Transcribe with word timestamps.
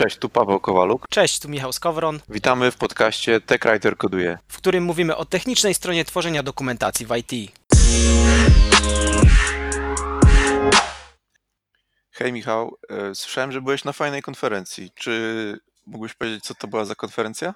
Cześć, 0.00 0.16
tu 0.16 0.28
Paweł 0.28 0.60
Kowaluk. 0.60 1.08
Cześć, 1.08 1.40
tu 1.40 1.48
Michał 1.48 1.72
Skowron. 1.72 2.20
Witamy 2.28 2.70
w 2.70 2.76
podcaście 2.76 3.40
TechWriter 3.40 3.96
Koduje, 3.96 4.38
w 4.48 4.56
którym 4.56 4.84
mówimy 4.84 5.16
o 5.16 5.24
technicznej 5.24 5.74
stronie 5.74 6.04
tworzenia 6.04 6.42
dokumentacji 6.42 7.06
w 7.06 7.16
IT. 7.16 7.52
Hej 12.10 12.32
Michał, 12.32 12.76
e, 12.88 13.14
słyszałem, 13.14 13.52
że 13.52 13.62
byłeś 13.62 13.84
na 13.84 13.92
fajnej 13.92 14.22
konferencji. 14.22 14.90
Czy 14.94 15.58
mógłbyś 15.86 16.14
powiedzieć, 16.14 16.44
co 16.44 16.54
to 16.54 16.68
była 16.68 16.84
za 16.84 16.94
konferencja? 16.94 17.54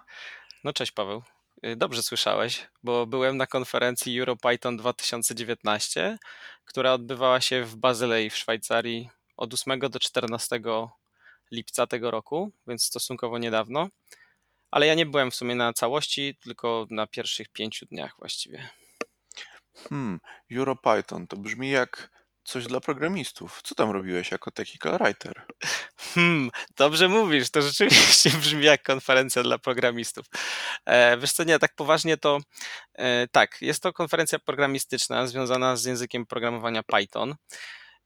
No 0.64 0.72
cześć 0.72 0.92
Paweł. 0.92 1.22
E, 1.62 1.76
dobrze 1.76 2.02
słyszałeś, 2.02 2.66
bo 2.82 3.06
byłem 3.06 3.36
na 3.36 3.46
konferencji 3.46 4.20
EuroPython 4.20 4.76
2019, 4.76 6.18
która 6.64 6.92
odbywała 6.92 7.40
się 7.40 7.64
w 7.64 7.76
Bazylei 7.76 8.30
w 8.30 8.36
Szwajcarii 8.36 9.10
od 9.36 9.54
8 9.54 9.80
do 9.80 10.00
14 10.00 10.60
lipca 11.54 11.86
tego 11.86 12.10
roku, 12.10 12.52
więc 12.66 12.84
stosunkowo 12.84 13.38
niedawno. 13.38 13.88
Ale 14.70 14.86
ja 14.86 14.94
nie 14.94 15.06
byłem 15.06 15.30
w 15.30 15.34
sumie 15.34 15.54
na 15.54 15.72
całości, 15.72 16.36
tylko 16.42 16.86
na 16.90 17.06
pierwszych 17.06 17.48
pięciu 17.48 17.86
dniach 17.86 18.14
właściwie. 18.18 18.68
Hmm, 19.76 20.20
EuroPython 20.52 21.26
to 21.26 21.36
brzmi 21.36 21.70
jak 21.70 22.10
coś 22.44 22.66
dla 22.66 22.80
programistów. 22.80 23.60
Co 23.64 23.74
tam 23.74 23.90
robiłeś 23.90 24.30
jako 24.30 24.50
technical 24.50 24.98
writer? 24.98 25.46
Hmm, 25.98 26.50
dobrze 26.76 27.08
mówisz, 27.08 27.50
to 27.50 27.62
rzeczywiście 27.62 28.30
brzmi 28.40 28.64
jak 28.64 28.82
konferencja 28.82 29.42
dla 29.42 29.58
programistów. 29.58 30.26
E, 30.86 31.18
wiesz 31.18 31.32
co, 31.32 31.44
nie, 31.44 31.58
tak 31.58 31.74
poważnie 31.74 32.16
to 32.16 32.38
e, 32.94 33.28
tak, 33.28 33.58
jest 33.60 33.82
to 33.82 33.92
konferencja 33.92 34.38
programistyczna 34.38 35.26
związana 35.26 35.76
z 35.76 35.84
językiem 35.84 36.26
programowania 36.26 36.82
Python. 36.82 37.34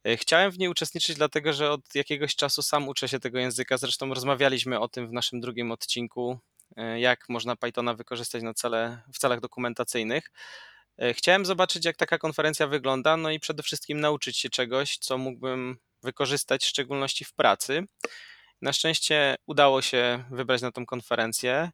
E, 0.05 0.17
chciałem 0.17 0.51
w 0.51 0.59
niej 0.59 0.69
uczestniczyć, 0.69 1.17
dlatego 1.17 1.53
że 1.53 1.71
od 1.71 1.95
jakiegoś 1.95 2.37
czasu 2.37 2.63
sam 2.63 2.89
uczę 2.89 3.09
się 3.09 3.21
tego 3.21 3.39
języka. 3.39 3.77
Zresztą 3.77 4.15
rozmawialiśmy 4.15 4.81
o 4.81 4.89
tym 4.89 5.09
w 5.09 5.13
naszym 5.13 5.41
drugim 5.41 5.73
odcinku, 5.73 6.39
e, 6.77 7.01
jak 7.01 7.29
można 7.29 7.57
Pythona 7.57 7.95
wykorzystać 7.95 8.43
na 8.43 8.55
cele, 8.55 9.03
w 9.15 9.19
celach 9.19 9.41
dokumentacyjnych. 9.41 10.31
E, 10.99 11.15
chciałem 11.15 11.47
zobaczyć, 11.47 11.85
jak 11.85 11.97
taka 11.97 12.19
konferencja 12.19 12.67
wygląda, 12.67 13.17
no 13.17 13.31
i 13.31 13.41
przede 13.41 13.63
wszystkim 13.63 14.01
nauczyć 14.01 14.39
się 14.39 14.49
czegoś, 14.49 14.99
co 14.99 15.19
mógłbym 15.19 15.79
wykorzystać, 16.03 16.65
w 16.65 16.69
szczególności 16.69 17.25
w 17.25 17.33
pracy. 17.33 17.83
Na 18.63 18.73
szczęście 18.73 19.37
udało 19.47 19.83
się 19.83 20.25
wybrać 20.31 20.63
na 20.63 20.73
tą 20.73 20.87
konferencję. 20.87 21.71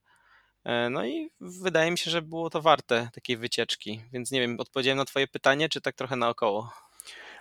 No 0.91 1.07
i 1.07 1.31
wydaje 1.41 1.91
mi 1.91 1.99
się, 1.99 2.11
że 2.11 2.23
było 2.23 2.51
to 2.51 2.63
warte 2.63 3.11
takiej 3.15 3.37
wycieczki. 3.37 4.03
Więc 4.13 4.31
nie 4.31 4.41
wiem, 4.41 4.61
odpowiedziałem 4.61 4.99
na 4.99 5.05
Twoje 5.05 5.27
pytanie, 5.27 5.69
czy 5.69 5.81
tak 5.81 5.95
trochę 5.95 6.17
naokoło? 6.17 6.73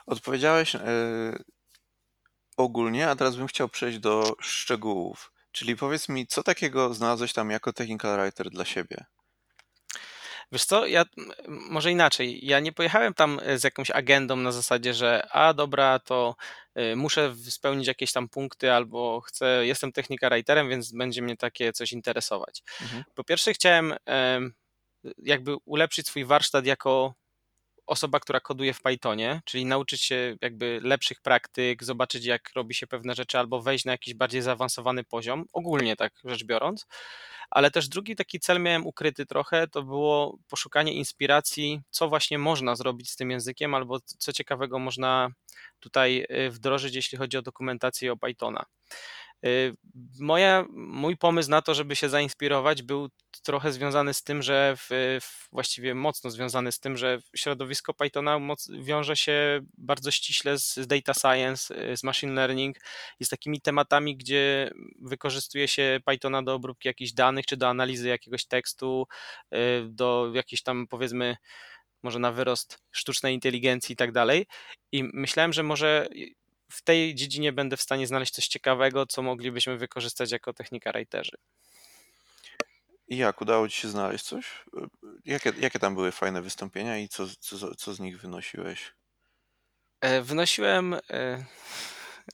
Odpowiedziałeś 0.06 0.76
e, 0.76 0.82
ogólnie, 2.58 3.10
a 3.10 3.16
teraz 3.16 3.36
bym 3.36 3.48
chciał 3.48 3.70
przejść 3.70 4.00
do 4.00 4.36
szczegółów. 4.40 5.32
Czyli 5.52 5.76
powiedz 5.76 6.10
mi, 6.10 6.28
co 6.28 6.44
takiego 6.44 6.94
znalazłeś 6.94 7.34
tam 7.34 7.50
jako 7.52 7.74
technical 7.74 8.20
writer 8.20 8.50
dla 8.50 8.66
siebie? 8.66 9.06
Wiesz 10.52 10.66
co, 10.66 10.86
ja 10.86 11.06
może 11.48 11.92
inaczej. 11.92 12.46
Ja 12.46 12.60
nie 12.60 12.72
pojechałem 12.72 13.14
tam 13.14 13.40
e, 13.44 13.58
z 13.58 13.64
jakąś 13.64 13.92
agendą 13.92 14.36
na 14.36 14.52
zasadzie, 14.52 14.94
że 14.94 15.28
a 15.32 15.54
dobra, 15.54 16.00
to 16.00 16.36
e, 16.76 16.96
muszę 16.96 17.36
spełnić 17.50 17.88
jakieś 17.88 18.12
tam 18.12 18.30
punkty 18.30 18.72
albo 18.72 19.22
chcę, 19.22 19.66
jestem 19.66 19.92
technika 19.92 20.30
writerem, 20.30 20.70
więc 20.70 20.92
będzie 20.92 21.22
mnie 21.22 21.38
takie 21.38 21.74
coś 21.74 21.92
interesować. 21.92 22.64
Mhm. 22.82 23.04
Po 23.16 23.24
pierwsze 23.24 23.54
chciałem 23.54 23.96
jakby 25.18 25.56
ulepszyć 25.66 26.08
swój 26.08 26.26
warsztat 26.26 26.66
jako 26.66 27.14
osoba, 27.88 28.20
która 28.20 28.40
koduje 28.40 28.74
w 28.74 28.82
Pythonie, 28.82 29.42
czyli 29.46 29.66
nauczyć 29.66 30.02
się 30.02 30.36
jakby 30.42 30.80
lepszych 30.84 31.22
praktyk, 31.22 31.84
zobaczyć 31.84 32.26
jak 32.26 32.52
robi 32.56 32.76
się 32.76 32.88
pewne 32.88 33.16
rzeczy 33.16 33.40
albo 33.40 33.62
wejść 33.62 33.86
na 33.86 33.92
jakiś 33.92 34.14
bardziej 34.14 34.42
zaawansowany 34.42 35.04
poziom, 35.04 35.46
ogólnie 35.54 35.96
tak 35.96 36.14
rzecz 36.26 36.44
biorąc. 36.44 36.86
Ale 37.50 37.72
też 37.72 37.88
drugi 37.88 38.16
taki 38.16 38.40
cel 38.40 38.62
miałem 38.62 38.88
ukryty 38.88 39.26
trochę, 39.26 39.68
to 39.68 39.84
było 39.84 40.38
poszukanie 40.50 40.94
inspiracji, 40.94 41.82
co 41.90 42.10
właśnie 42.10 42.38
można 42.38 42.76
zrobić 42.76 43.12
z 43.12 43.16
tym 43.16 43.32
językiem 43.32 43.76
albo 43.76 44.00
co 44.06 44.34
ciekawego 44.34 44.80
można 44.80 45.30
tutaj 45.80 46.26
y, 46.32 46.50
wdrożyć, 46.50 46.96
jeśli 46.96 47.18
chodzi 47.18 47.38
o 47.38 47.42
dokumentację 47.42 48.12
o 48.12 48.18
Pythona. 48.18 48.66
Y, 49.46 49.76
moja, 50.20 50.66
mój 50.74 51.18
pomysł 51.18 51.50
na 51.50 51.62
to, 51.62 51.74
żeby 51.74 51.96
się 51.96 52.10
zainspirować, 52.10 52.82
był 52.82 53.10
trochę 53.44 53.72
związany 53.72 54.14
z 54.14 54.24
tym, 54.24 54.42
że 54.42 54.76
w, 54.78 55.20
właściwie 55.52 55.96
mocno 55.96 56.30
związany 56.30 56.72
z 56.72 56.80
tym, 56.80 56.98
że 56.98 57.20
środowisko 57.36 57.94
Pythona 57.94 58.40
moc, 58.40 58.70
wiąże 58.72 59.16
się 59.16 59.62
bardzo 59.78 60.12
ściśle 60.12 60.58
z, 60.58 60.76
z 60.76 60.88
data 60.88 61.14
science, 61.14 61.92
y, 61.92 61.98
z 61.98 62.04
machine 62.04 62.34
learning 62.34 62.78
i 63.20 63.26
z 63.26 63.30
takimi 63.30 63.62
tematami, 63.62 64.18
gdzie 64.18 64.72
wykorzystuje 65.02 65.68
się 65.68 66.00
Pythona 66.06 66.44
do 66.44 66.54
obróbki 66.54 66.88
jakichś 66.88 67.12
danych, 67.12 67.46
czy 67.46 67.58
do 67.58 67.68
analizy 67.68 68.08
jakiegoś 68.08 68.46
tekstu, 68.46 69.08
y, 69.54 69.58
do 69.90 70.32
jakiejś 70.34 70.64
tam 70.64 70.88
powiedzmy 70.88 71.38
może 72.04 72.20
na 72.20 72.32
wyrost 72.32 72.80
sztucznej 72.92 73.34
inteligencji 73.34 73.94
i 73.94 73.96
tak 73.96 74.12
dalej. 74.12 74.46
I 74.92 75.04
myślałem, 75.14 75.54
że 75.54 75.64
może 75.64 76.08
w 76.74 76.82
tej 76.82 77.16
dziedzinie 77.16 77.54
będę 77.54 77.78
w 77.78 77.82
stanie 77.82 78.08
znaleźć 78.08 78.34
coś 78.34 78.48
ciekawego, 78.48 79.06
co 79.06 79.22
moglibyśmy 79.22 79.78
wykorzystać 79.78 80.32
jako 80.32 80.54
technika 80.54 80.92
writerzy. 80.92 81.38
I 83.08 83.18
jak, 83.18 83.42
udało 83.42 83.70
Ci 83.70 83.82
się 83.82 83.88
znaleźć 83.88 84.26
coś? 84.26 84.66
Jakie, 85.26 85.54
jakie 85.60 85.80
tam 85.80 85.96
były 85.96 86.12
fajne 86.12 86.42
wystąpienia 86.42 86.98
i 86.98 87.08
co, 87.08 87.28
co, 87.40 87.76
co 87.76 87.94
z 87.94 88.00
nich 88.00 88.22
wynosiłeś? 88.22 88.94
E, 90.02 90.22
wynosiłem, 90.22 90.94
e, 90.94 91.46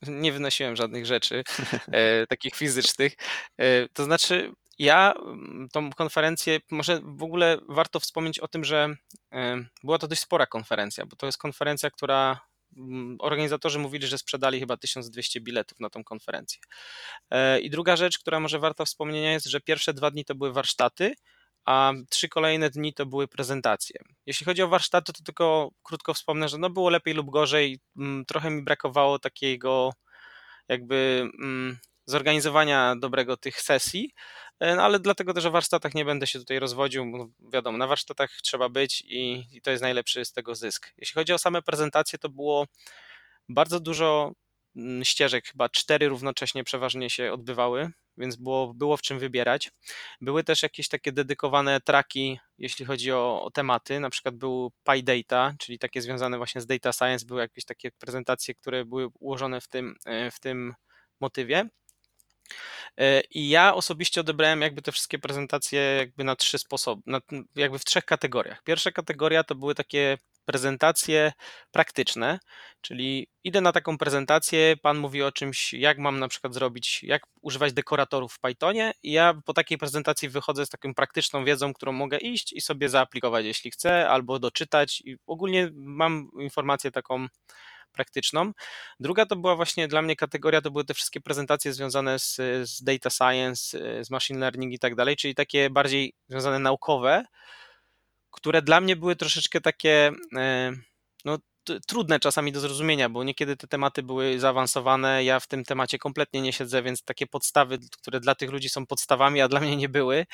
nie 0.08 0.32
wynosiłem 0.32 0.76
żadnych 0.76 1.06
rzeczy 1.06 1.44
e, 1.92 2.28
takich 2.28 2.56
fizycznych. 2.56 3.14
To 3.94 4.04
znaczy, 4.04 4.54
ja 4.80 5.14
mm, 5.14 5.68
tą 5.72 5.92
konferencję, 5.92 6.60
może 6.72 7.02
w 7.04 7.24
ogóle 7.24 7.58
warto 7.70 8.00
wspomnieć 8.00 8.40
o 8.40 8.48
tym, 8.48 8.64
że 8.64 8.96
była 9.84 9.98
to 9.98 10.08
dość 10.08 10.22
spora 10.22 10.46
konferencja, 10.46 11.06
bo 11.06 11.16
to 11.16 11.26
jest 11.26 11.38
konferencja, 11.38 11.92
która 11.92 12.40
organizatorzy 13.20 13.80
mówili, 13.80 14.08
że 14.08 14.18
sprzedali 14.18 14.60
chyba 14.60 14.78
1200 14.78 15.42
biletów 15.42 15.80
na 15.80 15.90
tą 15.90 16.04
konferencję. 16.04 16.60
E, 17.32 17.60
I 17.60 17.70
druga 17.70 17.96
rzecz, 17.96 18.20
która 18.20 18.40
może 18.40 18.60
warta 18.60 18.86
wspomnienia 18.86 19.32
jest, 19.32 19.46
że 19.46 19.62
pierwsze 19.62 19.94
dwa 19.94 20.12
dni 20.12 20.26
to 20.26 20.36
były 20.36 20.54
warsztaty, 20.54 21.14
a 21.66 21.94
trzy 22.10 22.30
kolejne 22.30 22.70
dni 22.70 22.94
to 22.94 23.06
były 23.06 23.28
prezentacje. 23.28 23.96
Jeśli 24.26 24.46
chodzi 24.46 24.62
o 24.62 24.68
warsztaty, 24.68 25.14
to 25.14 25.24
tylko 25.24 25.72
krótko 25.84 26.14
wspomnę, 26.14 26.50
że 26.50 26.58
no 26.58 26.70
było 26.70 26.90
lepiej 26.90 27.14
lub 27.14 27.30
gorzej. 27.30 27.80
Mm, 27.98 28.26
trochę 28.26 28.50
mi 28.50 28.62
brakowało 28.62 29.20
takiego 29.20 29.94
jakby 30.68 31.30
mm, 31.42 31.78
zorganizowania 32.10 32.96
dobrego 32.96 33.38
tych 33.38 33.62
sesji, 33.62 34.14
e, 34.60 34.76
no 34.76 34.84
ale 34.84 35.00
dlatego 35.00 35.34
też 35.34 35.46
o 35.46 35.52
warsztatach 35.52 35.94
nie 35.96 36.06
będę 36.06 36.28
się 36.28 36.40
tutaj 36.40 36.60
rozwodził, 36.60 37.34
wiadomo, 37.54 37.78
na 37.78 37.88
warsztatach 37.88 38.32
trzeba 38.44 38.70
być 38.70 39.02
i, 39.02 39.48
i 39.52 39.62
to 39.62 39.72
jest 39.72 39.84
najlepszy 39.84 40.26
z 40.26 40.32
tego 40.32 40.56
zysk. 40.56 40.94
Jeśli 40.98 41.16
chodzi 41.16 41.34
o 41.34 41.38
same 41.38 41.62
prezentacje, 41.62 42.20
to 42.20 42.30
było 42.30 42.68
bardzo 43.50 43.80
dużo 43.80 44.32
mm, 44.76 45.06
ścieżek, 45.06 45.48
chyba 45.48 45.70
cztery 45.70 46.10
równocześnie 46.10 46.64
przeważnie 46.64 47.10
się 47.10 47.34
odbywały, 47.34 47.92
więc 48.18 48.36
było, 48.36 48.74
było 48.74 48.98
w 48.98 49.02
czym 49.02 49.20
wybierać. 49.20 49.72
Były 50.22 50.44
też 50.44 50.64
jakieś 50.64 50.88
takie 50.88 51.12
dedykowane 51.12 51.82
traki, 51.82 52.40
jeśli 52.58 52.86
chodzi 52.86 53.12
o, 53.12 53.44
o 53.44 53.52
tematy, 53.52 54.00
na 54.00 54.10
przykład 54.10 54.36
był 54.36 54.72
PyData, 54.84 55.54
czyli 55.60 55.80
takie 55.80 56.02
związane 56.02 56.38
właśnie 56.38 56.62
z 56.62 56.66
data 56.66 56.94
science, 56.94 57.26
były 57.26 57.42
jakieś 57.42 57.66
takie 57.66 57.92
prezentacje, 57.92 58.56
które 58.56 58.86
były 58.86 59.08
ułożone 59.20 59.62
w 59.62 59.68
tym, 59.68 59.96
e, 60.06 60.32
w 60.32 60.40
tym 60.40 60.74
motywie. 61.20 61.70
E, 62.98 63.22
I 63.22 63.50
ja 63.50 63.74
osobiście 63.76 64.22
odebrałem 64.22 64.62
jakby 64.62 64.82
te 64.82 64.92
wszystkie 64.92 65.20
prezentacje 65.20 65.80
jakby 65.82 66.24
na 66.24 66.36
trzy 66.36 66.60
sposoby, 66.60 67.02
na, 67.06 67.22
jakby 67.56 67.80
w 67.80 67.86
trzech 67.86 68.06
kategoriach. 68.06 68.64
Pierwsza 68.64 68.92
kategoria 68.92 69.44
to 69.44 69.56
były 69.56 69.76
takie 69.76 70.18
prezentacje 70.46 71.32
praktyczne, 71.72 72.40
czyli 72.82 73.28
idę 73.44 73.62
na 73.62 73.72
taką 73.72 73.98
prezentację, 73.98 74.78
pan 74.82 74.98
mówi 74.98 75.24
o 75.24 75.32
czymś, 75.32 75.74
jak 75.74 75.98
mam 75.98 76.20
na 76.20 76.28
przykład 76.28 76.54
zrobić, 76.54 77.04
jak 77.04 77.22
używać 77.42 77.74
dekoratorów 77.74 78.34
w 78.34 78.40
Pythonie 78.40 78.92
i 79.04 79.12
ja 79.12 79.34
po 79.46 79.54
takiej 79.54 79.78
prezentacji 79.78 80.30
wychodzę 80.30 80.66
z 80.66 80.70
taką 80.70 80.94
praktyczną 80.94 81.46
wiedzą, 81.46 81.74
którą 81.74 81.92
mogę 81.92 82.18
iść 82.18 82.54
i 82.54 82.62
sobie 82.62 82.90
zaaplikować, 82.90 83.46
jeśli 83.46 83.72
chcę, 83.72 84.10
albo 84.10 84.40
doczytać 84.40 85.02
i 85.06 85.18
ogólnie 85.28 85.70
mam 85.76 86.30
informację 86.40 86.92
taką 86.92 87.28
praktyczną. 88.00 88.52
Druga 89.00 89.26
to 89.26 89.36
była 89.36 89.56
właśnie 89.56 89.88
dla 89.88 90.02
mnie 90.02 90.16
kategoria, 90.16 90.62
to 90.62 90.72
były 90.72 90.86
te 90.86 90.94
wszystkie 90.94 91.22
prezentacje 91.22 91.74
związane 91.74 92.20
z, 92.20 92.36
z 92.64 92.84
data 92.84 93.10
science, 93.10 93.78
z 94.04 94.10
machine 94.10 94.40
learning 94.40 94.74
i 94.74 94.80
tak 94.80 94.96
dalej, 94.96 95.16
czyli 95.16 95.36
takie 95.36 95.70
bardziej 95.70 96.14
związane 96.30 96.60
naukowe, 96.60 97.26
które 98.32 98.62
dla 98.62 98.82
mnie 98.82 98.96
były 98.96 99.16
troszeczkę 99.16 99.62
takie 99.62 100.12
e, 100.38 100.72
no, 101.26 101.38
trudne 101.88 102.20
czasami 102.20 102.52
do 102.52 102.60
zrozumienia, 102.60 103.10
bo 103.10 103.24
niekiedy 103.24 103.58
te 103.58 103.68
tematy 103.68 104.04
były 104.04 104.40
zaawansowane. 104.40 105.24
Ja 105.24 105.40
w 105.40 105.48
tym 105.48 105.64
temacie 105.64 105.98
kompletnie 105.98 106.42
nie 106.42 106.54
siedzę, 106.54 106.84
więc 106.84 107.04
takie 107.04 107.28
podstawy, 107.28 107.80
które 108.02 108.20
dla 108.20 108.36
tych 108.36 108.52
ludzi 108.52 108.70
są 108.70 108.86
podstawami, 108.86 109.42
a 109.42 109.48
dla 109.48 109.60
mnie 109.60 109.76
nie 109.76 109.90
były. 109.90 110.26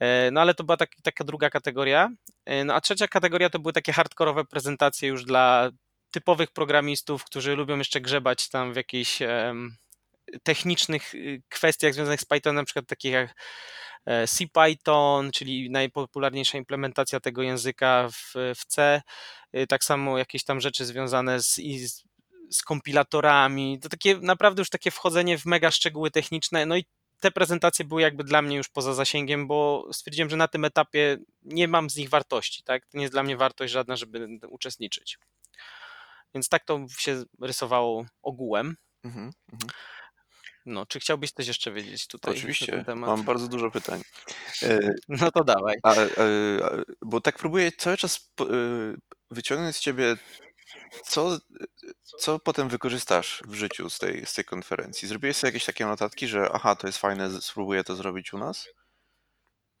E, 0.00 0.30
no 0.30 0.40
ale 0.40 0.54
to 0.54 0.64
była 0.64 0.76
tak, 0.76 0.90
taka 1.02 1.24
druga 1.24 1.50
kategoria. 1.50 2.10
E, 2.44 2.64
no 2.64 2.74
a 2.74 2.80
trzecia 2.80 3.08
kategoria 3.08 3.50
to 3.50 3.58
były 3.58 3.72
takie 3.72 3.92
hardkorowe 3.92 4.44
prezentacje 4.44 5.08
już 5.08 5.24
dla 5.24 5.70
typowych 6.12 6.50
programistów, 6.50 7.24
którzy 7.24 7.56
lubią 7.56 7.78
jeszcze 7.78 8.00
grzebać 8.00 8.48
tam 8.48 8.72
w 8.72 8.76
jakichś 8.76 9.22
technicznych 10.42 11.14
y, 11.14 11.42
kwestiach 11.48 11.94
związanych 11.94 12.20
z 12.20 12.24
Pythonem, 12.24 12.56
na 12.56 12.64
przykład 12.64 12.86
takich 12.86 13.12
jak 13.12 13.34
e, 14.06 14.26
CPython, 14.26 15.30
czyli 15.30 15.70
najpopularniejsza 15.70 16.58
implementacja 16.58 17.20
tego 17.20 17.42
języka 17.42 18.08
w, 18.12 18.54
w 18.54 18.64
C, 18.66 19.02
y, 19.56 19.66
tak 19.66 19.84
samo 19.84 20.18
jakieś 20.18 20.44
tam 20.44 20.60
rzeczy 20.60 20.84
związane 20.84 21.40
z, 21.42 21.54
z, 21.56 22.04
z 22.50 22.62
kompilatorami, 22.62 23.78
to 23.80 23.88
takie 23.88 24.18
naprawdę 24.18 24.60
już 24.60 24.70
takie 24.70 24.90
wchodzenie 24.90 25.38
w 25.38 25.46
mega 25.46 25.70
szczegóły 25.70 26.10
techniczne, 26.10 26.66
no 26.66 26.76
i 26.76 26.84
te 27.20 27.30
prezentacje 27.30 27.84
były 27.84 28.02
jakby 28.02 28.24
dla 28.24 28.42
mnie 28.42 28.56
już 28.56 28.68
poza 28.68 28.94
zasięgiem, 28.94 29.46
bo 29.46 29.88
stwierdziłem, 29.92 30.30
że 30.30 30.36
na 30.36 30.48
tym 30.48 30.64
etapie 30.64 31.18
nie 31.42 31.68
mam 31.68 31.90
z 31.90 31.96
nich 31.96 32.08
wartości, 32.08 32.62
tak? 32.62 32.86
To 32.86 32.98
nie 32.98 33.02
jest 33.02 33.14
dla 33.14 33.22
mnie 33.22 33.36
wartość 33.36 33.72
żadna, 33.72 33.96
żeby 33.96 34.38
uczestniczyć. 34.48 35.18
Więc 36.34 36.48
tak 36.48 36.64
to 36.64 36.86
się 36.98 37.22
rysowało 37.40 38.06
ogółem. 38.22 38.76
Mhm, 39.04 39.30
mhm. 39.52 39.70
No, 40.66 40.86
czy 40.86 41.00
chciałbyś 41.00 41.30
coś 41.30 41.46
jeszcze 41.46 41.72
wiedzieć 41.72 42.06
tutaj 42.06 42.34
Oczywiście, 42.34 42.66
na 42.66 42.76
ten 42.76 42.84
temat? 42.84 43.10
mam 43.10 43.22
bardzo 43.22 43.48
dużo 43.48 43.70
pytań. 43.70 44.02
E, 44.62 44.78
no 45.08 45.30
to 45.30 45.44
dawaj. 45.44 45.76
A, 45.82 45.90
a, 45.90 45.94
a, 45.94 46.06
bo 47.02 47.20
tak 47.20 47.38
próbuję 47.38 47.72
cały 47.72 47.96
czas 47.96 48.30
e, 48.40 48.44
wyciągnąć 49.30 49.76
z 49.76 49.80
ciebie, 49.80 50.16
co, 51.04 51.38
co 52.18 52.38
potem 52.38 52.68
wykorzystasz 52.68 53.42
w 53.46 53.54
życiu 53.54 53.90
z 53.90 53.98
tej, 53.98 54.26
z 54.26 54.34
tej 54.34 54.44
konferencji? 54.44 55.08
Zrobiłeś 55.08 55.36
sobie 55.36 55.48
jakieś 55.48 55.64
takie 55.64 55.86
notatki, 55.86 56.28
że 56.28 56.48
aha, 56.52 56.76
to 56.76 56.86
jest 56.86 56.98
fajne, 56.98 57.40
spróbuję 57.40 57.84
to 57.84 57.96
zrobić 57.96 58.32
u 58.32 58.38
nas? 58.38 58.68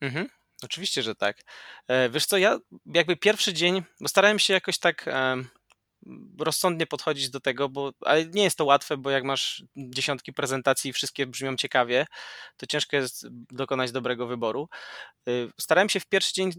Mhm. 0.00 0.28
Oczywiście, 0.62 1.02
że 1.02 1.14
tak. 1.14 1.36
E, 1.88 2.10
wiesz 2.10 2.26
co, 2.26 2.38
ja 2.38 2.58
jakby 2.86 3.16
pierwszy 3.16 3.52
dzień, 3.52 3.82
bo 4.00 4.08
starałem 4.08 4.38
się 4.38 4.52
jakoś 4.52 4.78
tak 4.78 5.08
rozsądnie 6.38 6.86
podchodzić 6.86 7.30
do 7.30 7.40
tego, 7.40 7.68
bo 7.68 7.92
ale 8.00 8.26
nie 8.26 8.42
jest 8.42 8.58
to 8.58 8.64
łatwe, 8.64 8.96
bo 8.96 9.10
jak 9.10 9.24
masz 9.24 9.64
dziesiątki 9.76 10.32
prezentacji 10.32 10.90
i 10.90 10.92
wszystkie 10.92 11.26
brzmią 11.26 11.56
ciekawie, 11.56 12.06
to 12.56 12.66
ciężko 12.66 12.96
jest 12.96 13.26
dokonać 13.50 13.92
dobrego 13.92 14.26
wyboru. 14.26 14.68
Y, 15.28 15.50
starałem 15.60 15.88
się 15.88 16.00
w 16.00 16.06
pierwszy 16.06 16.32
dzień 16.34 16.50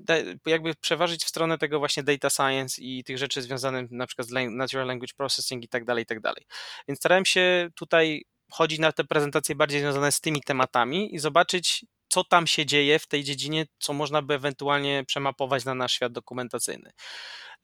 jakby 0.45 0.75
przeważyć 0.75 1.23
w 1.23 1.29
stronę 1.29 1.57
tego 1.57 1.79
właśnie 1.79 2.03
data 2.03 2.29
science 2.29 2.81
i 2.81 3.03
tych 3.03 3.17
rzeczy 3.17 3.41
związanych 3.41 3.91
na 3.91 4.07
przykład 4.07 4.27
z 4.27 4.31
natural 4.51 4.87
language 4.87 5.13
processing 5.17 5.63
i 5.63 5.67
tak 5.67 5.85
dalej, 5.85 6.03
i 6.03 6.05
tak 6.05 6.19
dalej. 6.19 6.45
Więc 6.87 6.99
starałem 6.99 7.25
się 7.25 7.69
tutaj 7.75 8.23
chodzić 8.51 8.79
na 8.79 8.91
te 8.91 9.03
prezentacje 9.03 9.55
bardziej 9.55 9.79
związane 9.79 10.11
z 10.11 10.21
tymi 10.21 10.41
tematami 10.41 11.15
i 11.15 11.19
zobaczyć, 11.19 11.85
co 12.13 12.23
tam 12.23 12.47
się 12.47 12.65
dzieje 12.65 12.99
w 12.99 13.07
tej 13.07 13.23
dziedzinie, 13.23 13.65
co 13.79 13.93
można 13.93 14.21
by 14.21 14.33
ewentualnie 14.33 15.03
przemapować 15.07 15.65
na 15.65 15.75
nasz 15.75 15.93
świat 15.93 16.11
dokumentacyjny. 16.11 16.91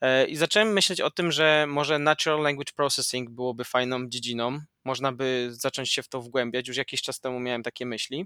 E, 0.02 0.26
I 0.26 0.36
zacząłem 0.36 0.74
myśleć 0.74 1.02
o 1.02 1.12
tym, 1.12 1.32
że 1.32 1.66
może 1.68 2.00
Natural 2.00 2.42
Language 2.42 2.74
Processing 2.76 3.30
byłoby 3.30 3.64
fajną 3.64 4.08
dziedziną. 4.08 4.60
Można 4.86 5.12
by 5.12 5.50
zacząć 5.52 5.94
się 5.94 6.04
w 6.04 6.08
to 6.10 6.22
wgłębiać. 6.22 6.68
Już 6.68 6.78
jakiś 6.78 7.02
czas 7.02 7.20
temu 7.20 7.40
miałem 7.40 7.64
takie 7.64 7.86
myśli. 7.86 8.26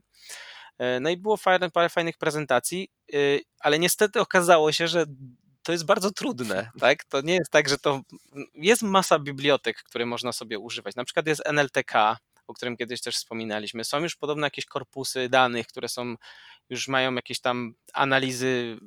E, 0.77 0.99
no 0.99 1.09
i 1.09 1.17
było 1.17 1.37
fajne, 1.37 1.71
parę 1.71 1.89
fajnych 1.89 2.17
prezentacji, 2.17 2.89
e, 3.13 3.17
ale 3.59 3.79
niestety 3.79 4.19
okazało 4.19 4.71
się, 4.71 4.87
że 4.87 5.05
to 5.63 5.71
jest 5.71 5.85
bardzo 5.85 6.11
trudne, 6.11 6.69
tak? 6.79 7.03
To 7.03 7.21
nie 7.21 7.33
jest 7.33 7.51
tak, 7.51 7.69
że 7.69 7.77
to 7.77 8.01
jest 8.53 8.81
masa 8.81 9.19
bibliotek, 9.19 9.83
które 9.83 10.05
można 10.05 10.31
sobie 10.31 10.59
używać. 10.59 10.95
Na 10.95 11.03
przykład 11.05 11.27
jest 11.27 11.41
NLTK, 11.45 12.17
o 12.47 12.53
którym 12.53 12.77
kiedyś 12.77 13.01
też 13.01 13.15
wspominaliśmy. 13.15 13.83
Są 13.83 13.99
już 13.99 14.15
podobno 14.15 14.47
jakieś 14.47 14.65
korpusy 14.65 15.29
danych, 15.29 15.67
które 15.67 15.89
są 15.89 16.15
już 16.69 16.87
mają 16.87 17.15
jakieś 17.15 17.39
tam 17.39 17.73
analizy 17.93 18.77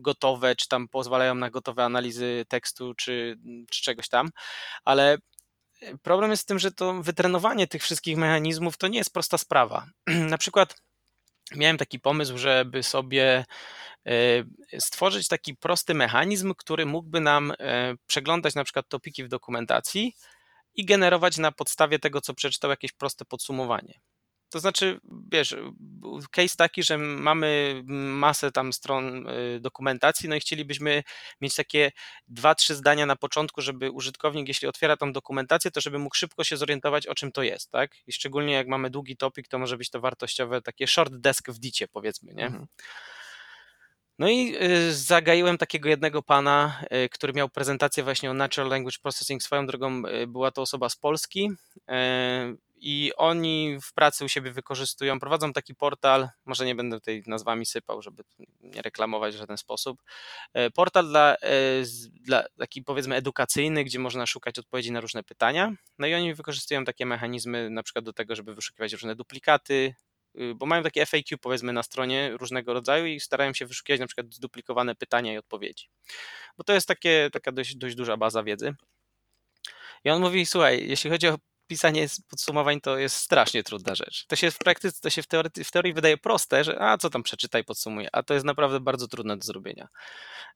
gotowe, 0.00 0.56
czy 0.56 0.68
tam 0.68 0.88
pozwalają 0.88 1.34
na 1.34 1.50
gotowe 1.50 1.84
analizy 1.84 2.44
tekstu, 2.48 2.94
czy, 2.94 3.38
czy 3.70 3.82
czegoś 3.82 4.08
tam, 4.08 4.30
ale 4.84 5.18
problem 6.02 6.30
jest 6.30 6.42
w 6.42 6.46
tym, 6.46 6.58
że 6.58 6.72
to 6.72 7.02
wytrenowanie 7.02 7.66
tych 7.66 7.82
wszystkich 7.82 8.16
mechanizmów 8.16 8.76
to 8.76 8.88
nie 8.88 8.98
jest 8.98 9.12
prosta 9.12 9.38
sprawa. 9.38 9.86
na 10.06 10.38
przykład 10.38 10.82
miałem 11.56 11.78
taki 11.78 12.00
pomysł, 12.00 12.38
żeby 12.38 12.82
sobie 12.82 13.44
e, 14.06 14.80
stworzyć 14.80 15.28
taki 15.28 15.56
prosty 15.56 15.94
mechanizm, 15.94 16.54
który 16.54 16.86
mógłby 16.86 17.20
nam 17.20 17.52
e, 17.58 17.94
przeglądać 18.06 18.54
na 18.54 18.64
przykład 18.64 18.88
topiki 18.88 19.24
w 19.24 19.28
dokumentacji 19.28 20.14
i 20.78 20.84
generować 20.84 21.36
na 21.36 21.52
podstawie 21.52 21.98
tego, 21.98 22.20
co 22.20 22.34
przeczytał, 22.34 22.70
jakieś 22.70 22.92
proste 22.92 23.24
podsumowanie. 23.24 24.00
To 24.50 24.60
znaczy, 24.60 25.00
wiesz, 25.32 25.56
case 26.30 26.56
taki, 26.56 26.82
że 26.82 26.98
mamy 26.98 27.82
masę 27.86 28.52
tam 28.52 28.72
stron 28.72 29.28
y, 29.28 29.60
dokumentacji, 29.60 30.28
no 30.28 30.36
i 30.36 30.40
chcielibyśmy 30.40 31.02
mieć 31.40 31.54
takie 31.54 31.92
dwa, 32.28 32.54
trzy 32.54 32.74
zdania 32.74 33.06
na 33.06 33.16
początku, 33.16 33.60
żeby 33.60 33.90
użytkownik, 33.90 34.48
jeśli 34.48 34.68
otwiera 34.68 34.96
tą 34.96 35.12
dokumentację, 35.12 35.70
to 35.70 35.80
żeby 35.80 35.98
mógł 35.98 36.16
szybko 36.16 36.44
się 36.44 36.56
zorientować, 36.56 37.06
o 37.06 37.14
czym 37.14 37.32
to 37.32 37.42
jest, 37.42 37.70
tak? 37.70 37.90
I 38.06 38.12
szczególnie 38.12 38.52
jak 38.52 38.68
mamy 38.68 38.90
długi 38.90 39.16
topik, 39.16 39.48
to 39.48 39.58
może 39.58 39.76
być 39.76 39.90
to 39.90 40.00
wartościowe, 40.00 40.62
takie 40.62 40.86
short 40.86 41.14
desk 41.14 41.50
w 41.50 41.58
dicie, 41.58 41.88
powiedzmy, 41.88 42.34
nie? 42.34 42.46
Mhm. 42.46 42.66
No 44.18 44.28
i 44.28 44.54
y, 44.62 44.94
zagaiłem 44.94 45.58
takiego 45.58 45.88
jednego 45.88 46.22
pana, 46.22 46.82
y, 47.04 47.08
który 47.08 47.32
miał 47.32 47.48
prezentację 47.48 48.04
właśnie 48.04 48.30
o 48.30 48.34
Natural 48.34 48.70
Language 48.70 48.96
Processing. 49.02 49.42
Swoją 49.42 49.66
drogą 49.66 50.02
była 50.28 50.50
to 50.50 50.62
osoba 50.62 50.88
z 50.88 50.96
Polski 50.96 51.50
i 52.80 53.12
oni 53.16 53.78
w 53.82 53.92
pracy 53.92 54.24
u 54.24 54.28
siebie 54.28 54.52
wykorzystują, 54.52 55.20
prowadzą 55.20 55.52
taki 55.52 55.74
portal, 55.74 56.28
może 56.44 56.66
nie 56.66 56.74
będę 56.74 56.98
tutaj 56.98 57.22
nazwami 57.26 57.66
sypał, 57.66 58.02
żeby 58.02 58.22
nie 58.60 58.82
reklamować 58.82 59.34
w 59.34 59.38
żaden 59.38 59.56
sposób, 59.56 60.02
portal 60.74 61.08
dla, 61.08 61.36
dla 62.20 62.44
taki 62.58 62.82
powiedzmy 62.82 63.16
edukacyjny, 63.16 63.84
gdzie 63.84 63.98
można 63.98 64.26
szukać 64.26 64.58
odpowiedzi 64.58 64.92
na 64.92 65.00
różne 65.00 65.22
pytania, 65.22 65.72
no 65.98 66.06
i 66.06 66.14
oni 66.14 66.34
wykorzystują 66.34 66.84
takie 66.84 67.06
mechanizmy 67.06 67.70
na 67.70 67.82
przykład 67.82 68.04
do 68.04 68.12
tego, 68.12 68.36
żeby 68.36 68.54
wyszukiwać 68.54 68.92
różne 68.92 69.14
duplikaty, 69.14 69.74
y, 69.74 70.07
bo 70.56 70.66
mają 70.66 70.82
takie 70.82 71.06
FAQ 71.06 71.38
powiedzmy 71.38 71.72
na 71.72 71.82
stronie 71.82 72.30
różnego 72.40 72.72
rodzaju 72.72 73.06
i 73.06 73.20
starają 73.20 73.54
się 73.54 73.66
wyszukiwać 73.66 74.00
na 74.00 74.06
przykład 74.06 74.34
zduplikowane 74.34 74.94
pytania 74.94 75.34
i 75.34 75.38
odpowiedzi, 75.38 75.88
bo 76.58 76.64
to 76.64 76.72
jest 76.72 76.88
takie, 76.88 77.28
taka 77.32 77.52
dość, 77.52 77.76
dość 77.76 77.96
duża 77.96 78.16
baza 78.16 78.42
wiedzy. 78.42 78.74
I 80.04 80.10
on 80.10 80.20
mówi, 80.20 80.46
słuchaj, 80.46 80.88
jeśli 80.88 81.10
chodzi 81.10 81.28
o 81.28 81.36
pisanie 81.68 82.06
podsumowań 82.30 82.80
to 82.80 82.98
jest 82.98 83.16
strasznie 83.16 83.62
trudna 83.62 83.94
rzecz. 83.94 84.26
To 84.26 84.36
się 84.36 84.50
w 84.50 84.58
praktyce, 84.58 85.00
to 85.00 85.10
się 85.10 85.22
w 85.22 85.26
teorii, 85.26 85.64
w 85.64 85.70
teorii 85.70 85.92
wydaje 85.92 86.16
proste, 86.16 86.64
że 86.64 86.80
a 86.80 86.98
co 86.98 87.10
tam 87.10 87.22
przeczytaj, 87.22 87.64
podsumuję, 87.64 88.08
a 88.12 88.22
to 88.22 88.34
jest 88.34 88.46
naprawdę 88.46 88.80
bardzo 88.80 89.08
trudne 89.08 89.36
do 89.36 89.44
zrobienia. 89.44 89.88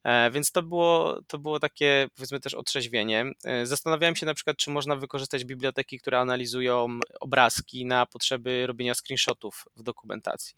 E, 0.04 0.30
więc 0.30 0.52
to 0.52 0.62
było, 0.62 1.20
to 1.26 1.38
było 1.38 1.60
takie 1.60 2.08
powiedzmy 2.16 2.40
też 2.40 2.54
otrzeźwienie. 2.54 3.24
E, 3.44 3.66
zastanawiałem 3.66 4.16
się 4.16 4.26
na 4.26 4.34
przykład, 4.34 4.56
czy 4.56 4.70
można 4.70 4.96
wykorzystać 4.96 5.44
biblioteki, 5.44 5.98
które 5.98 6.18
analizują 6.18 6.98
obrazki 7.20 7.84
na 7.86 8.06
potrzeby 8.06 8.66
robienia 8.66 8.94
screenshotów 8.94 9.64
w 9.76 9.82
dokumentacji. 9.82 10.54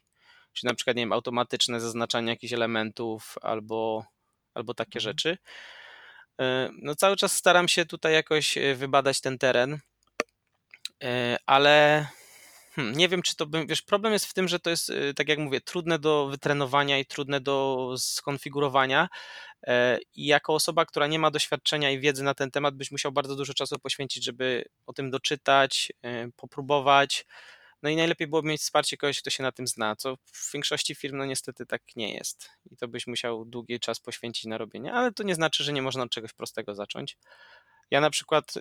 Czyli 0.52 0.69
na 0.69 0.75
przykład, 0.75 0.97
nie 0.97 1.02
wiem, 1.02 1.12
automatyczne 1.12 1.81
zaznaczanie 1.81 2.31
jakichś 2.31 2.52
elementów 2.52 3.35
albo, 3.43 4.05
albo 4.55 4.75
takie 4.75 4.99
mhm. 4.99 5.02
rzeczy. 5.02 5.38
E, 6.40 6.71
no 6.83 6.95
cały 6.95 7.17
czas 7.17 7.37
staram 7.37 7.69
się 7.69 7.87
tutaj 7.87 8.12
jakoś 8.12 8.59
wybadać 8.75 9.21
ten 9.21 9.38
teren. 9.38 9.79
E, 11.05 11.37
ale 11.47 12.07
hmm, 12.75 12.97
nie 12.97 13.09
wiem, 13.09 13.23
czy 13.23 13.37
to 13.37 13.47
bym, 13.47 13.67
wiesz, 13.67 13.83
problem 13.83 14.13
jest 14.13 14.27
w 14.27 14.35
tym, 14.35 14.49
że 14.49 14.61
to 14.61 14.71
jest, 14.71 14.91
y, 14.91 15.15
tak 15.15 15.29
jak 15.29 15.39
mówię, 15.39 15.61
trudne 15.61 15.99
do 15.99 16.29
wytrenowania 16.29 16.99
i 16.99 17.07
trudne 17.07 17.41
do 17.41 17.89
skonfigurowania 17.99 19.09
e, 19.67 19.99
i 20.15 20.27
jako 20.27 20.55
osoba, 20.55 20.87
która 20.87 21.07
nie 21.07 21.19
ma 21.19 21.31
doświadczenia 21.31 21.91
i 21.91 22.01
wiedzy 22.01 22.25
na 22.25 22.35
ten 22.35 22.51
temat, 22.51 22.75
byś 22.77 22.91
musiał 22.91 23.13
bardzo 23.13 23.37
dużo 23.37 23.55
czasu 23.55 23.79
poświęcić, 23.79 24.25
żeby 24.25 24.65
o 24.87 24.93
tym 24.93 25.11
doczytać, 25.11 25.93
e, 26.03 26.29
popróbować, 26.37 27.27
no 27.83 27.91
i 27.91 27.97
najlepiej 27.97 28.29
byłoby 28.29 28.49
mieć 28.49 28.61
wsparcie 28.61 28.97
kogoś, 28.97 29.21
kto 29.21 29.31
się 29.31 29.43
na 29.43 29.53
tym 29.53 29.67
zna, 29.67 29.97
co 29.97 30.17
w 30.17 30.53
większości 30.53 30.95
firm 30.95 31.17
no 31.17 31.25
niestety 31.25 31.67
tak 31.67 31.83
nie 31.97 32.15
jest. 32.15 32.51
I 32.71 32.77
to 32.77 32.89
byś 32.89 33.07
musiał 33.07 33.45
długi 33.45 33.81
czas 33.81 34.01
poświęcić 34.01 34.45
na 34.45 34.59
robienie, 34.59 34.93
ale 34.93 35.13
to 35.13 35.23
nie 35.23 35.35
znaczy, 35.35 35.65
że 35.65 35.73
nie 35.73 35.83
można 35.83 36.03
od 36.03 36.11
czegoś 36.11 36.33
prostego 36.33 36.75
zacząć. 36.75 37.19
Ja 37.91 38.00
na 38.00 38.11
przykład 38.11 38.57
y, 38.57 38.61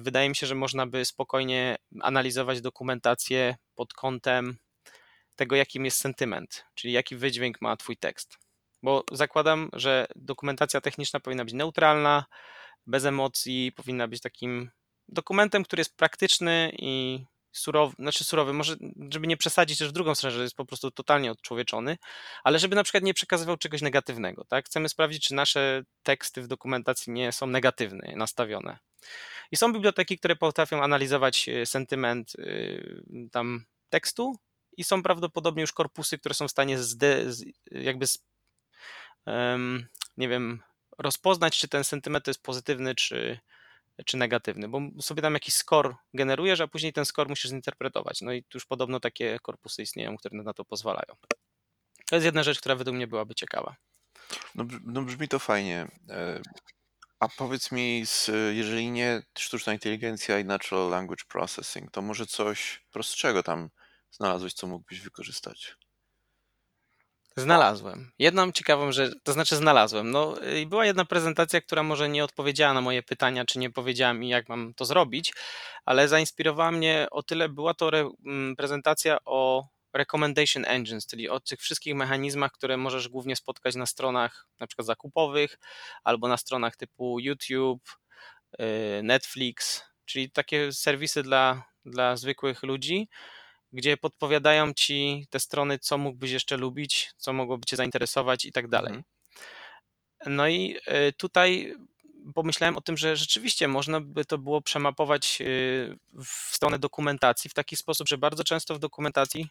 wydaje 0.00 0.28
mi 0.28 0.36
się, 0.36 0.46
że 0.46 0.54
można 0.54 0.86
by 0.86 1.04
spokojnie 1.04 1.76
analizować 2.00 2.60
dokumentację 2.60 3.56
pod 3.74 3.94
kątem 3.94 4.56
tego, 5.36 5.56
jakim 5.56 5.84
jest 5.84 6.00
sentyment, 6.00 6.64
czyli 6.74 6.92
jaki 6.92 7.16
wydźwięk 7.16 7.60
ma 7.60 7.76
Twój 7.76 7.96
tekst. 7.96 8.38
Bo 8.82 9.04
zakładam, 9.12 9.70
że 9.72 10.06
dokumentacja 10.16 10.80
techniczna 10.80 11.20
powinna 11.20 11.44
być 11.44 11.54
neutralna, 11.54 12.24
bez 12.86 13.04
emocji, 13.04 13.72
powinna 13.72 14.08
być 14.08 14.20
takim 14.20 14.70
dokumentem, 15.08 15.64
który 15.64 15.80
jest 15.80 15.96
praktyczny 15.96 16.72
i 16.78 17.24
surowy, 17.54 17.94
znaczy 17.98 18.24
surowy, 18.24 18.52
może 18.52 18.76
żeby 19.10 19.26
nie 19.26 19.36
przesadzić 19.36 19.78
też 19.78 19.88
w 19.88 19.92
drugą 19.92 20.14
stronę, 20.14 20.36
że 20.36 20.42
jest 20.42 20.56
po 20.56 20.64
prostu 20.64 20.90
totalnie 20.90 21.30
odczłowieczony, 21.30 21.98
ale 22.44 22.58
żeby 22.58 22.76
na 22.76 22.82
przykład 22.82 23.04
nie 23.04 23.14
przekazywał 23.14 23.56
czegoś 23.56 23.82
negatywnego, 23.82 24.44
tak? 24.44 24.66
Chcemy 24.66 24.88
sprawdzić, 24.88 25.24
czy 25.24 25.34
nasze 25.34 25.82
teksty 26.02 26.42
w 26.42 26.46
dokumentacji 26.46 27.12
nie 27.12 27.32
są 27.32 27.46
negatywne, 27.46 28.12
nastawione. 28.16 28.78
I 29.50 29.56
są 29.56 29.72
biblioteki, 29.72 30.18
które 30.18 30.36
potrafią 30.36 30.82
analizować 30.82 31.48
e, 31.48 31.66
sentyment 31.66 32.32
e, 32.38 32.44
tam 33.30 33.64
tekstu 33.88 34.38
i 34.76 34.84
są 34.84 35.02
prawdopodobnie 35.02 35.60
już 35.60 35.72
korpusy, 35.72 36.18
które 36.18 36.34
są 36.34 36.48
w 36.48 36.50
stanie 36.50 36.78
zde, 36.78 37.24
jakby 37.70 38.06
z, 38.06 38.18
um, 39.26 39.86
nie 40.16 40.28
wiem, 40.28 40.62
rozpoznać, 40.98 41.58
czy 41.58 41.68
ten 41.68 41.84
sentyment 41.84 42.26
jest 42.26 42.42
pozytywny, 42.42 42.94
czy, 42.94 43.40
czy 44.06 44.16
negatywny, 44.16 44.68
bo 44.68 44.80
sobie 45.00 45.22
tam 45.22 45.34
jakiś 45.34 45.54
score 45.54 45.94
generujesz, 46.14 46.60
a 46.60 46.68
później 46.68 46.92
ten 46.92 47.04
score 47.04 47.28
musisz 47.28 47.50
zinterpretować. 47.50 48.20
No 48.20 48.32
i 48.32 48.44
już 48.54 48.66
podobno 48.66 49.00
takie 49.00 49.38
korpusy 49.42 49.82
istnieją, 49.82 50.16
które 50.16 50.42
na 50.42 50.54
to 50.54 50.64
pozwalają. 50.64 51.16
To 52.06 52.16
jest 52.16 52.24
jedna 52.24 52.42
rzecz, 52.42 52.60
która 52.60 52.74
według 52.74 52.96
mnie 52.96 53.06
byłaby 53.06 53.34
ciekawa. 53.34 53.76
No, 54.54 54.64
no 54.84 55.02
brzmi 55.02 55.28
to 55.28 55.38
fajnie. 55.38 55.88
E, 56.10 56.40
a 57.20 57.28
powiedz 57.28 57.72
mi, 57.72 58.04
jeżeli 58.52 58.90
nie 58.90 59.22
sztuczna 59.38 59.72
inteligencja 59.72 60.38
i 60.38 60.44
natural 60.44 60.90
language 60.90 61.24
processing, 61.28 61.90
to 61.90 62.02
może 62.02 62.26
coś 62.26 62.84
prostszego 62.90 63.42
tam 63.42 63.70
znalazłeś, 64.10 64.52
co 64.52 64.66
mógłbyś 64.66 65.00
wykorzystać? 65.00 65.76
Znalazłem. 67.36 68.12
Jedną 68.18 68.52
ciekawą 68.52 68.92
rzecz, 68.92 69.14
to 69.22 69.32
znaczy 69.32 69.56
znalazłem. 69.56 70.10
No, 70.10 70.36
i 70.62 70.66
była 70.66 70.86
jedna 70.86 71.04
prezentacja, 71.04 71.60
która 71.60 71.82
może 71.82 72.08
nie 72.08 72.24
odpowiedziała 72.24 72.74
na 72.74 72.80
moje 72.80 73.02
pytania, 73.02 73.44
czy 73.44 73.58
nie 73.58 73.70
powiedziała 73.70 74.14
mi, 74.14 74.28
jak 74.28 74.48
mam 74.48 74.74
to 74.74 74.84
zrobić, 74.84 75.32
ale 75.84 76.08
zainspirowała 76.08 76.70
mnie 76.70 77.06
o 77.10 77.22
tyle. 77.22 77.48
Była 77.48 77.74
to 77.74 77.88
re, 77.88 78.10
mm, 78.26 78.56
prezentacja 78.56 79.18
o 79.24 79.68
recommendation 79.94 80.64
engines, 80.64 81.06
czyli 81.06 81.28
o 81.28 81.40
tych 81.40 81.60
wszystkich 81.60 81.94
mechanizmach, 81.94 82.52
które 82.52 82.76
możesz 82.76 83.08
głównie 83.08 83.36
spotkać 83.36 83.74
na 83.74 83.86
stronach 83.86 84.46
na 84.60 84.66
przykład 84.66 84.86
zakupowych 84.86 85.58
albo 86.04 86.28
na 86.28 86.36
stronach 86.36 86.76
typu 86.76 87.20
YouTube, 87.20 87.82
y, 88.60 89.02
Netflix, 89.02 89.82
czyli 90.04 90.30
takie 90.30 90.72
serwisy 90.72 91.22
dla, 91.22 91.62
dla 91.84 92.16
zwykłych 92.16 92.62
ludzi, 92.62 93.08
gdzie 93.74 93.96
podpowiadają 93.96 94.72
ci 94.72 95.26
te 95.30 95.40
strony, 95.40 95.78
co 95.78 95.98
mógłbyś 95.98 96.30
jeszcze 96.30 96.56
lubić, 96.56 97.10
co 97.16 97.32
mogłoby 97.32 97.66
cię 97.66 97.76
zainteresować 97.76 98.44
i 98.44 98.52
tak 98.52 98.68
dalej. 98.68 98.94
Mhm. 98.94 99.04
No 100.26 100.48
i 100.48 100.76
y, 101.08 101.12
tutaj 101.12 101.74
pomyślałem 102.34 102.76
o 102.76 102.80
tym, 102.80 102.96
że 102.96 103.16
rzeczywiście 103.16 103.68
można 103.68 104.00
by 104.00 104.24
to 104.24 104.38
było 104.38 104.62
przemapować 104.62 105.38
y, 105.40 105.98
w 106.24 106.54
stronę 106.54 106.78
dokumentacji 106.78 107.50
w 107.50 107.54
taki 107.54 107.76
sposób, 107.76 108.08
że 108.08 108.18
bardzo 108.18 108.44
często 108.44 108.74
w 108.74 108.78
dokumentacji, 108.78 109.48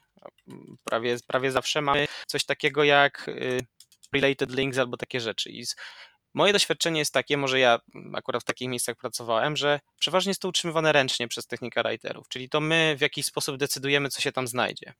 prawie, 0.83 1.17
prawie 1.27 1.51
zawsze 1.51 1.81
mamy 1.81 2.07
coś 2.27 2.45
takiego 2.45 2.83
jak 2.83 3.27
y, 3.27 3.65
related 4.13 4.51
links 4.51 4.77
albo 4.77 4.97
takie 4.97 5.19
rzeczy. 5.19 5.49
I 5.49 5.65
moje 6.33 6.53
doświadczenie 6.53 6.99
jest 6.99 7.13
takie, 7.13 7.37
może 7.37 7.59
ja 7.59 7.79
akurat 8.13 8.41
w 8.41 8.45
takich 8.45 8.69
miejscach 8.69 8.95
pracowałem, 8.95 9.57
że 9.57 9.79
przeważnie 9.99 10.29
jest 10.29 10.41
to 10.41 10.47
utrzymywane 10.47 10.91
ręcznie 10.91 11.27
przez 11.27 11.47
technika 11.47 11.83
writerów, 11.83 12.27
czyli 12.29 12.49
to 12.49 12.59
my 12.59 12.95
w 12.97 13.01
jakiś 13.01 13.25
sposób 13.25 13.57
decydujemy, 13.57 14.09
co 14.09 14.21
się 14.21 14.31
tam 14.31 14.47
znajdzie. 14.47 14.93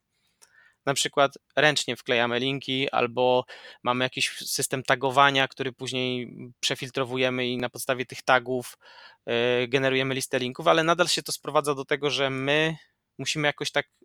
Na 0.86 0.94
przykład 0.94 1.38
ręcznie 1.56 1.96
wklejamy 1.96 2.38
linki 2.38 2.90
albo 2.90 3.44
mamy 3.82 4.04
jakiś 4.04 4.30
system 4.30 4.82
tagowania, 4.82 5.48
który 5.48 5.72
później 5.72 6.36
przefiltrowujemy 6.60 7.46
i 7.46 7.56
na 7.56 7.68
podstawie 7.68 8.06
tych 8.06 8.22
tagów 8.22 8.78
e, 9.26 9.68
generujemy 9.68 10.14
listę 10.14 10.38
linków, 10.38 10.66
ale 10.66 10.84
nadal 10.84 11.08
się 11.08 11.22
to 11.22 11.32
sprowadza 11.32 11.74
do 11.74 11.84
tego, 11.84 12.10
że 12.10 12.30
my 12.30 12.76
musimy 13.18 13.46
jakoś 13.46 13.70
tak 13.70 13.86
y, 13.86 14.03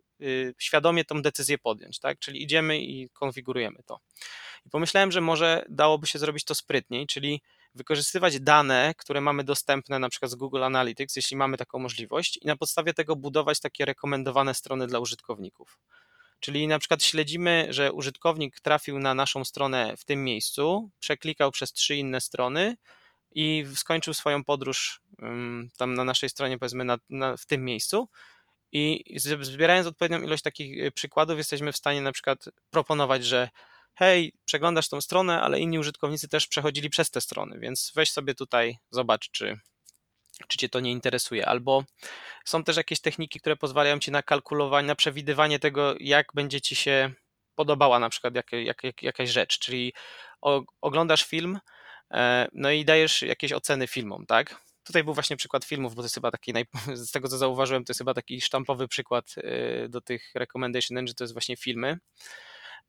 świadomie 0.58 1.04
tą 1.04 1.22
decyzję 1.22 1.58
podjąć, 1.58 1.98
tak? 1.98 2.18
Czyli 2.18 2.42
idziemy 2.42 2.78
i 2.78 3.10
konfigurujemy 3.10 3.82
to. 3.86 4.00
I 4.66 4.70
pomyślałem, 4.70 5.12
że 5.12 5.20
może 5.20 5.64
dałoby 5.68 6.06
się 6.06 6.18
zrobić 6.18 6.44
to 6.44 6.54
sprytniej, 6.54 7.06
czyli 7.06 7.42
wykorzystywać 7.74 8.40
dane, 8.40 8.94
które 8.98 9.20
mamy 9.20 9.44
dostępne 9.44 9.98
na 9.98 10.08
przykład 10.08 10.30
z 10.30 10.34
Google 10.34 10.64
Analytics, 10.64 11.16
jeśli 11.16 11.36
mamy 11.36 11.56
taką 11.56 11.78
możliwość, 11.78 12.38
i 12.42 12.46
na 12.46 12.56
podstawie 12.56 12.94
tego 12.94 13.16
budować 13.16 13.60
takie 13.60 13.84
rekomendowane 13.84 14.54
strony 14.54 14.86
dla 14.86 14.98
użytkowników. 14.98 15.78
Czyli 16.40 16.66
na 16.66 16.78
przykład 16.78 17.02
śledzimy, 17.02 17.66
że 17.70 17.92
użytkownik 17.92 18.60
trafił 18.60 18.98
na 18.98 19.14
naszą 19.14 19.44
stronę 19.44 19.96
w 19.96 20.04
tym 20.04 20.24
miejscu, 20.24 20.90
przeklikał 21.00 21.50
przez 21.50 21.72
trzy 21.72 21.96
inne 21.96 22.20
strony 22.20 22.76
i 23.32 23.66
skończył 23.74 24.14
swoją 24.14 24.44
podróż 24.44 25.00
tam 25.76 25.94
na 25.94 26.04
naszej 26.04 26.28
stronie, 26.28 26.58
powiedzmy, 26.58 26.84
na, 26.84 26.98
na, 27.10 27.36
w 27.36 27.46
tym 27.46 27.64
miejscu. 27.64 28.08
I 28.72 29.04
zbierając 29.40 29.86
odpowiednią 29.86 30.22
ilość 30.22 30.42
takich 30.42 30.84
y, 30.84 30.92
przykładów, 30.92 31.38
jesteśmy 31.38 31.72
w 31.72 31.76
stanie 31.76 32.00
na 32.00 32.12
przykład 32.12 32.44
proponować, 32.70 33.24
że 33.24 33.48
hej, 33.94 34.32
przeglądasz 34.44 34.88
tą 34.88 35.00
stronę, 35.00 35.40
ale 35.40 35.60
inni 35.60 35.78
użytkownicy 35.78 36.28
też 36.28 36.46
przechodzili 36.46 36.90
przez 36.90 37.10
te 37.10 37.20
strony, 37.20 37.58
więc 37.58 37.92
weź 37.94 38.10
sobie 38.10 38.34
tutaj, 38.34 38.78
zobacz, 38.90 39.30
czy, 39.30 39.60
czy 40.48 40.58
Cię 40.58 40.68
to 40.68 40.80
nie 40.80 40.92
interesuje. 40.92 41.46
Albo 41.46 41.84
są 42.44 42.64
też 42.64 42.76
jakieś 42.76 43.00
techniki, 43.00 43.40
które 43.40 43.56
pozwalają 43.56 43.98
Ci 43.98 44.10
na 44.10 44.22
kalkulowanie, 44.22 44.86
na 44.86 44.94
przewidywanie 44.94 45.58
tego, 45.58 45.94
jak 46.00 46.26
będzie 46.34 46.60
Ci 46.60 46.76
się 46.76 47.12
podobała 47.54 47.98
na 47.98 48.08
przykład 48.08 48.34
jak, 48.34 48.52
jak, 48.52 48.84
jak, 48.84 49.02
jakaś 49.02 49.30
rzecz, 49.30 49.58
czyli 49.58 49.92
oglądasz 50.80 51.24
film, 51.24 51.58
e, 52.10 52.48
no 52.52 52.70
i 52.70 52.84
dajesz 52.84 53.22
jakieś 53.22 53.52
oceny 53.52 53.86
filmom, 53.86 54.26
tak? 54.26 54.69
Tutaj 54.90 55.04
był 55.04 55.14
właśnie 55.14 55.36
przykład 55.36 55.64
filmów, 55.64 55.94
bo 55.94 56.02
to 56.02 56.04
jest 56.04 56.14
chyba 56.14 56.30
taki, 56.30 56.52
naj... 56.52 56.64
z 56.94 57.10
tego 57.10 57.28
co 57.28 57.38
zauważyłem, 57.38 57.84
to 57.84 57.90
jest 57.90 57.98
chyba 57.98 58.14
taki 58.14 58.40
sztampowy 58.40 58.88
przykład 58.88 59.34
e, 59.36 59.88
do 59.88 60.00
tych 60.00 60.30
recommendation 60.34 60.98
engine, 60.98 61.14
to 61.14 61.24
jest 61.24 61.34
właśnie 61.34 61.56
filmy. 61.56 61.98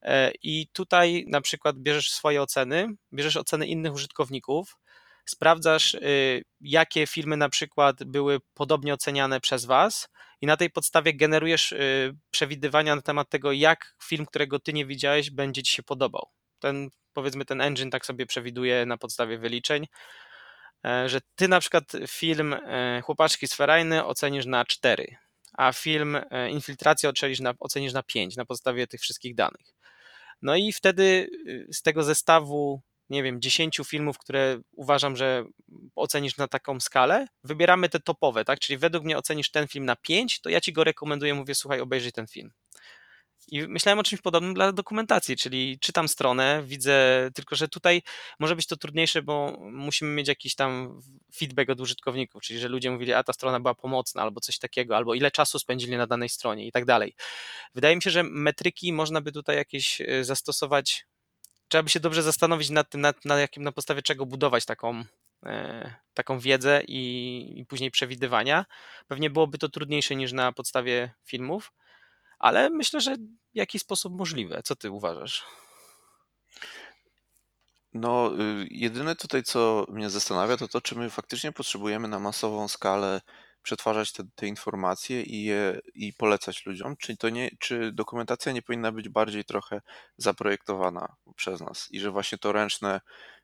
E, 0.01 0.31
I 0.43 0.67
tutaj 0.73 1.25
na 1.27 1.41
przykład 1.41 1.77
bierzesz 1.77 2.11
swoje 2.11 2.41
oceny, 2.41 2.87
bierzesz 3.13 3.37
oceny 3.37 3.67
innych 3.67 3.93
użytkowników, 3.93 4.77
sprawdzasz, 5.25 5.93
y, 5.93 6.43
jakie 6.61 7.07
filmy 7.07 7.37
na 7.37 7.49
przykład 7.49 8.03
były 8.03 8.39
podobnie 8.53 8.93
oceniane 8.93 9.39
przez 9.39 9.65
Was 9.65 10.09
i 10.41 10.45
na 10.45 10.57
tej 10.57 10.69
podstawie 10.69 11.13
generujesz 11.13 11.71
y, 11.71 12.15
przewidywania 12.31 12.95
na 12.95 13.01
temat 13.01 13.29
tego, 13.29 13.51
jak 13.51 13.95
film, 14.03 14.25
którego 14.25 14.59
Ty 14.59 14.73
nie 14.73 14.85
widziałeś, 14.85 15.31
będzie 15.31 15.63
Ci 15.63 15.75
się 15.75 15.83
podobał. 15.83 16.27
Ten, 16.59 16.89
powiedzmy, 17.13 17.45
ten 17.45 17.61
engine 17.61 17.89
tak 17.89 18.05
sobie 18.05 18.25
przewiduje 18.25 18.85
na 18.85 18.97
podstawie 18.97 19.37
wyliczeń, 19.37 19.87
że 20.83 21.21
Ty 21.35 21.47
na 21.47 21.59
przykład 21.59 21.91
film 22.07 22.53
e, 22.53 23.01
Chłopaczki 23.01 23.47
z 23.47 23.53
Ferajny 23.53 24.05
ocenisz 24.05 24.45
na 24.45 24.65
4, 24.65 25.15
a 25.53 25.73
film 25.73 26.15
e, 26.31 26.49
Infiltracja 26.49 27.09
ocenisz 27.09 27.39
na, 27.39 27.53
ocenisz 27.59 27.93
na 27.93 28.03
5 28.03 28.35
na 28.35 28.45
podstawie 28.45 28.87
tych 28.87 29.01
wszystkich 29.01 29.35
danych. 29.35 29.73
No 30.41 30.55
i 30.55 30.73
wtedy 30.73 31.29
y, 31.47 31.67
z 31.73 31.81
tego 31.81 32.03
zestawu 32.03 32.81
nie 33.11 33.23
wiem, 33.23 33.41
10 33.41 33.81
filmów, 33.85 34.17
które 34.17 34.61
uważam, 34.71 35.15
że 35.15 35.45
ocenisz 35.95 36.37
na 36.37 36.47
taką 36.47 36.79
skalę, 36.79 37.27
wybieramy 37.43 37.89
te 37.89 37.99
topowe, 37.99 38.45
tak? 38.45 38.59
Czyli 38.59 38.77
według 38.77 39.03
mnie 39.03 39.17
ocenisz 39.17 39.51
ten 39.51 39.67
film 39.67 39.85
na 39.85 39.95
5, 39.95 40.41
to 40.41 40.49
ja 40.49 40.61
ci 40.61 40.73
go 40.73 40.83
rekomenduję, 40.83 41.33
mówię, 41.33 41.55
słuchaj, 41.55 41.81
obejrzyj 41.81 42.11
ten 42.11 42.27
film. 42.27 42.51
I 43.47 43.67
myślałem 43.67 43.99
o 43.99 44.03
czymś 44.03 44.21
podobnym 44.21 44.53
dla 44.53 44.71
dokumentacji, 44.71 45.37
czyli 45.37 45.79
czytam 45.79 46.07
stronę, 46.07 46.63
widzę, 46.65 47.29
tylko 47.33 47.55
że 47.55 47.67
tutaj 47.67 48.01
może 48.39 48.55
być 48.55 48.67
to 48.67 48.77
trudniejsze, 48.77 49.21
bo 49.21 49.57
musimy 49.71 50.11
mieć 50.11 50.27
jakiś 50.27 50.55
tam 50.55 50.99
feedback 51.35 51.69
od 51.69 51.81
użytkowników, 51.81 52.41
czyli 52.41 52.59
że 52.59 52.67
ludzie 52.67 52.91
mówili, 52.91 53.13
a 53.13 53.23
ta 53.23 53.33
strona 53.33 53.59
była 53.59 53.75
pomocna, 53.75 54.21
albo 54.21 54.41
coś 54.41 54.59
takiego, 54.59 54.97
albo 54.97 55.13
ile 55.13 55.31
czasu 55.31 55.59
spędzili 55.59 55.97
na 55.97 56.07
danej 56.07 56.29
stronie 56.29 56.67
i 56.67 56.71
tak 56.71 56.85
dalej. 56.85 57.15
Wydaje 57.75 57.95
mi 57.95 58.01
się, 58.01 58.09
że 58.09 58.23
metryki 58.23 58.93
można 58.93 59.21
by 59.21 59.31
tutaj 59.31 59.55
jakieś 59.55 60.01
e, 60.01 60.23
zastosować 60.23 61.05
trzeba 61.71 61.83
by 61.83 61.89
się 61.89 61.99
dobrze 61.99 62.23
zastanowić 62.23 62.69
nad 62.69 62.89
tym, 62.89 63.01
nad, 63.01 63.25
na, 63.25 63.39
jakim, 63.39 63.63
na 63.63 63.71
podstawie 63.71 64.01
czego 64.01 64.25
budować 64.25 64.65
taką, 64.65 65.03
e, 65.45 65.93
taką 66.13 66.39
wiedzę 66.39 66.81
i, 66.87 67.53
i 67.59 67.65
później 67.65 67.91
przewidywania. 67.91 68.65
Pewnie 69.07 69.29
byłoby 69.29 69.57
to 69.57 69.69
trudniejsze 69.69 70.15
niż 70.15 70.33
na 70.33 70.51
podstawie 70.51 71.11
filmów, 71.25 71.71
ale 72.41 72.69
myślę, 72.69 73.01
że 73.01 73.15
w 73.15 73.55
jakiś 73.55 73.81
sposób 73.81 74.13
możliwe. 74.13 74.61
Co 74.63 74.75
ty 74.75 74.91
uważasz? 74.91 75.45
No, 77.93 78.31
y, 78.39 78.67
jedyne 78.71 79.15
tutaj, 79.15 79.43
co 79.43 79.85
mnie 79.89 80.09
zastanawia, 80.09 80.57
to 80.57 80.67
to, 80.67 80.81
czy 80.81 80.95
my 80.95 81.09
faktycznie 81.09 81.51
potrzebujemy 81.51 82.07
na 82.07 82.19
masową 82.19 82.67
skalę 82.67 83.21
przetwarzać 83.61 84.11
te, 84.11 84.23
te 84.35 84.47
informacje 84.47 85.23
i, 85.23 85.43
je, 85.43 85.79
i 85.93 86.13
polecać 86.13 86.65
ludziom? 86.65 86.95
Czy, 86.97 87.17
to 87.17 87.29
nie, 87.29 87.49
czy 87.59 87.91
dokumentacja 87.91 88.51
nie 88.51 88.61
powinna 88.61 88.91
być 88.91 89.09
bardziej 89.09 89.45
trochę 89.45 89.81
zaprojektowana 90.17 91.15
przez 91.35 91.61
nas 91.61 91.87
i 91.91 91.99
że 91.99 92.11
właśnie 92.11 92.37
to 92.37 92.51
ręczne 92.51 93.01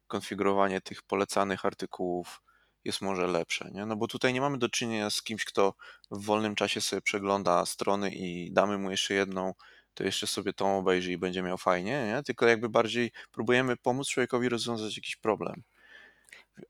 konfigurowanie 0.07 0.81
tych 0.81 1.03
polecanych 1.03 1.65
artykułów 1.65 2.41
jest 2.85 3.01
może 3.01 3.27
lepsze, 3.27 3.69
nie? 3.73 3.85
No 3.85 3.95
bo 3.95 4.07
tutaj 4.07 4.33
nie 4.33 4.41
mamy 4.41 4.57
do 4.57 4.69
czynienia 4.69 5.09
z 5.09 5.21
kimś, 5.21 5.45
kto 5.45 5.73
w 6.11 6.25
wolnym 6.25 6.55
czasie 6.55 6.81
sobie 6.81 7.01
przegląda 7.01 7.65
strony 7.65 8.09
i 8.09 8.51
damy 8.51 8.77
mu 8.77 8.91
jeszcze 8.91 9.13
jedną, 9.13 9.53
to 9.93 10.03
jeszcze 10.03 10.27
sobie 10.27 10.53
tą 10.53 10.77
obejrzy 10.77 11.11
i 11.11 11.17
będzie 11.17 11.43
miał 11.43 11.57
fajnie, 11.57 12.05
nie? 12.07 12.23
Tylko 12.23 12.47
jakby 12.47 12.69
bardziej 12.69 13.11
próbujemy 13.31 13.77
pomóc 13.77 14.07
człowiekowi 14.07 14.49
rozwiązać 14.49 14.97
jakiś 14.97 15.15
problem. 15.15 15.63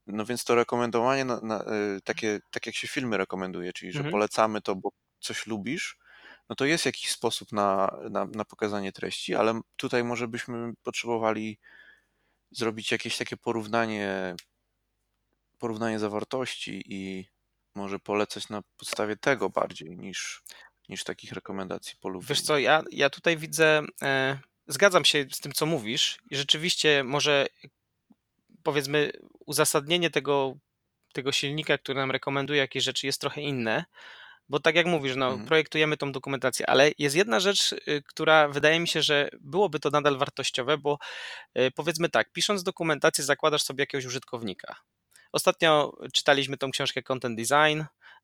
No 0.08 0.26
więc 0.26 0.44
to 0.44 0.56
rekomendowanie, 0.56 1.26
na, 1.26 1.42
na, 1.42 1.62
y, 1.62 2.02
takie, 2.04 2.40
tak 2.52 2.66
jak 2.66 2.76
się 2.76 2.88
filmy 2.88 3.18
rekomenduje, 3.18 3.74
czyli 3.74 3.92
że 3.92 4.00
mhm. 4.00 4.12
polecamy 4.12 4.62
to, 4.62 4.76
bo 4.76 4.90
coś 5.20 5.48
lubisz, 5.48 5.98
no 6.50 6.56
to 6.56 6.66
jest 6.66 6.86
jakiś 6.86 7.12
sposób 7.12 7.52
na, 7.52 7.98
na, 8.10 8.26
na 8.26 8.46
pokazanie 8.46 8.92
treści, 8.92 9.36
ale 9.36 9.62
tutaj 9.76 10.04
może 10.04 10.28
byśmy 10.28 10.74
potrzebowali 10.84 11.60
zrobić 12.52 12.92
jakieś 12.92 13.18
takie 13.18 13.38
porównanie, 13.38 14.36
porównanie 15.58 16.00
zawartości 16.00 16.84
i 16.86 17.26
może 17.76 18.00
polecać 18.00 18.50
na 18.50 18.62
podstawie 18.78 19.16
tego 19.16 19.50
bardziej 19.50 19.98
niż, 19.98 20.44
niż 20.90 21.04
takich 21.04 21.32
rekomendacji 21.32 21.98
polubień. 22.00 22.28
Wiesz 22.28 22.42
co, 22.42 22.58
ja, 22.58 22.84
ja 22.92 23.10
tutaj 23.10 23.38
widzę, 23.38 23.82
e, 24.02 24.40
zgadzam 24.68 25.06
się 25.06 25.26
z 25.32 25.40
tym, 25.40 25.52
co 25.52 25.66
mówisz 25.66 26.20
i 26.30 26.36
rzeczywiście 26.36 27.04
może 27.04 27.48
powiedzmy 28.64 29.12
uzasadnienie 29.46 30.10
tego 30.10 30.58
tego 31.14 31.32
silnika, 31.32 31.78
który 31.78 32.00
nam 32.00 32.12
rekomenduje 32.12 32.60
jakieś 32.60 32.84
rzeczy 32.84 33.06
jest 33.06 33.22
trochę 33.22 33.42
inne, 33.42 33.86
bo 34.50 34.60
tak 34.60 34.76
jak 34.76 34.86
mówisz, 34.86 35.16
no, 35.16 35.28
Mhm. 35.28 35.48
projektujemy 35.48 35.98
tą 35.98 36.12
dokumentację, 36.12 36.70
ale 36.70 36.92
jest 36.98 37.16
jedna 37.16 37.40
rzecz, 37.40 37.74
y, 37.74 38.04
która 38.08 38.48
wydaje 38.48 38.80
mi 38.80 38.88
się, 38.88 39.02
że 39.02 39.30
byłoby 39.42 39.80
to 39.80 39.90
nadal 39.90 40.18
wartościowe, 40.18 40.78
bo 40.78 40.98
y, 41.60 41.72
powiedzmy 41.76 42.10
tak, 42.10 42.32
pisząc 42.32 42.64
dokumentację 42.64 43.24
zakładasz 43.24 43.64
sobie 43.64 43.82
jakiegoś 43.82 44.06
użytkownika. 44.06 44.76
Ostatnio 45.32 45.98
czytaliśmy 46.14 46.58
tą 46.58 46.72
książkę 46.72 47.04
Content 47.04 47.40
Design, 47.40 47.82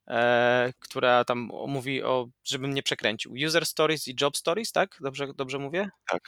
e, 0.08 0.74
która 0.80 1.26
tam 1.26 1.50
mówi 1.68 2.04
o, 2.04 2.28
żebym 2.44 2.74
nie 2.74 2.84
przekręcił, 2.84 3.34
user 3.48 3.66
stories 3.66 4.08
i 4.08 4.16
job 4.22 4.38
stories, 4.38 4.72
tak? 4.72 4.98
Dobrze, 5.02 5.28
dobrze 5.36 5.60
mówię? 5.60 5.90
Tak. 6.08 6.22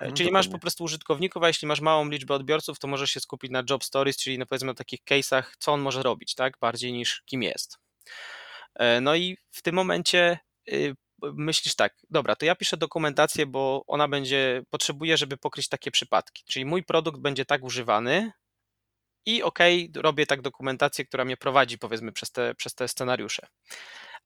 Mhm, 0.00 0.16
czyli 0.16 0.30
masz 0.32 0.48
po 0.48 0.58
prostu 0.58 0.84
użytkowników, 0.84 1.42
a 1.42 1.46
jeśli 1.46 1.68
masz 1.68 1.80
małą 1.80 2.08
liczbę 2.08 2.34
odbiorców, 2.34 2.78
to 2.78 2.88
możesz 2.88 3.10
się 3.10 3.20
skupić 3.20 3.50
na 3.50 3.62
job 3.70 3.84
stories, 3.84 4.16
czyli 4.16 4.38
na 4.38 4.46
powiedzmy 4.46 4.66
na 4.66 4.74
takich 4.74 5.00
case'ach, 5.10 5.42
co 5.58 5.72
on 5.72 5.80
może 5.80 6.02
robić, 6.02 6.34
tak? 6.34 6.58
Bardziej 6.60 6.92
niż 6.92 7.22
kim 7.26 7.42
jest. 7.42 7.78
E, 8.74 9.00
No 9.00 9.14
i 9.14 9.36
w 9.50 9.62
tym 9.62 9.74
momencie 9.74 10.38
y, 10.72 10.94
myślisz 11.22 11.74
tak, 11.74 11.94
dobra, 12.10 12.36
to 12.36 12.44
ja 12.44 12.54
piszę 12.54 12.76
dokumentację, 12.76 13.46
bo 13.46 13.84
ona 13.86 14.08
będzie, 14.08 14.62
potrzebuje, 14.70 15.16
żeby 15.16 15.36
pokryć 15.36 15.68
takie 15.68 15.90
przypadki. 15.90 16.44
Czyli 16.48 16.64
mój 16.64 16.82
produkt 16.82 17.20
będzie 17.20 17.44
tak 17.44 17.64
używany 17.64 18.32
i 19.26 19.42
okej, 19.42 19.90
robię 19.96 20.26
tak 20.26 20.42
dokumentację, 20.42 21.04
która 21.04 21.24
mnie 21.24 21.36
prowadzi 21.36 21.78
powiedzmy 21.78 22.12
przez 22.12 22.30
te, 22.30 22.54
przez 22.54 22.74
te 22.74 22.88
scenariusze. 22.88 23.46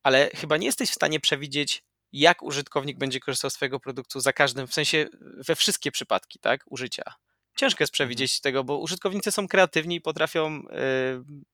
Ale 0.03 0.31
chyba 0.35 0.57
nie 0.57 0.67
jesteś 0.67 0.91
w 0.91 0.95
stanie 0.95 1.21
przewidzieć, 1.21 1.83
jak 2.13 2.43
użytkownik 2.43 2.99
będzie 2.99 3.21
korzystał 3.21 3.51
z 3.51 3.55
swojego 3.55 3.81
produktu 3.81 4.21
za 4.21 4.33
każdym, 4.33 4.67
w 4.67 4.75
sensie 4.75 5.07
we 5.21 5.57
wszystkie 5.57 5.91
przypadki, 5.93 6.39
tak, 6.39 6.65
użycia. 6.67 7.03
Ciężko 7.57 7.83
jest 7.83 7.93
Mhm. 7.93 7.95
przewidzieć 7.95 8.41
tego, 8.41 8.65
bo 8.65 8.79
użytkownicy 8.79 9.33
są 9.33 9.49
kreatywni 9.49 9.97
i 9.97 10.01
potrafią 10.01 10.59
y, 10.59 10.63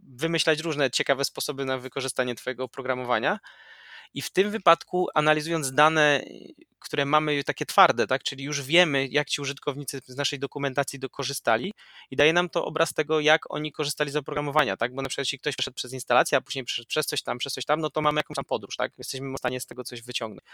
wymyślać 0.01 0.61
różne 0.61 0.91
ciekawe 0.91 1.25
sposoby 1.25 1.65
na 1.65 1.79
wykorzystanie 1.79 2.35
Twojego 2.35 2.65
oprogramowania. 2.65 3.39
I 4.15 4.23
w 4.23 4.31
tym 4.31 4.51
wypadku, 4.51 5.09
analizując 5.15 5.73
dane, 5.73 6.25
które 6.79 7.05
mamy 7.05 7.45
takie 7.45 7.67
twarde, 7.67 8.07
tak, 8.07 8.23
czyli 8.23 8.45
już 8.45 8.63
wiemy, 8.63 9.07
jak 9.07 9.29
ci 9.29 9.41
użytkownicy 9.41 10.01
z 10.07 10.17
naszej 10.17 10.39
dokumentacji 10.39 11.01
korzystali, 11.11 11.73
i 12.11 12.17
daje 12.17 12.33
nam 12.33 12.49
to 12.49 12.65
obraz 12.65 12.95
tego, 12.95 13.21
jak 13.21 13.55
oni 13.55 13.73
korzystali 13.73 14.11
z 14.11 14.17
oprogramowania, 14.17 14.77
tak, 14.77 14.95
bo 14.95 15.03
na 15.03 15.09
przykład 15.09 15.27
jeśli 15.27 15.39
ktoś 15.39 15.57
przeszedł 15.57 15.75
przez 15.75 15.93
instalację, 15.93 16.39
a 16.39 16.41
później 16.41 16.65
przeszedł 16.65 16.89
przez 16.89 17.07
coś 17.07 17.23
tam, 17.23 17.39
przez 17.39 17.53
coś 17.53 17.65
tam, 17.65 17.81
no 17.81 17.91
to 17.91 18.01
mamy 18.01 18.19
jakąś 18.19 18.35
tam 18.35 18.45
podróż, 18.45 18.77
tak, 18.77 18.93
jesteśmy 18.99 19.33
w 19.33 19.39
stanie 19.39 19.61
z 19.61 19.67
tego 19.67 19.85
coś 19.85 20.03
wyciągnąć. 20.03 20.47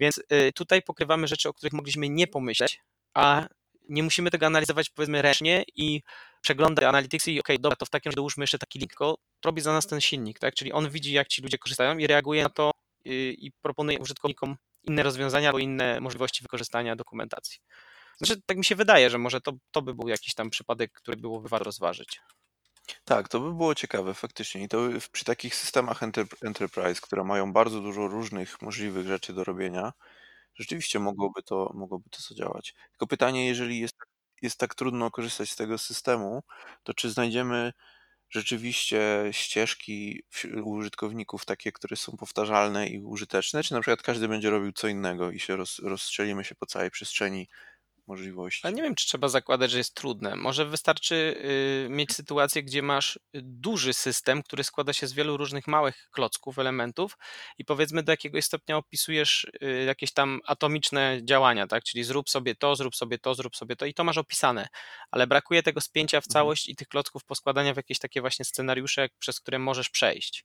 Więc 0.00 0.18
y, 0.32 0.52
tutaj 0.54 0.82
pokrywamy 0.82 1.28
rzeczy, 1.28 1.48
o 1.48 1.52
których 1.52 1.72
mogliśmy 1.72 2.08
nie 2.08 2.26
pomyśleć, 2.26 2.80
a 3.14 3.46
nie 3.88 4.02
musimy 4.02 4.30
tego 4.30 4.46
analizować 4.46 4.90
powiedzmy 4.90 5.22
ręcznie 5.22 5.64
i 5.76 6.02
przeglądać 6.40 6.84
analityksy 6.84 7.32
i 7.32 7.40
okay, 7.40 7.58
dobra, 7.58 7.76
to 7.76 7.86
w 7.86 7.90
takim 7.90 8.10
razie 8.10 8.16
dołóżmy 8.16 8.42
jeszcze 8.42 8.58
taki 8.58 8.78
link, 8.78 8.90
tylko 8.90 9.18
robi 9.44 9.62
za 9.62 9.72
nas 9.72 9.86
ten 9.86 10.00
silnik, 10.00 10.38
tak? 10.38 10.54
Czyli 10.54 10.72
on 10.72 10.90
widzi, 10.90 11.12
jak 11.12 11.28
ci 11.28 11.42
ludzie 11.42 11.58
korzystają 11.58 11.98
i 11.98 12.06
reaguje 12.06 12.42
na 12.42 12.48
to 12.48 12.70
i 13.04 13.52
proponuje 13.62 13.98
użytkownikom 13.98 14.56
inne 14.82 15.02
rozwiązania 15.02 15.48
albo 15.48 15.58
inne 15.58 16.00
możliwości 16.00 16.42
wykorzystania 16.42 16.96
dokumentacji. 16.96 17.58
Znaczy, 18.18 18.42
tak 18.46 18.56
mi 18.56 18.64
się 18.64 18.74
wydaje, 18.74 19.10
że 19.10 19.18
może 19.18 19.40
to, 19.40 19.52
to 19.70 19.82
by 19.82 19.94
był 19.94 20.08
jakiś 20.08 20.34
tam 20.34 20.50
przypadek, 20.50 20.92
który 20.92 21.16
byłoby 21.16 21.48
warto 21.48 21.64
rozważyć. 21.64 22.20
Tak, 23.04 23.28
to 23.28 23.40
by 23.40 23.54
było 23.54 23.74
ciekawe 23.74 24.14
faktycznie. 24.14 24.62
I 24.62 24.68
to 24.68 24.78
przy 25.12 25.24
takich 25.24 25.54
systemach 25.54 26.02
enterprise, 26.42 27.00
które 27.00 27.24
mają 27.24 27.52
bardzo 27.52 27.80
dużo 27.80 28.08
różnych 28.08 28.62
możliwych 28.62 29.06
rzeczy 29.06 29.32
do 29.32 29.44
robienia, 29.44 29.92
rzeczywiście 30.54 30.98
mogłoby 30.98 31.42
to, 31.42 31.70
mogłoby 31.74 32.10
to 32.10 32.22
zadziałać. 32.22 32.74
Tylko 32.90 33.06
pytanie, 33.06 33.46
jeżeli 33.46 33.80
jest, 33.80 33.96
jest 34.42 34.58
tak 34.58 34.74
trudno 34.74 35.10
korzystać 35.10 35.50
z 35.50 35.56
tego 35.56 35.78
systemu, 35.78 36.42
to 36.82 36.94
czy 36.94 37.10
znajdziemy 37.10 37.72
rzeczywiście 38.34 39.28
ścieżki 39.32 40.22
użytkowników 40.64 41.44
takie, 41.44 41.72
które 41.72 41.96
są 41.96 42.16
powtarzalne 42.16 42.88
i 42.88 42.98
użyteczne, 43.00 43.62
czy 43.62 43.74
na 43.74 43.80
przykład 43.80 44.02
każdy 44.02 44.28
będzie 44.28 44.50
robił 44.50 44.72
co 44.72 44.88
innego 44.88 45.30
i 45.30 45.40
się 45.40 45.56
roz, 45.56 45.78
rozstrzelimy 45.78 46.44
się 46.44 46.54
po 46.54 46.66
całej 46.66 46.90
przestrzeni 46.90 47.48
możliwości. 48.06 48.60
Ale 48.64 48.72
nie 48.72 48.82
wiem, 48.82 48.94
czy 48.94 49.06
trzeba 49.06 49.28
zakładać, 49.28 49.70
że 49.70 49.78
jest 49.78 49.94
trudne. 49.94 50.36
Może 50.36 50.66
wystarczy 50.66 51.14
y, 51.84 51.88
mieć 51.90 52.12
sytuację, 52.12 52.62
gdzie 52.62 52.82
masz 52.82 53.18
duży 53.34 53.94
system, 53.94 54.42
który 54.42 54.64
składa 54.64 54.92
się 54.92 55.06
z 55.06 55.12
wielu 55.12 55.36
różnych 55.36 55.66
małych 55.66 56.08
klocków, 56.12 56.58
elementów 56.58 57.18
i 57.58 57.64
powiedzmy 57.64 58.02
do 58.02 58.12
jakiegoś 58.12 58.44
stopnia 58.44 58.76
opisujesz 58.76 59.46
y, 59.62 59.84
jakieś 59.86 60.12
tam 60.12 60.40
atomiczne 60.46 61.20
działania, 61.24 61.66
tak? 61.66 61.84
Czyli 61.84 62.04
zrób 62.04 62.30
sobie 62.30 62.54
to, 62.54 62.76
zrób 62.76 62.96
sobie 62.96 63.18
to, 63.18 63.34
zrób 63.34 63.56
sobie 63.56 63.76
to 63.76 63.86
i 63.86 63.94
to 63.94 64.04
masz 64.04 64.18
opisane, 64.18 64.66
ale 65.10 65.26
brakuje 65.26 65.62
tego 65.62 65.80
spięcia 65.80 66.20
w 66.20 66.24
Mhm. 66.24 66.32
całość 66.32 66.68
i 66.68 66.76
tych 66.76 66.88
klocków 66.88 67.24
poskładania 67.24 67.74
w 67.74 67.76
jakieś 67.76 67.98
takie 67.98 68.20
właśnie 68.20 68.44
scenariusze, 68.44 69.08
przez 69.18 69.40
które 69.40 69.58
możesz 69.58 69.90
przejść. 69.90 70.44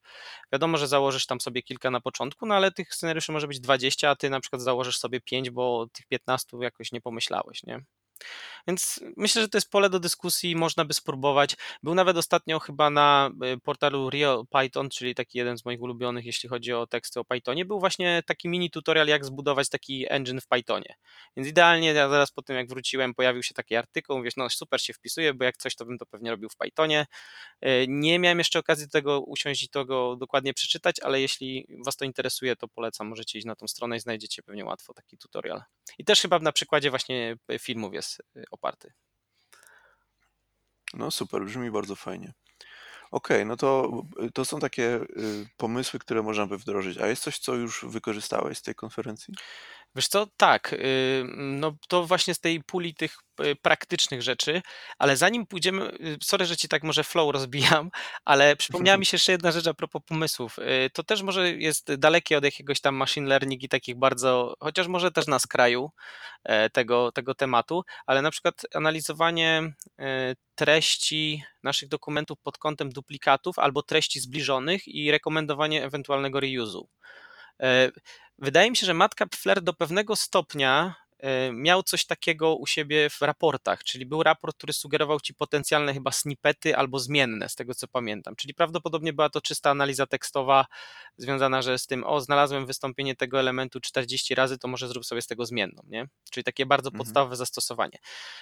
Wiadomo, 0.52 0.78
że 0.78 0.88
założysz 0.88 1.26
tam 1.26 1.42
sobie 1.42 1.64
kilka 1.64 1.92
na 1.92 2.02
początku, 2.02 2.46
no 2.46 2.56
ale 2.56 2.72
tych 2.72 2.96
scenariuszy 2.96 3.32
może 3.32 3.48
być 3.48 3.60
20, 3.60 4.10
a 4.10 4.16
ty 4.16 4.30
na 4.30 4.40
przykład 4.40 4.62
założysz 4.62 4.98
sobie 4.98 5.22
5, 5.22 5.50
bo 5.50 5.88
tych 5.94 6.08
15 6.08 6.58
jakoś 6.62 6.92
nie 6.92 7.02
pomyślałeś 7.02 7.49
nie? 7.64 7.86
Więc 8.68 9.00
myślę, 9.18 9.42
że 9.42 9.50
to 9.50 9.58
jest 9.58 9.72
pole 9.72 9.90
do 9.90 10.00
dyskusji, 10.00 10.56
można 10.56 10.86
by 10.86 10.94
spróbować. 10.94 11.56
Był 11.84 11.96
nawet 11.96 12.18
ostatnio 12.18 12.60
chyba 12.60 12.90
na 12.90 13.32
y, 13.54 13.58
portalu 13.58 14.10
Real 14.10 14.44
Python, 14.50 14.90
czyli 14.90 15.16
taki 15.16 15.38
jeden 15.38 15.58
z 15.58 15.66
moich 15.66 15.82
ulubionych, 15.82 16.26
jeśli 16.26 16.50
chodzi 16.50 16.74
o 16.74 16.88
teksty 16.88 17.20
o 17.20 17.26
Pythonie, 17.26 17.66
był 17.66 17.80
właśnie 17.80 18.24
taki 18.26 18.50
mini 18.50 18.72
tutorial, 18.72 19.08
jak 19.08 19.26
zbudować 19.26 19.70
taki 19.70 20.06
engine 20.10 20.42
w 20.42 20.48
Pythonie. 20.48 20.96
Więc 21.38 21.50
idealnie, 21.50 21.94
ja 21.94 22.10
zaraz 22.10 22.32
po 22.32 22.42
tym 22.42 22.56
jak 22.56 22.70
wróciłem, 22.70 23.14
pojawił 23.14 23.44
się 23.44 23.54
taki 23.54 23.76
artykuł, 23.76 24.18
mówisz, 24.18 24.36
no 24.38 24.50
super 24.50 24.82
się 24.82 24.94
wpisuje, 24.94 25.34
bo 25.34 25.46
jak 25.46 25.58
coś, 25.58 25.76
to 25.76 25.86
bym 25.86 25.98
to 25.98 26.06
pewnie 26.06 26.32
robił 26.32 26.50
w 26.50 26.58
Pythonie. 26.58 27.06
Y, 27.66 27.86
nie 27.88 28.20
miałem 28.20 28.38
jeszcze 28.38 28.60
okazji 28.60 28.86
do 28.86 28.92
tego 28.92 29.22
usiąść 29.22 29.64
i 29.64 29.70
tego 29.70 30.16
dokładnie 30.16 30.54
przeczytać, 30.54 30.96
ale 31.00 31.22
jeśli 31.22 31.68
Was 31.86 31.96
to 31.96 32.06
interesuje, 32.06 32.56
to 32.56 32.68
polecam, 32.68 33.08
możecie 33.08 33.38
iść 33.38 33.46
na 33.46 33.56
tą 33.56 33.68
stronę 33.68 33.98
i 33.98 34.00
znajdziecie 34.00 34.44
pewnie 34.44 34.66
łatwo 34.66 34.94
taki 34.94 35.18
tutorial. 35.18 35.64
I 35.98 36.06
też 36.06 36.22
chyba 36.22 36.40
na 36.40 36.52
przykładzie 36.52 36.90
właśnie 36.90 37.36
filmów 37.60 37.94
jest 37.94 38.09
y, 38.38 38.44
oparty. 38.52 38.94
No 40.94 41.12
super, 41.12 41.46
brzmi 41.46 41.72
bardzo 41.72 41.96
fajnie. 41.96 42.34
Okej, 43.12 43.38
okay, 43.38 43.46
no 43.46 43.58
to, 43.58 44.02
to 44.34 44.46
są 44.46 44.60
takie 44.60 44.96
y, 44.96 45.48
pomysły, 45.58 46.00
które 46.00 46.24
można 46.24 46.46
by 46.46 46.58
wdrożyć. 46.58 46.98
A 46.98 47.08
jest 47.08 47.24
coś, 47.24 47.40
co 47.40 47.56
już 47.56 47.86
wykorzystałeś 47.86 48.58
z 48.58 48.62
tej 48.62 48.76
konferencji? 48.76 49.34
Wiesz 49.96 50.08
co, 50.08 50.28
tak, 50.38 50.74
y, 50.74 51.24
no 51.36 51.76
to 51.88 52.06
właśnie 52.06 52.34
z 52.34 52.40
tej 52.40 52.64
puli 52.64 52.94
tych 52.94 53.18
y, 53.46 53.56
praktycznych 53.56 54.22
rzeczy, 54.22 54.62
ale 54.98 55.18
zanim 55.18 55.46
pójdziemy, 55.48 55.92
y, 55.92 56.18
sorry, 56.24 56.46
że 56.46 56.58
ci 56.58 56.68
tak 56.68 56.84
może 56.84 57.04
flow 57.04 57.32
rozbijam, 57.34 57.90
ale 58.26 58.56
przypomniała 58.56 58.98
mi 58.98 59.06
się 59.06 59.16
jeszcze 59.16 59.32
jedna 59.32 59.52
rzecz 59.52 59.68
a 59.68 59.74
propos 59.74 60.02
pomysłów. 60.06 60.58
To 60.94 61.04
też 61.04 61.22
może 61.22 61.52
jest 61.52 61.94
dalekie 61.94 62.38
od 62.38 62.44
jakiegoś 62.44 62.82
tam 62.82 62.96
machine 62.96 63.28
learning 63.28 63.64
i 63.64 63.70
takich 63.70 63.96
bardzo, 63.96 64.56
chociaż 64.60 64.88
może 64.88 65.12
też 65.12 65.28
na 65.28 65.40
skraju 65.40 65.92
e, 66.44 66.70
tego, 66.70 67.12
tego 67.12 67.36
tematu, 67.36 67.84
ale 68.06 68.22
na 68.22 68.32
przykład 68.32 68.62
analizowanie 68.74 69.74
e, 70.00 70.36
treści 70.56 71.44
naszych 71.64 71.90
dokumentów 71.90 72.40
pod 72.44 72.58
kątem 72.58 72.90
duplikatów 72.90 73.60
albo 73.60 73.84
treści 73.84 74.20
zbliżonych 74.20 74.88
i 74.88 75.12
rekomendowanie 75.12 75.84
ewentualnego 75.84 76.40
reuse'u. 76.40 76.84
E, 77.62 77.92
wydaje 78.38 78.70
mi 78.70 78.78
się, 78.78 78.86
że 78.86 78.94
Matka 78.94 79.26
Pfler 79.26 79.62
do 79.62 79.74
pewnego 79.74 80.16
stopnia 80.16 80.96
miał 81.54 81.84
coś 81.84 82.06
takiego 82.06 82.56
u 82.56 82.66
siebie 82.68 83.10
w 83.10 83.22
raportach, 83.22 83.84
czyli 83.84 84.06
był 84.06 84.24
raport, 84.24 84.58
który 84.58 84.74
sugerował 84.74 85.20
ci 85.20 85.34
potencjalne 85.34 85.94
chyba 85.94 86.12
snippety 86.12 86.76
albo 86.78 87.00
zmienne, 87.00 87.50
z 87.50 87.56
tego 87.56 87.76
co 87.76 87.88
pamiętam. 87.88 88.36
Czyli 88.36 88.54
prawdopodobnie 88.54 89.14
była 89.14 89.30
to 89.30 89.42
czysta 89.42 89.70
analiza 89.70 90.08
tekstowa 90.08 90.66
związana, 91.18 91.62
że 91.62 91.80
z 91.80 91.88
tym, 91.88 92.04
o, 92.04 92.22
znalazłem 92.22 92.66
wystąpienie 92.66 93.16
tego 93.16 93.40
elementu 93.40 93.80
40 93.80 94.36
razy, 94.36 94.58
to 94.58 94.68
może 94.68 94.88
zrób 94.88 95.06
sobie 95.06 95.22
z 95.22 95.28
tego 95.28 95.46
zmienną, 95.46 95.84
nie? 95.88 96.06
Czyli 96.32 96.44
takie 96.44 96.66
bardzo 96.66 96.90
Mhm. 96.90 96.98
podstawowe 96.98 97.36
zastosowanie. 97.36 98.00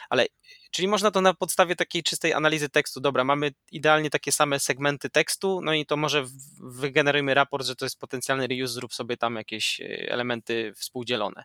Ale, 0.09 0.25
czyli 0.71 0.87
można 0.87 1.11
to 1.11 1.21
na 1.21 1.33
podstawie 1.33 1.75
takiej 1.75 2.03
czystej 2.03 2.33
analizy 2.33 2.69
tekstu, 2.69 2.99
dobra, 2.99 3.23
mamy 3.23 3.51
idealnie 3.71 4.09
takie 4.09 4.31
same 4.31 4.59
segmenty 4.59 5.09
tekstu, 5.09 5.61
no 5.63 5.73
i 5.73 5.85
to 5.85 5.97
może 5.97 6.25
wygenerujmy 6.59 7.33
raport, 7.33 7.65
że 7.65 7.75
to 7.75 7.85
jest 7.85 7.99
potencjalny 7.99 8.47
reuse, 8.47 8.73
zrób 8.73 8.93
sobie 8.93 9.17
tam 9.17 9.35
jakieś 9.35 9.81
e, 9.81 9.85
elementy 10.09 10.73
współdzielone. 10.77 11.43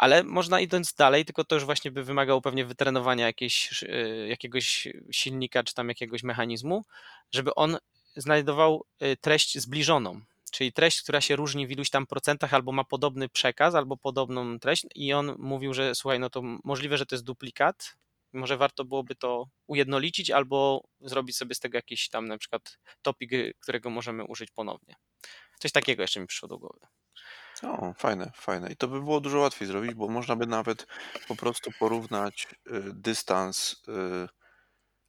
Ale 0.00 0.24
można 0.24 0.60
idąc 0.60 0.94
dalej, 0.94 1.24
tylko 1.24 1.44
to 1.44 1.54
już 1.54 1.64
właśnie 1.64 1.90
by 1.90 2.04
wymagało 2.04 2.40
pewnie 2.40 2.64
wytrenowania 2.64 3.28
e, 3.28 4.28
jakiegoś 4.28 4.88
silnika 5.10 5.64
czy 5.64 5.74
tam 5.74 5.88
jakiegoś 5.88 6.22
mechanizmu, 6.22 6.84
żeby 7.30 7.54
on 7.54 7.78
znajdował 8.16 8.84
e, 8.98 9.16
treść 9.16 9.58
zbliżoną, 9.58 10.20
czyli 10.52 10.72
treść, 10.72 11.02
która 11.02 11.20
się 11.20 11.36
różni 11.36 11.66
w 11.66 11.70
iluś 11.70 11.90
tam 11.90 12.06
procentach, 12.06 12.54
albo 12.54 12.72
ma 12.72 12.84
podobny 12.84 13.28
przekaz, 13.28 13.74
albo 13.74 13.96
podobną 13.96 14.58
treść, 14.58 14.86
i 14.94 15.12
on 15.12 15.34
mówił, 15.38 15.74
że 15.74 15.94
słuchaj, 15.94 16.20
no 16.20 16.30
to 16.30 16.42
możliwe, 16.64 16.98
że 16.98 17.06
to 17.06 17.14
jest 17.14 17.24
duplikat, 17.24 17.96
może 18.32 18.56
warto 18.56 18.84
byłoby 18.84 19.14
to 19.14 19.48
ujednolicić, 19.66 20.30
albo 20.30 20.84
zrobić 21.00 21.36
sobie 21.36 21.54
z 21.54 21.60
tego 21.60 21.78
jakiś 21.78 22.08
tam 22.08 22.28
na 22.28 22.38
przykład 22.38 22.78
topik, 23.02 23.30
którego 23.60 23.90
możemy 23.90 24.24
użyć 24.24 24.50
ponownie. 24.50 24.94
Coś 25.58 25.72
takiego 25.72 26.02
jeszcze 26.02 26.20
mi 26.20 26.26
przyszło 26.26 26.48
do 26.48 26.58
głowy. 26.58 26.99
O, 27.62 27.94
fajne, 27.98 28.32
fajne. 28.34 28.72
I 28.72 28.76
to 28.76 28.88
by 28.88 29.00
było 29.00 29.20
dużo 29.20 29.38
łatwiej 29.38 29.68
zrobić, 29.68 29.94
bo 29.94 30.08
można 30.08 30.36
by 30.36 30.46
nawet 30.46 30.86
po 31.28 31.36
prostu 31.36 31.70
porównać 31.78 32.46
y, 32.66 32.82
dystans 32.94 33.82
y, 33.88 34.28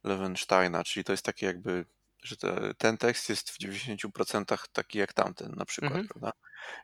Lewensteina, 0.04 0.84
czyli 0.84 1.04
to 1.04 1.12
jest 1.12 1.24
takie 1.24 1.46
jakby 1.46 1.84
że 2.22 2.36
te, 2.36 2.74
ten 2.78 2.98
tekst 2.98 3.28
jest 3.28 3.50
w 3.50 3.58
90% 3.58 4.68
taki 4.72 4.98
jak 4.98 5.12
tamten 5.12 5.52
na 5.56 5.64
przykład, 5.64 5.92
Mhm. 5.92 6.08
prawda? 6.08 6.32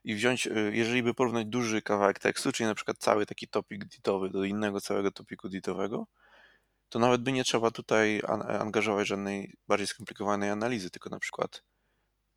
I 0.05 0.15
wziąć, 0.15 0.47
y, 0.47 0.71
jeżeli 0.75 1.03
by 1.03 1.15
porównać 1.15 1.47
duży 1.47 1.83
kawałek 1.83 2.19
tekstu, 2.19 2.53
czyli 2.53 2.67
na 2.67 2.75
przykład 2.75 2.99
cały 2.99 3.27
taki 3.27 3.49
topik 3.49 3.85
ditowy 3.85 4.31
do 4.31 4.45
innego 4.45 4.81
całego 4.81 5.11
topiku 5.11 5.49
ditowego, 5.49 6.07
to 6.89 6.99
nawet 6.99 7.23
by 7.23 7.33
nie 7.33 7.45
trzeba 7.45 7.71
tutaj 7.71 8.23
an- 8.29 8.51
angażować 8.61 9.07
żadnej 9.09 9.57
bardziej 9.69 9.87
skomplikowanej 9.87 10.51
analizy, 10.51 10.91
tylko 10.91 11.11
na 11.11 11.19
przykład 11.19 11.63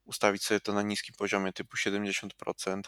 ustawić 0.06 0.44
sobie 0.44 0.60
to 0.60 0.74
na 0.74 0.82
niskim 0.82 1.16
poziomie 1.18 1.54
typu 1.54 1.78
70%. 1.78 2.82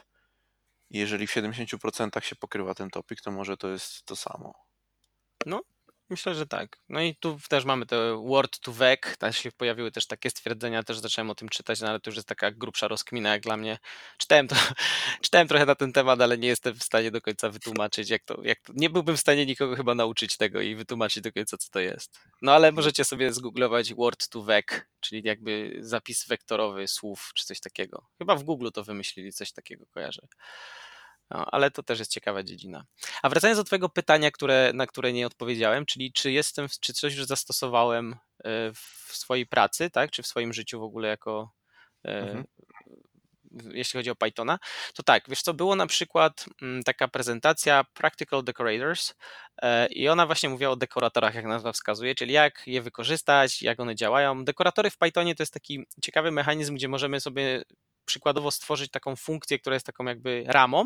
Jeżeli 0.94 1.28
w 1.28 1.32
70% 1.32 2.22
się 2.22 2.36
pokrywa 2.36 2.74
ten 2.74 2.90
topik, 2.90 3.22
to 3.22 3.32
może 3.32 3.58
to 3.58 3.68
jest 3.70 4.06
to 4.06 4.16
samo. 4.16 4.54
No, 5.46 5.62
myślę, 6.10 6.36
że 6.36 6.48
tak. 6.48 6.78
No 6.89 7.02
i 7.02 7.16
tu 7.16 7.39
też 7.50 7.66
mamy 7.66 7.86
te 7.86 8.24
word 8.28 8.60
to 8.60 8.72
vec, 8.72 9.00
też 9.20 9.38
się 9.38 9.52
pojawiły 9.52 9.92
też 9.92 10.08
takie 10.08 10.30
stwierdzenia, 10.30 10.84
też 10.84 11.00
zacząłem 11.00 11.30
o 11.30 11.36
tym 11.36 11.50
czytać, 11.50 11.82
no 11.82 11.89
ale 11.89 12.00
to 12.00 12.10
już 12.10 12.16
jest 12.16 12.28
taka 12.28 12.52
grubsza 12.52 12.88
rozkmina 12.88 13.30
jak 13.30 13.42
dla 13.42 13.58
mnie. 13.58 13.78
Czytałem, 14.18 14.48
to, 14.48 14.56
czytałem 15.22 15.48
trochę 15.48 15.66
na 15.66 15.76
ten 15.76 15.94
temat, 15.94 16.22
ale 16.22 16.38
nie 16.38 16.48
jestem 16.48 16.76
w 16.76 16.84
stanie 16.84 17.12
do 17.12 17.22
końca 17.22 17.50
wytłumaczyć, 17.50 18.10
jak 18.10 18.24
to, 18.24 18.44
jak 18.44 18.60
to, 18.60 18.74
nie 18.76 18.89
byłbym 18.89 19.18
w 19.18 19.20
stanie 19.20 19.46
nikogo 19.46 19.76
chyba 19.76 19.96
nauczyć 19.96 20.38
tego 20.38 20.62
i 20.62 20.76
wytłumaczyć 20.76 21.24
do 21.24 21.32
końca, 21.32 21.58
co 21.58 21.70
to 21.70 21.80
jest. 21.80 22.20
No 22.42 22.52
ale 22.52 22.72
możecie 22.72 23.04
sobie 23.04 23.34
zgooglować 23.34 23.94
word 23.94 24.30
to 24.30 24.44
vec, 24.44 24.66
czyli 25.00 25.22
jakby 25.26 25.78
zapis 25.80 26.28
wektorowy 26.28 26.88
słów, 26.88 27.32
czy 27.36 27.46
coś 27.46 27.60
takiego. 27.60 28.06
Chyba 28.18 28.36
w 28.36 28.44
Google 28.44 28.70
to 28.74 28.84
wymyślili, 28.84 29.34
coś 29.34 29.52
takiego 29.52 29.86
kojarzę. 29.86 30.28
No, 31.34 31.46
ale 31.52 31.72
to 31.72 31.84
też 31.84 32.00
jest 32.00 32.12
ciekawa 32.12 32.43
dziedzina. 32.43 32.86
A 33.24 33.30
wracając 33.30 33.60
do 33.60 33.63
Twojego 33.63 33.89
pytania, 33.89 34.32
które, 34.32 34.72
na 34.74 34.88
które 34.88 35.13
nie 35.13 35.28
odpowiedziałem, 35.28 35.86
czyli 35.86 36.13
czy 36.13 36.32
jestem, 36.32 36.67
czy 36.82 36.93
coś 36.93 37.15
już 37.15 37.26
zastosowałem 37.26 38.15
e, 38.43 38.74
w 38.74 39.15
swojej 39.15 39.46
pracy, 39.46 39.89
tak, 39.89 40.12
czy 40.12 40.24
w 40.24 40.28
swoim 40.28 40.54
życiu 40.54 40.80
w 40.80 40.84
ogóle 40.84 41.08
jako 41.08 41.52
e, 42.06 42.43
Mhm. 43.56 43.74
jeśli 43.74 43.98
chodzi 43.98 44.10
o 44.10 44.15
Pythona, 44.15 44.60
to 44.93 45.04
tak, 45.04 45.24
wiesz 45.28 45.41
co, 45.41 45.54
było 45.54 45.76
na 45.76 45.88
przykład 45.88 46.46
mm, 46.62 46.84
taka 46.84 47.08
prezentacja 47.08 47.84
Practical 47.93 48.43
Decorators 48.43 49.13
e, 49.62 49.88
i 49.88 50.10
ona 50.10 50.26
właśnie 50.26 50.50
mówiła 50.50 50.72
o 50.72 50.76
dekoratorach, 50.76 51.36
jak 51.36 51.46
nazwa 51.46 51.72
wskazuje, 51.72 52.15
czyli 52.15 52.34
jak 52.34 52.67
je 52.67 52.82
wykorzystać, 52.82 53.62
jak 53.62 53.80
one 53.80 53.96
działają. 53.96 54.46
Dekoratory 54.46 54.89
w 54.89 54.98
Pythonie 54.98 55.36
to 55.36 55.43
jest 55.43 55.54
taki 55.54 55.86
ciekawy 56.02 56.32
mechanizm, 56.32 56.76
gdzie 56.76 56.88
możemy 56.88 57.19
sobie 57.19 57.63
przykładowo 58.06 58.52
stworzyć 58.52 58.92
taką 58.92 59.16
funkcję, 59.16 59.60
która 59.60 59.74
jest 59.74 59.86
taką 59.86 60.06
jakby 60.06 60.44
ramą 60.48 60.86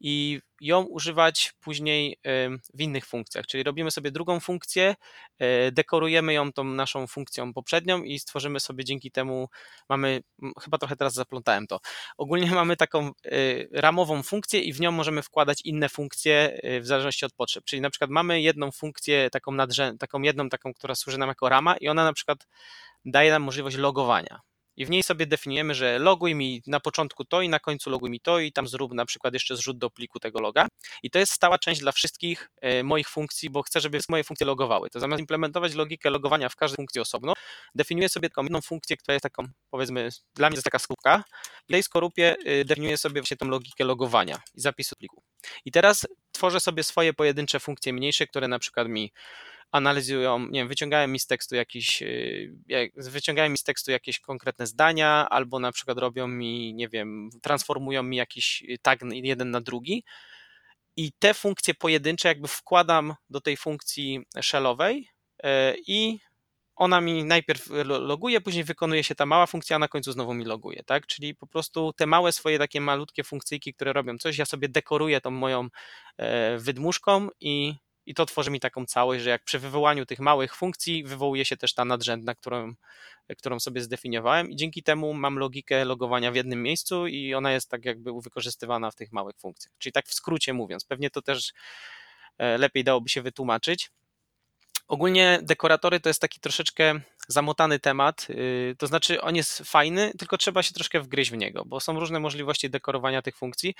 i 0.00 0.40
ją 0.60 0.82
używać 0.82 1.52
później 1.60 2.18
w 2.74 2.80
innych 2.80 3.06
funkcjach. 3.06 3.46
Czyli 3.46 3.62
robimy 3.62 3.90
sobie 3.90 4.10
drugą 4.10 4.40
funkcję, 4.40 4.94
e, 5.38 5.72
dekorujemy 5.72 6.32
ją 6.32 6.52
tą 6.52 6.64
naszą 6.64 7.06
funkcją 7.06 7.52
poprzednią 7.52 8.02
i 8.02 8.18
stworzymy 8.18 8.60
sobie 8.60 8.84
dzięki 8.84 9.10
temu, 9.10 9.48
mamy, 9.88 10.22
chyba 10.62 10.78
trochę 10.78 10.96
teraz 10.96 11.14
zaplątałem 11.14 11.66
to, 11.66 11.80
ogólnie 12.18 12.46
mamy 12.62 12.76
taką 12.76 13.06
e, 13.08 13.10
ramową 13.72 14.22
funkcję 14.22 14.60
i 14.60 14.72
w 14.72 14.80
nią 14.80 14.90
możemy 14.92 15.22
wkładać 15.22 15.60
inne 15.64 15.88
funkcje 15.88 16.58
e, 16.62 16.80
w 16.80 16.86
zależności 16.86 17.24
od 17.26 17.32
potrzeb. 17.32 17.64
Czyli 17.64 17.82
na 17.82 17.90
przykład 17.90 18.10
mamy 18.10 18.40
jedną 18.40 18.70
funkcję, 18.70 19.30
taką, 19.30 19.52
nadrzę- 19.52 19.98
taką 19.98 20.22
jedną, 20.22 20.48
taką, 20.48 20.74
która 20.74 20.94
służy 20.94 21.18
nam 21.18 21.28
jako 21.28 21.48
rama 21.48 21.76
i 21.76 21.88
ona 21.88 22.04
na 22.04 22.12
przykład 22.12 22.46
daje 23.04 23.30
nam 23.30 23.42
możliwość 23.42 23.76
logowania 23.76 24.40
i 24.76 24.86
w 24.86 24.90
niej 24.90 25.02
sobie 25.02 25.26
definiujemy, 25.26 25.74
że 25.74 25.98
loguj 25.98 26.34
mi 26.34 26.62
na 26.66 26.80
początku 26.80 27.24
to 27.24 27.42
i 27.42 27.48
na 27.48 27.58
końcu 27.58 27.90
loguj 27.90 28.10
mi 28.10 28.20
to 28.20 28.38
i 28.38 28.52
tam 28.52 28.68
zrób 28.68 28.92
na 28.92 29.06
przykład 29.06 29.34
jeszcze 29.34 29.56
zrzut 29.56 29.78
do 29.78 29.90
pliku 29.90 30.20
tego 30.20 30.40
loga. 30.40 30.66
I 31.02 31.10
to 31.10 31.18
jest 31.18 31.32
stała 31.32 31.58
część 31.58 31.80
dla 31.80 31.92
wszystkich 31.92 32.50
e, 32.60 32.82
moich 32.82 33.08
funkcji, 33.08 33.50
bo 33.50 33.62
chcę, 33.62 33.80
żeby 33.80 33.98
moje 34.08 34.24
funkcje 34.24 34.46
logowały. 34.46 34.90
To 34.90 35.00
zamiast 35.00 35.20
implementować 35.20 35.74
logikę 35.74 36.10
logowania 36.10 36.48
w 36.48 36.56
każdej 36.56 36.76
funkcji 36.76 37.00
osobno, 37.00 37.32
definiuję 37.74 38.08
sobie 38.08 38.28
taką 38.28 38.42
jedną 38.42 38.60
funkcję, 38.60 38.96
która 38.96 39.12
jest 39.12 39.22
taką, 39.22 39.44
powiedzmy, 39.70 40.08
dla 40.34 40.48
mnie 40.48 40.56
jest 40.56 40.64
taka 40.64 40.78
skorupka. 40.78 41.24
I 41.68 41.72
w 41.72 41.72
tej 41.72 41.82
skorupie 41.82 42.36
e, 42.44 42.64
definiuję 42.64 42.96
sobie 42.96 43.20
właśnie 43.20 43.36
tą 43.36 43.48
logikę 43.48 43.84
logowania 43.84 44.40
i 44.54 44.60
zapisu 44.60 44.96
pliku. 44.96 45.22
I 45.64 45.72
teraz 45.72 46.06
tworzę 46.32 46.60
sobie 46.60 46.82
swoje 46.82 47.12
pojedyncze 47.12 47.60
funkcje 47.60 47.92
mniejsze, 47.92 48.26
które 48.26 48.48
na 48.48 48.58
przykład 48.58 48.88
mi 48.88 49.12
analizują, 49.74 50.38
nie 50.38 50.60
wiem, 50.60 50.68
wyciągają 50.68 51.08
mi 51.08 51.18
z 51.18 51.26
tekstu 51.26 51.54
jakiś, 51.54 52.02
y, 52.02 52.92
wyciągają 52.96 53.50
mi 53.50 53.58
z 53.58 53.62
tekstu 53.62 53.90
jakieś 53.90 54.20
konkretne 54.20 54.66
zdania, 54.66 55.28
albo 55.30 55.58
na 55.58 55.72
przykład 55.72 55.98
robią 55.98 56.28
mi, 56.28 56.74
nie 56.74 56.88
wiem, 56.88 57.30
transformują 57.42 58.02
mi 58.02 58.16
jakiś 58.16 58.64
tag 58.82 59.00
jeden 59.12 59.50
na 59.50 59.60
drugi. 59.60 60.04
I 60.96 61.12
te 61.18 61.34
funkcje 61.34 61.74
pojedyncze 61.74 62.28
jakby 62.28 62.48
wkładam 62.48 63.14
do 63.30 63.40
tej 63.40 63.56
funkcji 63.56 64.20
shellowej 64.42 65.08
y, 65.44 65.48
i 65.86 66.18
ona 66.76 67.00
mi 67.00 67.24
najpierw 67.24 67.70
loguje, 67.84 68.40
później 68.40 68.64
wykonuje 68.64 69.04
się 69.04 69.14
ta 69.14 69.26
mała 69.26 69.46
funkcja, 69.46 69.76
a 69.76 69.78
na 69.78 69.88
końcu 69.88 70.12
znowu 70.12 70.34
mi 70.34 70.44
loguje, 70.44 70.84
tak? 70.84 71.06
Czyli 71.06 71.34
po 71.34 71.46
prostu 71.46 71.92
te 71.92 72.06
małe 72.06 72.32
swoje 72.32 72.58
takie 72.58 72.80
malutkie 72.80 73.24
funkcyjki, 73.24 73.74
które 73.74 73.92
robią 73.92 74.18
coś, 74.18 74.38
ja 74.38 74.44
sobie 74.44 74.68
dekoruję 74.68 75.20
tą 75.20 75.30
moją 75.30 75.68
wydmuszką 76.58 77.28
i 77.40 77.74
i 78.06 78.14
to 78.14 78.26
tworzy 78.26 78.50
mi 78.50 78.60
taką 78.60 78.86
całość, 78.86 79.22
że 79.22 79.30
jak 79.30 79.44
przy 79.44 79.58
wywołaniu 79.58 80.06
tych 80.06 80.18
małych 80.18 80.56
funkcji 80.56 81.04
wywołuje 81.04 81.44
się 81.44 81.56
też 81.56 81.74
ta 81.74 81.84
nadrzędna, 81.84 82.34
którą, 82.34 82.74
którą 83.38 83.60
sobie 83.60 83.80
zdefiniowałem 83.80 84.50
i 84.50 84.56
dzięki 84.56 84.82
temu 84.82 85.14
mam 85.14 85.38
logikę 85.38 85.84
logowania 85.84 86.32
w 86.32 86.34
jednym 86.34 86.62
miejscu 86.62 87.06
i 87.06 87.34
ona 87.34 87.52
jest 87.52 87.70
tak 87.70 87.84
jakby 87.84 88.10
wykorzystywana 88.22 88.90
w 88.90 88.94
tych 88.94 89.12
małych 89.12 89.36
funkcjach. 89.38 89.72
Czyli 89.78 89.92
tak 89.92 90.06
w 90.06 90.14
skrócie 90.14 90.52
mówiąc, 90.52 90.84
pewnie 90.84 91.10
to 91.10 91.22
też 91.22 91.52
e, 92.38 92.58
lepiej 92.58 92.84
dałoby 92.84 93.08
się 93.08 93.22
wytłumaczyć. 93.22 93.90
Ogólnie 94.88 95.38
dekoratory 95.42 96.00
to 96.00 96.08
jest 96.08 96.20
taki 96.20 96.40
troszeczkę 96.40 97.00
zamotany 97.28 97.80
temat, 97.80 98.26
y, 98.30 98.76
to 98.78 98.86
znaczy 98.86 99.20
on 99.20 99.36
jest 99.36 99.58
fajny, 99.58 100.12
tylko 100.18 100.36
trzeba 100.36 100.62
się 100.62 100.74
troszkę 100.74 101.00
wgryźć 101.00 101.30
w 101.30 101.36
niego, 101.36 101.64
bo 101.66 101.80
są 101.80 102.00
różne 102.00 102.20
możliwości 102.20 102.70
dekorowania 102.70 103.22
tych 103.22 103.36
funkcji, 103.36 103.74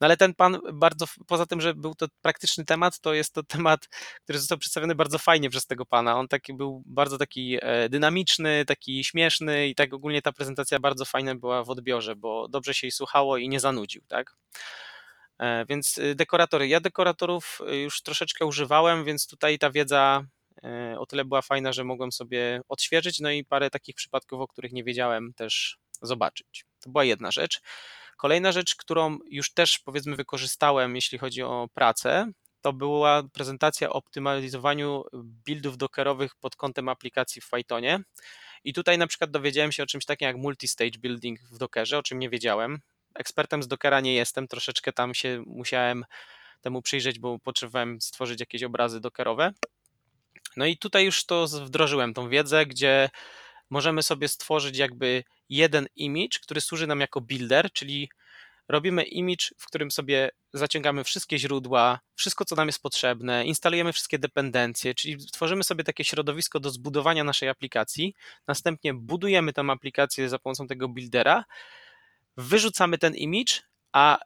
no 0.00 0.04
ale 0.04 0.16
ten 0.16 0.34
pan 0.34 0.58
bardzo, 0.72 1.06
poza 1.26 1.46
tym, 1.46 1.60
że 1.60 1.74
był 1.74 1.94
to 1.94 2.06
praktyczny 2.22 2.64
temat, 2.64 3.00
to 3.00 3.14
jest 3.14 3.34
to 3.34 3.42
temat, 3.42 3.88
który 4.22 4.38
został 4.38 4.58
przedstawiony 4.58 4.94
bardzo 4.94 5.18
fajnie 5.18 5.50
przez 5.50 5.66
tego 5.66 5.86
pana, 5.86 6.18
on 6.18 6.28
taki 6.28 6.54
był 6.54 6.82
bardzo 6.86 7.18
taki 7.18 7.58
e, 7.62 7.88
dynamiczny, 7.88 8.64
taki 8.64 9.04
śmieszny 9.04 9.68
i 9.68 9.74
tak 9.74 9.94
ogólnie 9.94 10.22
ta 10.22 10.32
prezentacja 10.32 10.78
bardzo 10.78 11.04
fajna 11.04 11.34
była 11.34 11.64
w 11.64 11.70
odbiorze, 11.70 12.16
bo 12.16 12.48
dobrze 12.48 12.74
się 12.74 12.86
jej 12.86 12.92
słuchało 12.92 13.36
i 13.36 13.48
nie 13.48 13.60
zanudził, 13.60 14.02
tak? 14.08 14.36
E, 15.38 15.66
więc 15.68 15.98
y, 15.98 16.14
dekoratory. 16.14 16.68
Ja 16.68 16.80
dekoratorów 16.80 17.60
y, 17.70 17.76
już 17.76 18.02
troszeczkę 18.02 18.46
używałem, 18.46 19.04
więc 19.04 19.26
tutaj 19.26 19.58
ta 19.58 19.70
wiedza 19.70 20.24
o 20.98 21.06
tyle 21.06 21.24
była 21.24 21.42
fajna, 21.42 21.72
że 21.72 21.84
mogłem 21.84 22.12
sobie 22.12 22.60
odświeżyć, 22.68 23.20
no 23.20 23.30
i 23.30 23.44
parę 23.44 23.70
takich 23.70 23.94
przypadków, 23.94 24.40
o 24.40 24.48
których 24.48 24.72
nie 24.72 24.84
wiedziałem, 24.84 25.34
też 25.34 25.78
zobaczyć. 26.02 26.64
To 26.80 26.90
była 26.90 27.04
jedna 27.04 27.30
rzecz. 27.30 27.60
Kolejna 28.16 28.52
rzecz, 28.52 28.74
którą 28.74 29.18
już 29.30 29.52
też 29.52 29.78
powiedzmy 29.78 30.16
wykorzystałem, 30.16 30.94
jeśli 30.94 31.18
chodzi 31.18 31.42
o 31.42 31.68
pracę, 31.74 32.30
to 32.60 32.72
była 32.72 33.22
prezentacja 33.32 33.90
o 33.90 33.92
optymalizowaniu 33.92 35.04
buildów 35.14 35.78
dockerowych 35.78 36.34
pod 36.34 36.56
kątem 36.56 36.88
aplikacji 36.88 37.42
w 37.42 37.50
Pythonie. 37.50 38.00
I 38.64 38.72
tutaj 38.72 38.98
na 38.98 39.06
przykład 39.06 39.30
dowiedziałem 39.30 39.72
się 39.72 39.82
o 39.82 39.86
czymś 39.86 40.04
takim 40.04 40.26
jak 40.26 40.36
multi-stage 40.36 40.98
building 40.98 41.40
w 41.40 41.58
Dockerze, 41.58 41.98
o 41.98 42.02
czym 42.02 42.18
nie 42.18 42.30
wiedziałem. 42.30 42.80
Ekspertem 43.14 43.62
z 43.62 43.68
Dockera 43.68 44.00
nie 44.00 44.14
jestem, 44.14 44.48
troszeczkę 44.48 44.92
tam 44.92 45.14
się 45.14 45.42
musiałem 45.46 46.04
temu 46.60 46.82
przyjrzeć, 46.82 47.18
bo 47.18 47.38
potrzebowałem 47.38 48.00
stworzyć 48.00 48.40
jakieś 48.40 48.62
obrazy 48.62 49.00
dockerowe. 49.00 49.52
No 50.56 50.66
i 50.66 50.78
tutaj 50.78 51.04
już 51.04 51.26
to 51.26 51.46
wdrożyłem, 51.46 52.14
tą 52.14 52.28
wiedzę, 52.28 52.66
gdzie 52.66 53.10
możemy 53.70 54.02
sobie 54.02 54.28
stworzyć 54.28 54.78
jakby 54.78 55.24
jeden 55.48 55.86
image, 55.96 56.38
który 56.42 56.60
służy 56.60 56.86
nam 56.86 57.00
jako 57.00 57.20
builder, 57.20 57.72
czyli 57.72 58.08
robimy 58.68 59.02
image, 59.04 59.46
w 59.58 59.66
którym 59.66 59.90
sobie 59.90 60.30
zaciągamy 60.52 61.04
wszystkie 61.04 61.38
źródła, 61.38 62.00
wszystko, 62.14 62.44
co 62.44 62.56
nam 62.56 62.68
jest 62.68 62.82
potrzebne, 62.82 63.44
instalujemy 63.44 63.92
wszystkie 63.92 64.18
dependencje, 64.18 64.94
czyli 64.94 65.16
tworzymy 65.32 65.64
sobie 65.64 65.84
takie 65.84 66.04
środowisko 66.04 66.60
do 66.60 66.70
zbudowania 66.70 67.24
naszej 67.24 67.48
aplikacji, 67.48 68.14
następnie 68.48 68.94
budujemy 68.94 69.52
tę 69.52 69.62
aplikację 69.68 70.28
za 70.28 70.38
pomocą 70.38 70.66
tego 70.66 70.88
buildera, 70.88 71.44
wyrzucamy 72.36 72.98
ten 72.98 73.14
image, 73.14 73.54
a 73.92 74.18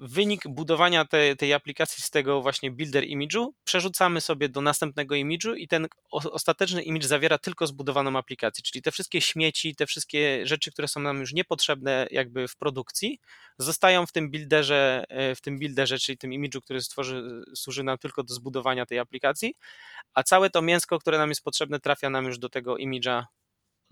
wynik 0.00 0.48
budowania 0.48 1.04
te, 1.04 1.36
tej 1.36 1.52
aplikacji 1.52 2.02
z 2.02 2.10
tego 2.10 2.42
właśnie 2.42 2.70
builder 2.70 3.04
image'u 3.04 3.48
przerzucamy 3.64 4.20
sobie 4.20 4.48
do 4.48 4.60
następnego 4.60 5.14
image'u 5.14 5.56
i 5.56 5.68
ten 5.68 5.86
ostateczny 6.10 6.82
image 6.82 7.08
zawiera 7.08 7.38
tylko 7.38 7.66
zbudowaną 7.66 8.18
aplikację, 8.18 8.62
czyli 8.64 8.82
te 8.82 8.90
wszystkie 8.90 9.20
śmieci, 9.20 9.74
te 9.74 9.86
wszystkie 9.86 10.46
rzeczy, 10.46 10.72
które 10.72 10.88
są 10.88 11.00
nam 11.00 11.20
już 11.20 11.32
niepotrzebne 11.32 12.06
jakby 12.10 12.48
w 12.48 12.56
produkcji, 12.56 13.20
zostają 13.58 14.06
w 14.06 14.12
tym 14.12 14.30
builderze, 14.30 15.04
y, 15.30 15.34
w 15.34 15.40
tym 15.40 15.58
builderze, 15.58 15.98
czyli 15.98 16.18
tym 16.18 16.30
image'u, 16.30 16.60
który 16.60 16.80
stworzy, 16.80 17.42
służy 17.54 17.82
nam 17.82 17.98
tylko 17.98 18.22
do 18.22 18.34
zbudowania 18.34 18.86
tej 18.86 18.98
aplikacji, 18.98 19.54
a 20.14 20.22
całe 20.22 20.50
to 20.50 20.62
mięsko, 20.62 20.98
które 20.98 21.18
nam 21.18 21.28
jest 21.28 21.44
potrzebne, 21.44 21.80
trafia 21.80 22.10
nam 22.10 22.24
już 22.24 22.38
do 22.38 22.48
tego 22.48 22.74
image'a 22.74 23.24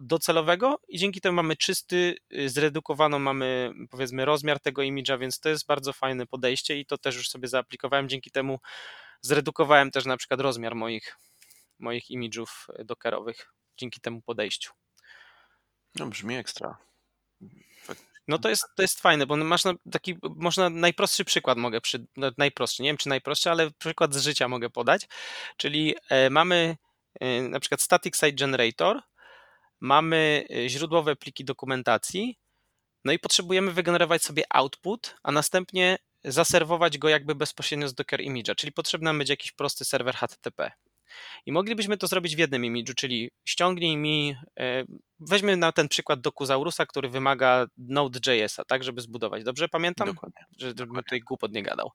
docelowego 0.01 0.81
i 0.89 0.99
dzięki 0.99 1.21
temu 1.21 1.37
mamy 1.37 1.57
czysty, 1.57 2.17
y, 2.33 2.49
zredukowaną 2.49 3.19
mamy 3.19 3.73
powiedzmy 3.91 4.25
rozmiar 4.25 4.61
tego 4.61 4.83
imidża, 4.83 5.19
więc 5.19 5.41
to 5.41 5.49
jest 5.49 5.67
bardzo 5.67 5.93
fajne 5.93 6.27
podejście 6.27 6.79
i 6.79 6.87
to 6.87 6.99
też 6.99 7.17
już 7.17 7.29
sobie 7.29 7.49
zaaplikowałem, 7.49 8.09
dzięki 8.09 8.31
temu 8.31 8.61
zredukowałem 9.21 9.91
też 9.91 10.05
na 10.05 10.17
przykład 10.17 10.41
rozmiar 10.41 10.75
moich, 10.75 11.17
moich 11.79 12.11
imidżów 12.11 12.67
dockerowych 12.85 13.53
dzięki 13.77 14.01
temu 14.01 14.23
podejściu. 14.23 14.73
No 15.95 16.07
brzmi 16.07 16.37
ekstra. 16.37 16.77
No 18.29 18.39
to 18.39 18.49
jest, 18.49 18.65
to 18.77 18.83
jest 18.83 19.01
fajne, 19.01 19.27
bo 19.27 19.37
masz 19.37 19.63
taki, 19.93 20.17
można 20.23 20.71
najprostszy 20.71 21.25
przykład 21.25 21.59
mogę, 21.59 21.81
przy, 21.81 22.07
no 22.17 22.31
najprostszy, 22.39 22.83
nie 22.83 22.89
wiem 22.89 22.97
czy 22.97 23.09
najprostszy, 23.09 23.51
ale 23.51 23.71
przykład 23.71 24.15
z 24.15 24.23
życia 24.23 24.49
mogę 24.49 24.71
podać, 24.71 25.09
czyli 25.57 25.95
e, 26.09 26.31
mamy 26.31 26.77
e, 27.21 27.43
na 27.43 27.61
przykład 27.61 27.83
static 27.83 28.17
site 28.17 28.33
generator, 28.33 29.01
mamy 29.81 30.45
e, 30.51 30.69
źródłowe 30.69 31.17
pliki 31.17 31.45
dokumentacji, 31.45 32.39
no 33.05 33.13
i 33.13 33.19
potrzebujemy 33.19 33.73
wygenerować 33.73 34.23
sobie 34.23 34.43
output, 34.51 35.15
a 35.23 35.33
następnie 35.33 35.99
zaserwować 36.25 36.99
go 36.99 37.09
jakby 37.09 37.35
bezpośrednio 37.35 37.89
z 37.89 37.95
Docker 37.95 38.21
Image'a, 38.21 38.55
czyli 38.55 38.73
potrzebny 38.73 39.05
nam 39.05 39.19
będzie 39.19 39.33
jakiś 39.33 39.53
prosty 39.53 39.85
serwer 39.85 40.15
HTTP. 40.15 40.73
I 41.47 41.53
moglibyśmy 41.53 41.97
to 41.97 42.07
zrobić 42.07 42.37
w 42.37 42.39
jednym 42.39 42.65
imidżu, 42.65 42.95
czyli 42.95 43.31
ściągnij 43.45 43.97
mi, 43.97 44.37
e, 44.61 44.85
weźmy 45.21 45.57
na 45.57 45.73
ten 45.73 45.89
przykład 45.89 46.21
Dokuzaurusa, 46.21 46.87
który 46.87 47.09
wymaga 47.09 47.67
Node.jsa, 47.79 48.65
tak, 48.65 48.85
żeby 48.85 49.01
zbudować. 49.01 49.45
Dobrze 49.45 49.69
pamiętam? 49.69 50.09
Dokładnie. 50.09 50.45
Żebym 50.59 50.97
tutaj 50.97 51.21
głupot 51.21 51.53
nie 51.53 51.63
gadał. 51.63 51.91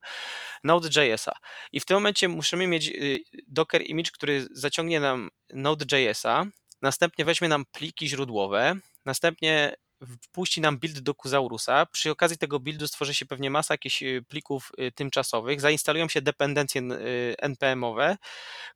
Node.jsa. 0.63 1.33
I 1.71 1.79
w 1.79 1.85
tym 1.85 1.97
momencie 1.97 2.27
musimy 2.27 2.67
mieć 2.67 2.87
y, 2.87 3.23
Docker 3.47 3.81
image, 3.89 4.11
który 4.11 4.47
zaciągnie 4.51 4.99
nam 4.99 5.29
Node.jsa, 5.53 6.45
następnie 6.85 7.25
weźmie 7.25 7.47
nam 7.47 7.65
pliki 7.71 8.09
źródłowe, 8.09 8.75
następnie 9.05 9.75
wpuści 10.21 10.61
nam 10.61 10.77
build 10.77 10.99
do 10.99 11.15
Kuzaurusa. 11.15 11.85
Przy 11.85 12.11
okazji 12.11 12.37
tego 12.37 12.59
buildu 12.59 12.87
stworzy 12.87 13.13
się 13.13 13.25
pewnie 13.25 13.49
masa 13.49 13.73
jakichś 13.73 14.03
y, 14.03 14.23
plików 14.27 14.71
y, 14.79 14.91
tymczasowych. 14.91 15.61
Zainstalują 15.61 16.07
się 16.09 16.21
dependencje 16.21 16.81
y, 16.81 17.35
npm-owe, 17.37 18.17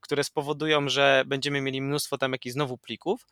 które 0.02 0.24
spowodują, 0.24 0.89
że 0.89 1.24
będziemy 1.28 1.62
mieli 1.62 1.82
mnóstwo 1.82 2.17
tam 2.17 2.32
jakichś 2.32 2.54
znowu 2.54 2.78
plików. 2.78 3.26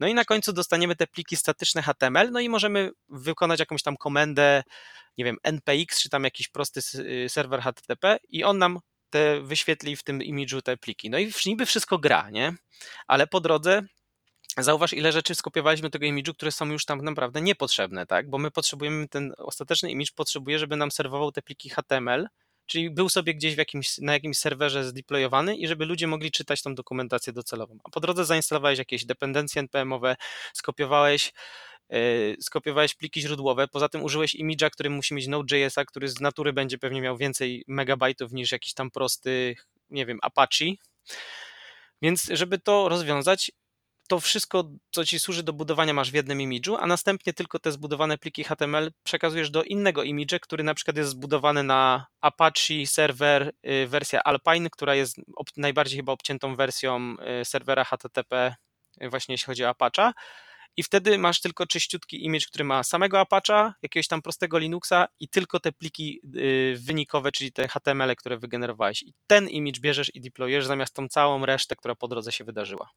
No 0.00 0.06
i 0.06 0.14
na 0.14 0.24
końcu 0.24 0.52
dostaniemy 0.52 0.96
te 0.96 1.06
pliki 1.06 1.36
statyczne 1.36 1.82
HTML, 1.82 2.30
no 2.30 2.40
i 2.40 2.48
możemy 2.48 2.90
wykonać 3.08 3.60
jakąś 3.60 3.82
tam 3.82 3.96
komendę, 3.96 4.62
nie 5.18 5.24
wiem, 5.24 5.36
npx, 5.42 6.02
czy 6.02 6.08
tam 6.10 6.24
jakiś 6.24 6.48
prosty 6.48 6.80
serwer 7.28 7.60
HTTP 7.60 8.18
i 8.28 8.44
on 8.44 8.58
nam 8.58 8.78
te 9.10 9.40
wyświetli 9.40 9.96
w 9.96 10.02
tym 10.02 10.22
imidżu 10.22 10.62
te 10.62 10.76
pliki. 10.76 11.10
No 11.10 11.18
i 11.18 11.32
niby 11.46 11.66
wszystko 11.66 11.98
gra, 11.98 12.30
nie? 12.30 12.54
Ale 13.06 13.26
po 13.26 13.40
drodze 13.40 13.82
Zauważ, 14.62 14.92
ile 14.92 15.12
rzeczy 15.12 15.34
skopiowaliśmy 15.34 15.90
tego 15.90 16.06
imidżu, 16.06 16.34
które 16.34 16.52
są 16.52 16.66
już 16.66 16.84
tam 16.84 17.04
naprawdę 17.04 17.40
niepotrzebne, 17.40 18.06
tak? 18.06 18.30
Bo 18.30 18.38
my 18.38 18.50
potrzebujemy, 18.50 19.08
ten 19.08 19.32
ostateczny 19.38 19.90
imidż 19.90 20.12
potrzebuje, 20.12 20.58
żeby 20.58 20.76
nam 20.76 20.90
serwował 20.90 21.32
te 21.32 21.42
pliki 21.42 21.70
HTML, 21.70 22.28
czyli 22.66 22.90
był 22.90 23.08
sobie 23.08 23.34
gdzieś 23.34 23.56
jakimś, 23.56 23.98
na 23.98 24.12
jakimś 24.12 24.38
serwerze 24.38 24.84
zdeployowany 24.84 25.56
i 25.56 25.68
żeby 25.68 25.84
ludzie 25.84 26.06
mogli 26.06 26.30
czytać 26.30 26.62
tą 26.62 26.74
dokumentację 26.74 27.32
docelową. 27.32 27.78
A 27.84 27.90
po 27.90 28.00
drodze 28.00 28.24
zainstalowałeś 28.24 28.78
jakieś 28.78 29.04
dependencje 29.04 29.62
npm-owe, 29.62 30.16
skopiowałeś, 30.54 31.32
yy, 31.90 32.36
skopiowałeś 32.40 32.94
pliki 32.94 33.20
źródłowe, 33.20 33.68
poza 33.68 33.88
tym 33.88 34.04
użyłeś 34.04 34.34
imidża, 34.34 34.70
który 34.70 34.90
musi 34.90 35.14
mieć 35.14 35.26
Node.jsa, 35.26 35.84
który 35.84 36.08
z 36.08 36.20
natury 36.20 36.52
będzie 36.52 36.78
pewnie 36.78 37.00
miał 37.00 37.16
więcej 37.16 37.64
megabajtów 37.68 38.32
niż 38.32 38.52
jakiś 38.52 38.74
tam 38.74 38.90
prosty, 38.90 39.56
nie 39.90 40.06
wiem, 40.06 40.18
Apache. 40.22 40.64
Więc 42.02 42.24
żeby 42.32 42.58
to 42.58 42.88
rozwiązać, 42.88 43.52
to 44.10 44.20
wszystko, 44.20 44.64
co 44.90 45.04
ci 45.04 45.20
służy 45.20 45.42
do 45.42 45.52
budowania, 45.52 45.94
masz 45.94 46.10
w 46.10 46.14
jednym 46.14 46.40
imidżu, 46.40 46.76
a 46.76 46.86
następnie 46.86 47.32
tylko 47.32 47.58
te 47.58 47.72
zbudowane 47.72 48.18
pliki 48.18 48.44
HTML 48.44 48.92
przekazujesz 49.02 49.50
do 49.50 49.62
innego 49.62 50.02
imidża, 50.02 50.38
który 50.38 50.64
na 50.64 50.74
przykład 50.74 50.96
jest 50.96 51.10
zbudowany 51.10 51.62
na 51.62 52.06
Apache 52.20 52.86
serwer 52.86 53.52
y, 53.66 53.86
wersja 53.86 54.22
Alpine, 54.24 54.70
która 54.70 54.94
jest 54.94 55.16
najbardziej 55.56 55.96
chyba 55.96 56.12
obciętą 56.12 56.56
wersją 56.56 57.16
y, 57.40 57.44
serwera 57.44 57.84
HTTP, 57.84 58.54
y, 59.02 59.10
właśnie 59.10 59.32
jeśli 59.32 59.46
chodzi 59.46 59.64
o 59.64 59.68
Apache. 59.68 60.12
I 60.76 60.82
wtedy 60.82 61.18
masz 61.18 61.40
tylko 61.40 61.66
czyściutki 61.66 62.24
image, 62.24 62.46
który 62.46 62.64
ma 62.64 62.82
samego 62.82 63.22
Apache'a, 63.22 63.72
jakiegoś 63.82 64.08
tam 64.08 64.22
prostego 64.22 64.58
Linuxa 64.58 65.06
i 65.20 65.28
tylko 65.28 65.60
te 65.60 65.72
pliki 65.72 66.20
wynikowe, 66.74 67.32
czyli 67.32 67.52
te 67.52 67.68
HTML, 67.68 68.16
które 68.16 68.38
wygenerowałeś. 68.38 69.02
I 69.02 69.14
ten 69.26 69.48
image 69.48 69.80
bierzesz 69.80 70.14
i 70.14 70.20
deployujesz 70.20 70.66
zamiast 70.66 70.94
tą 70.94 71.08
całą 71.08 71.46
resztę, 71.46 71.76
która 71.76 71.94
po 71.94 72.08
drodze 72.08 72.32
się 72.32 72.44
wydarzyła. 72.44 72.90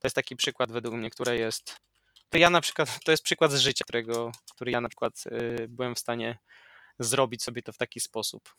To 0.00 0.06
jest 0.06 0.16
taki 0.16 0.36
przykład 0.36 0.72
według 0.72 0.94
mnie, 0.94 1.10
który 1.10 1.36
jest. 1.36 1.76
To 2.28 2.38
ja 2.38 2.50
na 2.50 2.60
przykład, 2.60 2.98
to 3.04 3.10
jest 3.10 3.22
przykład 3.22 3.52
z 3.52 3.60
życia, 3.60 3.84
którego, 3.84 4.32
który 4.54 4.70
ja 4.70 4.80
na 4.80 4.88
przykład 4.88 5.14
y, 5.26 5.66
byłem 5.68 5.94
w 5.94 5.98
stanie 5.98 6.38
zrobić 6.98 7.42
sobie 7.42 7.62
to 7.62 7.72
w 7.72 7.78
taki 7.78 8.00
sposób. 8.00 8.54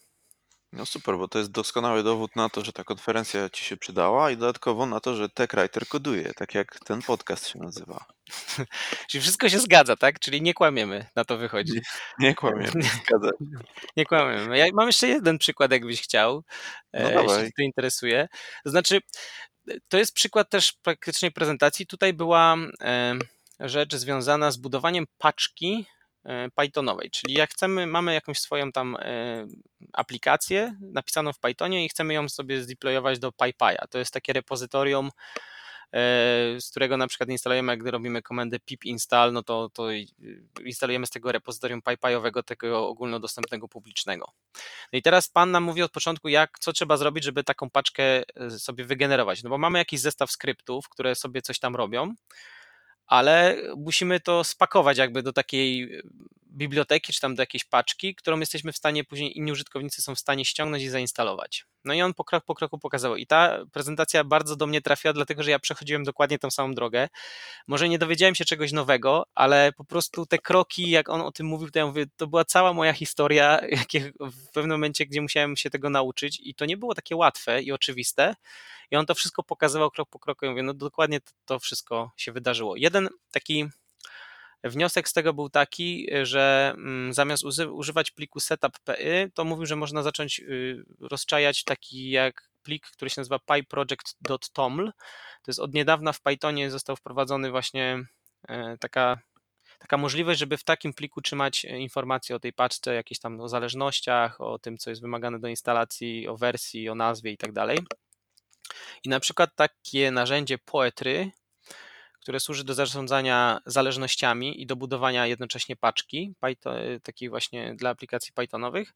No 0.73 0.85
super, 0.85 1.17
bo 1.17 1.27
to 1.27 1.39
jest 1.39 1.51
doskonały 1.51 2.03
dowód 2.03 2.35
na 2.35 2.49
to, 2.49 2.65
że 2.65 2.73
ta 2.73 2.83
konferencja 2.83 3.49
ci 3.49 3.65
się 3.65 3.77
przydała 3.77 4.31
i 4.31 4.37
dodatkowo 4.37 4.85
na 4.85 4.99
to, 4.99 5.15
że 5.15 5.29
TechWriter 5.29 5.87
koduje, 5.87 6.33
tak 6.33 6.55
jak 6.55 6.79
ten 6.79 7.01
podcast 7.01 7.47
się 7.47 7.59
nazywa. 7.59 8.05
Czyli 9.09 9.21
wszystko 9.21 9.49
się 9.49 9.59
zgadza, 9.59 9.95
tak? 9.95 10.19
Czyli 10.19 10.41
nie 10.41 10.53
kłamiemy, 10.53 11.05
na 11.15 11.25
to 11.25 11.37
wychodzi. 11.37 11.73
Nie, 11.73 12.27
nie 12.27 12.35
kłamiemy, 12.35 12.71
zgadza. 13.05 13.29
nie 13.97 14.05
kłamiemy. 14.05 14.57
Ja 14.57 14.65
mam 14.73 14.87
jeszcze 14.87 15.07
jeden 15.07 15.37
przykład, 15.37 15.71
jakbyś 15.71 16.01
chciał, 16.01 16.43
no 16.93 16.99
e, 16.99 17.23
jeśli 17.23 17.53
to 17.53 17.61
interesuje. 17.61 18.27
Znaczy, 18.65 19.01
to 19.87 19.97
jest 19.97 20.13
przykład 20.13 20.49
też 20.49 20.73
praktycznej 20.73 21.31
prezentacji. 21.31 21.87
Tutaj 21.87 22.13
była 22.13 22.57
rzecz 23.59 23.95
związana 23.95 24.51
z 24.51 24.57
budowaniem 24.57 25.05
paczki 25.17 25.85
e, 26.25 26.49
Pythonowej, 26.55 27.11
czyli 27.11 27.33
jak 27.33 27.51
chcemy, 27.51 27.87
mamy 27.87 28.13
jakąś 28.13 28.39
swoją 28.39 28.71
tam 28.71 28.97
e, 28.99 29.45
aplikację 29.93 30.75
napisaną 30.81 31.33
w 31.33 31.39
Pythonie 31.39 31.85
i 31.85 31.89
chcemy 31.89 32.13
ją 32.13 32.29
sobie 32.29 32.63
zdeployować 32.63 33.19
do 33.19 33.29
PyPy'a. 33.29 33.87
To 33.89 33.99
jest 33.99 34.13
takie 34.13 34.33
repozytorium 34.33 35.09
E, 35.09 35.11
z 36.59 36.69
którego 36.71 36.97
na 36.97 37.07
przykład 37.07 37.29
instalujemy, 37.29 37.71
jak 37.73 37.85
robimy 37.85 38.21
komendę 38.21 38.59
pip 38.59 38.85
install, 38.85 39.33
no 39.33 39.43
to, 39.43 39.69
to 39.73 39.87
instalujemy 40.65 41.05
z 41.05 41.09
tego 41.09 41.31
repozytorium 41.31 41.81
PyPy'owego, 41.81 42.43
tego 42.43 42.87
ogólnodostępnego, 42.87 43.67
publicznego. 43.67 44.31
No 44.93 44.99
i 44.99 45.01
teraz 45.01 45.29
Pan 45.29 45.51
nam 45.51 45.63
mówi 45.63 45.81
od 45.81 45.91
początku, 45.91 46.29
jak, 46.29 46.59
co 46.59 46.73
trzeba 46.73 46.97
zrobić, 46.97 47.23
żeby 47.23 47.43
taką 47.43 47.69
paczkę 47.69 48.03
e, 48.03 48.49
sobie 48.49 48.83
wygenerować. 48.83 49.43
No 49.43 49.49
bo 49.49 49.57
mamy 49.57 49.79
jakiś 49.79 49.99
zestaw 49.99 50.31
skryptów, 50.31 50.89
które 50.89 51.15
sobie 51.15 51.41
coś 51.41 51.59
tam 51.59 51.75
robią, 51.75 52.13
ale 53.07 53.57
musimy 53.77 54.19
to 54.19 54.43
spakować 54.43 54.97
jakby 54.97 55.23
do 55.23 55.33
takiej 55.33 56.01
biblioteki, 56.51 57.13
czy 57.13 57.21
tam 57.21 57.35
do 57.35 57.41
jakiejś 57.41 57.63
paczki, 57.63 58.15
którą 58.15 58.39
jesteśmy 58.39 58.71
w 58.71 58.77
stanie, 58.77 59.03
później 59.03 59.37
inni 59.37 59.51
użytkownicy 59.51 60.01
są 60.01 60.15
w 60.15 60.19
stanie 60.19 60.45
ściągnąć 60.45 60.83
i 60.83 60.89
zainstalować. 60.89 61.65
No 61.85 61.93
i 61.93 62.01
on 62.01 62.13
po 62.13 62.23
krok 62.23 62.45
po 62.45 62.55
kroku 62.55 62.79
pokazał. 62.79 63.15
I 63.15 63.27
ta 63.27 63.59
prezentacja 63.71 64.23
bardzo 64.23 64.55
do 64.55 64.67
mnie 64.67 64.81
trafiła, 64.81 65.13
dlatego 65.13 65.43
że 65.43 65.51
ja 65.51 65.59
przechodziłem 65.59 66.03
dokładnie 66.03 66.39
tą 66.39 66.51
samą 66.51 66.73
drogę. 66.73 67.07
Może 67.67 67.89
nie 67.89 67.99
dowiedziałem 67.99 68.35
się 68.35 68.45
czegoś 68.45 68.71
nowego, 68.71 69.25
ale 69.35 69.71
po 69.77 69.85
prostu 69.85 70.25
te 70.25 70.37
kroki, 70.37 70.89
jak 70.89 71.09
on 71.09 71.21
o 71.21 71.31
tym 71.31 71.47
mówił, 71.47 71.71
to 71.71 71.79
ja 71.79 71.85
mówię, 71.85 72.05
to 72.17 72.27
była 72.27 72.45
cała 72.45 72.73
moja 72.73 72.93
historia, 72.93 73.59
w 74.19 74.51
pewnym 74.53 74.71
momencie, 74.77 75.05
gdzie 75.05 75.21
musiałem 75.21 75.57
się 75.57 75.69
tego 75.69 75.89
nauczyć 75.89 76.39
i 76.43 76.55
to 76.55 76.65
nie 76.65 76.77
było 76.77 76.95
takie 76.95 77.15
łatwe 77.15 77.61
i 77.61 77.71
oczywiste. 77.71 78.35
I 78.91 78.95
on 78.95 79.05
to 79.05 79.15
wszystko 79.15 79.43
pokazywał 79.43 79.91
krok 79.91 80.09
po 80.09 80.19
kroku. 80.19 80.45
I 80.45 80.49
mówię, 80.49 80.63
no 80.63 80.73
dokładnie 80.73 81.21
to, 81.21 81.31
to 81.45 81.59
wszystko 81.59 82.11
się 82.17 82.31
wydarzyło. 82.31 82.75
Jeden 82.75 83.09
taki 83.31 83.65
Wniosek 84.63 85.09
z 85.09 85.13
tego 85.13 85.33
był 85.33 85.49
taki, 85.49 86.07
że 86.23 86.73
mm, 86.75 87.13
zamiast 87.13 87.43
używać 87.71 88.11
pliku 88.11 88.39
setup.py, 88.39 89.31
to 89.33 89.43
mówił, 89.43 89.65
że 89.65 89.75
można 89.75 90.03
zacząć 90.03 90.39
y, 90.39 90.83
rozczajać 90.99 91.63
taki 91.63 92.09
jak 92.09 92.51
plik, 92.63 92.87
który 92.87 93.09
się 93.09 93.21
nazywa 93.21 93.39
pyproject.toml. 93.39 94.91
To 95.43 95.49
jest 95.51 95.59
od 95.59 95.73
niedawna 95.73 96.13
w 96.13 96.21
Pythonie 96.21 96.71
został 96.71 96.95
wprowadzony 96.95 97.51
właśnie 97.51 97.99
e, 98.47 98.77
taka, 98.77 99.19
taka 99.79 99.97
możliwość, 99.97 100.39
żeby 100.39 100.57
w 100.57 100.63
takim 100.63 100.93
pliku 100.93 101.21
trzymać 101.21 101.65
informacje 101.65 102.35
o 102.35 102.39
tej 102.39 102.53
paczce, 102.53 102.93
jakieś 102.93 103.19
tam 103.19 103.41
o 103.41 103.49
zależnościach, 103.49 104.41
o 104.41 104.59
tym, 104.59 104.77
co 104.77 104.89
jest 104.89 105.01
wymagane 105.01 105.39
do 105.39 105.47
instalacji, 105.47 106.27
o 106.27 106.37
wersji, 106.37 106.89
o 106.89 106.95
nazwie 106.95 107.31
i 107.31 107.37
tak 107.37 107.51
dalej. 107.51 107.79
I 109.03 109.09
na 109.09 109.19
przykład 109.19 109.55
takie 109.55 110.11
narzędzie 110.11 110.57
Poetry 110.57 111.31
które 112.21 112.39
służy 112.39 112.63
do 112.63 112.73
zarządzania 112.73 113.59
zależnościami 113.65 114.61
i 114.61 114.65
do 114.65 114.75
budowania 114.75 115.27
jednocześnie 115.27 115.75
paczki, 115.75 116.33
Python, 116.39 116.75
takiej 117.03 117.29
właśnie 117.29 117.75
dla 117.75 117.89
aplikacji 117.89 118.33
Pythonowych, 118.33 118.93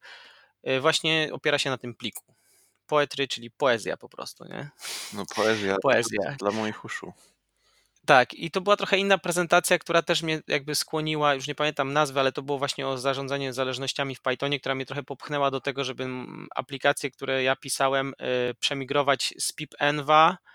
y, 0.68 0.80
właśnie 0.80 1.28
opiera 1.32 1.58
się 1.58 1.70
na 1.70 1.78
tym 1.78 1.94
pliku. 1.94 2.34
Poetry, 2.86 3.28
czyli 3.28 3.50
poezja 3.50 3.96
po 3.96 4.08
prostu, 4.08 4.44
nie? 4.44 4.70
No 5.12 5.24
poezja, 5.34 5.76
poezja. 5.82 6.36
dla 6.38 6.50
moich 6.50 6.84
uszu. 6.84 7.12
Tak, 8.06 8.34
i 8.34 8.50
to 8.50 8.60
była 8.60 8.76
trochę 8.76 8.98
inna 8.98 9.18
prezentacja, 9.18 9.78
która 9.78 10.02
też 10.02 10.22
mnie 10.22 10.42
jakby 10.46 10.74
skłoniła, 10.74 11.34
już 11.34 11.46
nie 11.48 11.54
pamiętam 11.54 11.92
nazwy, 11.92 12.20
ale 12.20 12.32
to 12.32 12.42
było 12.42 12.58
właśnie 12.58 12.88
o 12.88 12.98
zarządzaniu 12.98 13.52
zależnościami 13.52 14.14
w 14.14 14.22
Pythonie, 14.22 14.60
która 14.60 14.74
mnie 14.74 14.86
trochę 14.86 15.02
popchnęła 15.02 15.50
do 15.50 15.60
tego, 15.60 15.84
żeby 15.84 16.08
aplikacje, 16.54 17.10
które 17.10 17.42
ja 17.42 17.56
pisałem, 17.56 18.14
y, 18.50 18.54
przemigrować 18.54 19.34
z 19.38 19.52
pipenva 19.52 20.36
E, 20.40 20.46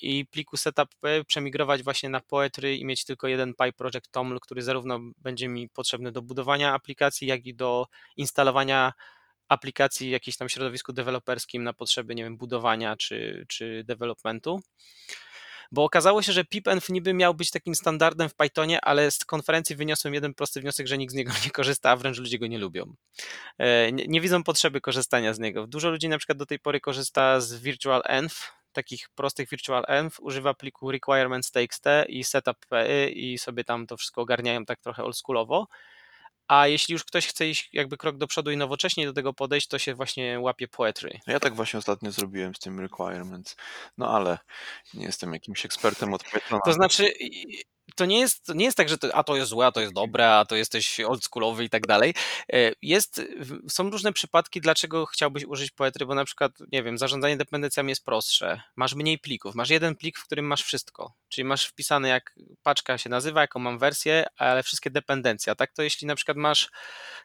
i 0.00 0.26
pliku 0.26 0.56
setup 0.56 0.88
przemigrować 1.26 1.82
właśnie 1.82 2.08
na 2.08 2.20
Poetry 2.20 2.76
i 2.76 2.84
mieć 2.84 3.04
tylko 3.04 3.28
jeden 3.28 3.54
PyProject 3.54 4.10
Toml, 4.10 4.38
który 4.40 4.62
zarówno 4.62 5.00
będzie 5.18 5.48
mi 5.48 5.68
potrzebny 5.68 6.12
do 6.12 6.22
budowania 6.22 6.72
aplikacji, 6.72 7.28
jak 7.28 7.46
i 7.46 7.54
do 7.54 7.86
instalowania 8.16 8.92
aplikacji 9.48 10.08
w 10.08 10.12
jakimś 10.12 10.36
tam 10.36 10.48
środowisku 10.48 10.92
deweloperskim 10.92 11.64
na 11.64 11.72
potrzeby, 11.72 12.14
nie 12.14 12.24
wiem, 12.24 12.36
budowania 12.36 12.96
czy, 12.96 13.44
czy 13.48 13.84
developmentu. 13.84 14.60
bo 15.72 15.84
okazało 15.84 16.22
się, 16.22 16.32
że 16.32 16.44
pipenv 16.44 16.86
niby 16.88 17.14
miał 17.14 17.34
być 17.34 17.50
takim 17.50 17.74
standardem 17.74 18.28
w 18.28 18.34
Pythonie, 18.34 18.80
ale 18.80 19.10
z 19.10 19.24
konferencji 19.24 19.76
wyniosłem 19.76 20.14
jeden 20.14 20.34
prosty 20.34 20.60
wniosek, 20.60 20.86
że 20.86 20.98
nikt 20.98 21.12
z 21.12 21.16
niego 21.16 21.32
nie 21.44 21.50
korzysta, 21.50 21.90
a 21.90 21.96
wręcz 21.96 22.18
ludzie 22.18 22.38
go 22.38 22.46
nie 22.46 22.58
lubią. 22.58 22.94
E, 23.58 23.92
nie, 23.92 24.06
nie 24.06 24.20
widzą 24.20 24.42
potrzeby 24.42 24.80
korzystania 24.80 25.34
z 25.34 25.38
niego. 25.38 25.66
Dużo 25.66 25.90
ludzi 25.90 26.08
na 26.08 26.18
przykład 26.18 26.38
do 26.38 26.46
tej 26.46 26.58
pory 26.58 26.80
korzysta 26.80 27.40
z 27.40 27.54
virtual 27.54 28.02
env, 28.04 28.34
takich 28.74 29.08
prostych 29.14 29.48
virtual 29.48 29.84
env, 29.88 30.16
używa 30.20 30.54
pliku 30.54 30.90
requirements.txt 30.90 31.84
i 32.08 32.24
setup.py 32.24 33.10
i 33.14 33.38
sobie 33.38 33.64
tam 33.64 33.86
to 33.86 33.96
wszystko 33.96 34.20
ogarniają 34.20 34.64
tak 34.64 34.80
trochę 34.80 35.04
oldschoolowo. 35.04 35.66
A 36.48 36.66
jeśli 36.66 36.92
już 36.92 37.04
ktoś 37.04 37.26
chce 37.26 37.48
iść 37.48 37.68
jakby 37.72 37.96
krok 37.96 38.16
do 38.16 38.26
przodu 38.26 38.50
i 38.50 38.56
nowocześnie 38.56 39.06
do 39.06 39.12
tego 39.12 39.32
podejść, 39.32 39.68
to 39.68 39.78
się 39.78 39.94
właśnie 39.94 40.40
łapie 40.40 40.68
poetry. 40.68 41.20
Ja 41.26 41.40
tak 41.40 41.54
właśnie 41.54 41.78
ostatnio 41.78 42.10
zrobiłem 42.10 42.54
z 42.54 42.58
tym 42.58 42.80
requirements. 42.80 43.56
No 43.98 44.16
ale 44.16 44.38
nie 44.94 45.04
jestem 45.06 45.32
jakimś 45.32 45.64
ekspertem 45.64 46.14
od 46.14 46.24
Pythona. 46.24 46.62
To 46.64 46.72
znaczy, 46.72 47.12
to 47.96 48.04
nie 48.04 48.20
jest, 48.20 48.46
to 48.46 48.54
nie 48.54 48.64
jest 48.64 48.76
tak, 48.76 48.88
że 48.88 48.98
to, 48.98 49.14
a 49.14 49.24
to 49.24 49.36
jest 49.36 49.50
złe, 49.50 49.66
a 49.66 49.72
to 49.72 49.80
jest 49.80 49.92
dobre, 49.92 50.34
a 50.34 50.44
to 50.44 50.56
jesteś 50.56 51.00
oldschoolowy 51.00 51.64
i 51.64 51.70
tak 51.70 51.86
dalej. 51.86 52.14
E, 52.52 52.72
jest, 52.82 53.22
są 53.68 53.90
różne 53.90 54.12
przypadki, 54.12 54.60
dlaczego 54.60 55.06
chciałbyś 55.06 55.44
użyć 55.44 55.70
poetry, 55.70 56.06
bo 56.06 56.14
na 56.14 56.24
przykład, 56.24 56.52
nie 56.72 56.82
wiem, 56.82 56.98
zarządzanie 56.98 57.36
dependencjami 57.36 57.88
jest 57.88 58.04
prostsze, 58.04 58.62
masz 58.76 58.94
mniej 58.94 59.18
plików, 59.18 59.54
masz 59.54 59.70
jeden 59.70 59.96
plik, 59.96 60.18
w 60.18 60.24
którym 60.24 60.46
masz 60.46 60.62
wszystko, 60.62 61.12
czyli 61.28 61.44
masz 61.44 61.66
wpisane 61.66 62.08
jak 62.08 62.34
paczka 62.62 62.98
się 62.98 63.10
nazywa, 63.10 63.40
jaką 63.40 63.60
mam 63.60 63.78
wersję, 63.78 64.24
ale 64.36 64.62
wszystkie 64.62 64.90
dependencje, 64.90 65.52
a 65.52 65.54
tak 65.54 65.72
to 65.72 65.82
jeśli 65.82 66.06
na 66.06 66.14
przykład 66.14 66.36
masz 66.36 66.70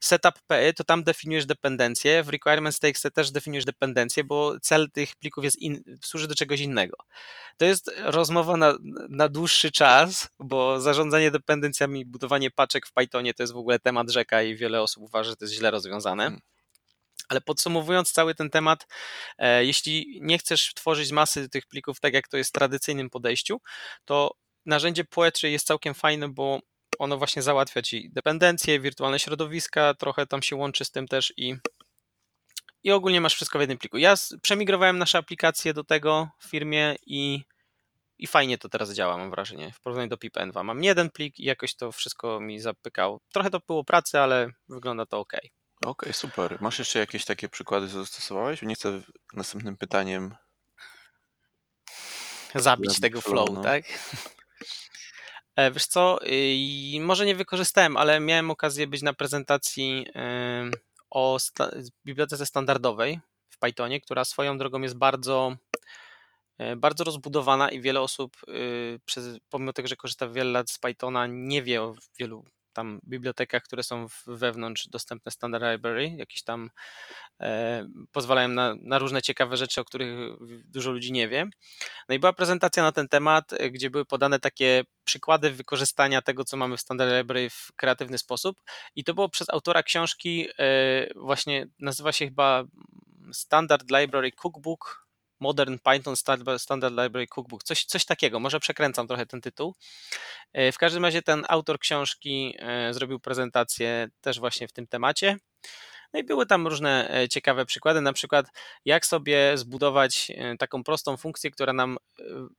setup.py, 0.02 0.74
to 0.74 0.84
tam 0.84 1.04
definiujesz 1.04 1.45
dependencje, 1.45 2.24
w 2.24 2.30
requirements.txt 2.30 3.08
też 3.13 3.32
definiujesz 3.32 3.65
dependencje, 3.65 4.24
bo 4.24 4.60
cel 4.60 4.91
tych 4.91 5.15
plików 5.15 5.43
jest 5.43 5.58
in, 5.58 5.84
służy 6.04 6.28
do 6.28 6.36
czegoś 6.36 6.60
innego. 6.60 6.98
To 7.58 7.65
jest 7.65 7.91
rozmowa 7.98 8.58
na, 8.58 8.74
na 9.10 9.30
dłuższy 9.30 9.72
czas, 9.72 10.30
bo 10.49 10.81
zarządzanie 10.81 11.31
dependencjami, 11.31 12.05
budowanie 12.05 12.51
paczek 12.51 12.88
w 12.88 12.93
Pythonie 12.93 13.33
to 13.33 13.43
jest 13.43 13.53
w 13.53 13.57
ogóle 13.57 13.79
temat 13.79 14.12
rzeka 14.12 14.41
i 14.41 14.55
wiele 14.55 14.81
osób 14.81 15.03
uważa, 15.03 15.29
że 15.29 15.35
to 15.35 15.45
jest 15.45 15.55
źle 15.55 15.71
rozwiązane. 15.71 16.23
Hmm. 16.23 16.41
Ale 17.29 17.41
podsumowując 17.41 18.12
cały 18.12 18.35
ten 18.35 18.49
temat, 18.49 18.88
e, 19.38 19.65
jeśli 19.65 20.19
nie 20.21 20.38
chcesz 20.38 20.73
tworzyć 20.73 21.12
masy 21.12 21.49
tych 21.49 21.65
plików 21.65 21.99
tak 21.99 22.13
jak 22.13 22.27
to 22.27 22.38
jest 22.38 22.49
w 22.49 22.53
tradycyjnym 22.53 23.09
podejściu, 23.09 23.62
to 24.05 24.31
narzędzie 24.65 25.03
Poetry 25.03 25.51
jest 25.51 25.67
całkiem 25.67 25.93
fajne, 25.93 26.29
bo 26.29 26.59
ono 26.99 27.17
właśnie 27.17 27.41
załatwia 27.41 27.81
ci 27.81 28.09
dependencje, 28.12 28.79
wirtualne 28.79 29.19
środowiska, 29.19 29.93
trochę 29.93 30.27
tam 30.27 30.41
się 30.41 30.55
łączy 30.55 30.85
z 30.85 30.91
tym 30.91 31.07
też 31.07 31.33
i, 31.38 31.55
i 32.83 32.91
ogólnie 32.91 33.21
masz 33.21 33.35
wszystko 33.35 33.59
w 33.59 33.62
jednym 33.62 33.77
pliku. 33.77 33.97
Ja 33.97 34.15
przemigrowałem 34.41 34.97
nasze 34.97 35.17
aplikacje 35.17 35.73
do 35.73 35.83
tego 35.83 36.29
w 36.39 36.49
firmie 36.49 36.95
i 37.05 37.43
i 38.19 38.27
fajnie 38.27 38.58
to 38.58 38.69
teraz 38.69 38.93
działa, 38.93 39.17
mam 39.17 39.32
wrażenie, 39.32 39.71
w 39.71 39.79
porównaniu 39.79 40.10
do 40.10 40.17
pipenva. 40.17 40.63
Mam 40.63 40.84
jeden 40.84 41.10
plik 41.10 41.39
i 41.39 41.43
jakoś 41.43 41.75
to 41.75 41.91
wszystko 41.91 42.39
mi 42.39 42.60
zapykało. 42.60 43.21
Trochę 43.34 43.49
to 43.49 43.60
było 43.67 43.84
pracy, 43.84 44.19
ale 44.19 44.49
wygląda 44.69 45.05
to 45.05 45.19
ok. 45.19 45.34
Okej, 45.34 45.51
okay, 45.86 46.13
super. 46.13 46.58
Masz 46.62 46.79
jeszcze 46.79 46.99
jakieś 46.99 47.25
takie 47.25 47.49
przykłady, 47.49 47.88
co 47.88 47.93
zastosowałeś? 47.93 48.62
Nie 48.62 48.75
chcę 48.75 49.01
następnym 49.34 49.77
pytaniem 49.77 50.36
zabić 52.55 52.99
tego 52.99 53.21
flow, 53.21 53.49
no. 53.53 53.62
tak? 53.62 53.84
E, 55.55 55.71
wiesz 55.71 55.86
co, 55.86 56.19
może 57.01 57.25
nie 57.25 57.36
wykorzystałem, 57.36 57.97
ale 57.97 58.19
miałem 58.19 58.51
okazję 58.51 58.88
być 58.88 59.01
na 59.01 59.13
prezentacji 59.13 60.05
o 61.10 61.39
sta 61.39 61.71
bibliotece 62.05 62.45
standardowej 62.45 63.19
w 63.49 63.60
Pythonie, 63.60 64.01
która 64.01 64.25
swoją 64.25 64.58
drogą 64.58 64.82
jest 64.82 64.97
bardzo 64.97 65.55
bardzo 66.78 67.04
rozbudowana 67.04 67.72
i 67.72 67.82
wiele 67.82 68.02
osób, 68.02 68.38
y, 68.48 69.00
pomimo 69.50 69.74
tego, 69.74 69.88
że 69.88 69.95
korzysta 69.95 70.30
wiele 70.30 70.52
lat 70.52 70.69
z 70.69 70.80
Pythona, 70.80 71.28
nie 71.28 71.63
wie 71.63 71.82
o 71.82 71.95
wielu 72.19 72.45
tam 72.74 73.00
bibliotekach, 73.04 73.63
które 73.63 73.84
są 73.84 74.08
wewnątrz 74.28 74.88
dostępne 74.88 75.32
Standard 75.32 75.63
Library, 75.72 76.10
jakieś 76.17 76.43
tam 76.43 76.69
e, 77.41 77.88
pozwalają 78.12 78.48
na, 78.48 78.76
na, 78.82 79.00
różne 79.00 79.22
ciekawe 79.22 79.58
rzeczy, 79.58 79.82
o 79.82 79.86
których 79.86 80.30
dużo 80.65 80.91
ludzi 80.91 81.12
nie 81.12 81.28
wie. 81.28 81.50
No 82.10 82.15
i 82.15 82.19
była 82.19 82.34
prezentacja 82.34 82.84
na 82.84 82.91
ten 82.91 83.08
temat, 83.08 83.54
e, 83.54 83.69
gdzie 83.69 83.89
były 83.89 84.06
podane 84.06 84.39
takie 84.39 84.84
przykłady 85.04 85.52
wykorzystania 85.52 86.22
tego, 86.22 86.45
co 86.45 86.58
mamy 86.58 86.78
w 86.78 86.82
Standard 86.82 87.12
Library 87.17 87.50
w 87.50 87.72
kreatywny 87.76 88.17
sposób. 88.17 88.62
I 88.95 89.04
to 89.04 89.13
było 89.13 89.30
przez 89.30 89.50
autora 89.50 89.84
książki, 89.84 90.48
właśnie 91.15 91.67
nazywa 91.80 92.12
się 92.12 92.26
chyba 92.26 92.63
Standard 93.32 93.91
Library 93.91 94.32
Cookbook 94.32 95.09
Modern 95.39 95.78
Python 95.78 96.15
Standard 96.58 96.93
Library 96.93 97.28
Cookbook, 97.28 97.63
coś, 97.63 97.86
coś 97.86 98.06
takiego, 98.06 98.39
może 98.39 98.60
przekręcam 98.60 99.08
trochę 99.08 99.25
ten 99.25 99.41
tytuł. 99.41 99.75
E, 100.54 100.71
w 100.71 100.78
każdym 100.78 101.06
razie 101.06 101.21
ten 101.21 101.45
autor 101.49 101.80
książki 101.80 102.56
e, 102.60 102.93
zrobił 102.93 103.19
prezentację 103.19 104.08
też 104.21 104.39
właśnie 104.39 104.67
w 104.67 104.71
tym 104.71 104.88
temacie. 104.88 105.38
No 106.13 106.19
i 106.19 106.23
były 106.23 106.45
tam 106.45 106.67
różne 106.67 107.17
e, 107.17 107.30
ciekawe 107.30 107.65
przykłady, 107.65 108.02
na 108.02 108.13
przykład 108.13 108.45
jak 108.86 109.06
sobie 109.06 109.58
zbudować 109.58 110.32
taką 110.60 110.84
prostą 110.84 111.17
funkcję, 111.17 111.52
która 111.52 111.73
nam 111.73 111.97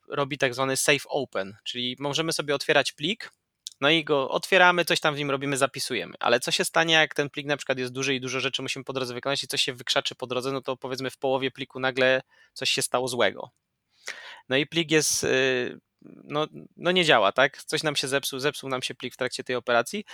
robi 0.09 0.39
tak 0.39 0.55
zwany 0.55 0.77
safe 0.77 1.09
open, 1.09 1.57
czyli 1.65 1.97
możemy 1.99 2.33
sobie 2.33 2.55
otwierać 2.55 2.93
plik, 2.93 3.31
no 3.81 3.91
i 3.91 4.05
go 4.05 4.29
otwieramy, 4.29 4.85
coś 4.85 5.01
tam 5.01 5.15
w 5.15 5.19
nim 5.19 5.31
robimy, 5.31 5.57
zapisujemy. 5.57 6.15
Ale 6.21 6.41
co 6.41 6.51
się 6.51 6.65
stanie, 6.65 6.95
jak 6.95 7.15
ten 7.15 7.31
plik 7.31 7.47
na 7.47 7.57
przykład 7.57 7.79
jest 7.79 7.93
duży 7.93 8.15
i 8.15 8.21
dużo 8.21 8.41
rzeczy 8.41 8.63
musimy 8.63 8.85
po 8.85 8.93
drodze 8.93 9.15
wykonać 9.15 9.45
i 9.45 9.49
coś 9.49 9.63
się 9.63 9.73
wykrzaczy 9.73 10.15
po 10.15 10.27
drodze, 10.27 10.53
no 10.53 10.63
to 10.63 10.77
powiedzmy 10.77 11.11
w 11.11 11.19
połowie 11.19 11.51
pliku 11.51 11.81
nagle 11.81 12.23
coś 12.53 12.71
się 12.71 12.83
stało 12.83 13.09
złego. 13.09 13.51
No 14.49 14.57
i 14.57 14.67
plik 14.67 14.91
jest 14.91 15.25
y, 15.25 15.81
no, 16.03 16.47
no 16.77 16.93
nie 16.93 17.05
działa, 17.05 17.33
tak? 17.33 17.63
Coś 17.65 17.83
nam 17.83 17.97
się 17.97 18.09
zepsuł, 18.09 18.39
zepsuł 18.39 18.71
nam 18.71 18.83
się 18.83 18.95
plik 18.95 19.15
w 19.15 19.17
trakcie 19.17 19.45
tej 19.45 19.57
operacji, 19.57 20.05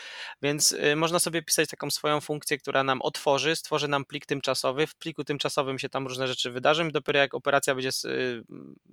więc 0.42 0.72
y, 0.72 0.96
można 0.96 1.18
sobie 1.18 1.42
pisać 1.42 1.70
taką 1.70 1.90
swoją 1.90 2.20
funkcję, 2.20 2.58
która 2.58 2.84
nam 2.84 3.02
otworzy, 3.02 3.56
stworzy 3.56 3.88
nam 3.88 4.04
plik 4.04 4.26
tymczasowy. 4.26 4.86
W 4.86 4.94
pliku 4.94 5.24
tymczasowym 5.24 5.78
się 5.78 5.88
tam 5.88 6.06
różne 6.06 6.28
rzeczy 6.28 6.50
wydarzą 6.50 6.88
i 6.88 6.92
dopiero 6.92 7.18
jak 7.18 7.34
operacja 7.34 7.74
będzie 7.74 7.90
y, 8.04 8.42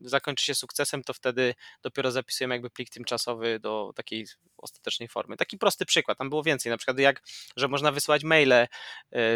zakończy 0.02 0.46
się 0.46 0.56
sukcesem, 0.56 1.04
to 1.04 1.14
wtedy 1.14 1.56
dopiero 1.82 2.12
zapisujemy 2.12 2.56
jakby 2.56 2.70
plik 2.70 2.90
tymczasowy 2.90 3.60
do 3.60 3.92
takiej 3.96 4.26
ostatecznej 4.58 5.10
formy. 5.10 5.38
Taki 5.38 5.58
prosty 5.58 5.86
przykład, 5.86 6.18
tam 6.18 6.30
było 6.30 6.44
więcej, 6.44 6.70
na 6.70 6.78
przykład 6.78 7.00
jak, 7.00 7.22
że 7.58 7.68
można 7.68 7.92
wysłać 7.92 8.24
maile 8.24 8.54
y, 8.54 8.68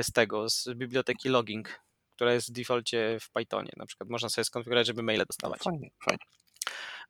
z 0.04 0.12
tego, 0.12 0.50
z 0.50 0.70
biblioteki 0.76 1.30
logging, 1.30 1.80
która 2.15 2.34
jest 2.34 2.50
w 2.50 2.52
defaulcie 2.52 3.17
w 3.22 3.32
Pythonie, 3.32 3.72
na 3.78 3.86
przykład 3.86 4.10
można 4.10 4.30
sobie 4.30 4.46
skonfigurować, 4.46 4.88
żeby 4.88 5.04
maile 5.04 5.26
dostawać. 5.28 5.60
Fajnie, 5.60 5.89
fajnie. 6.06 6.37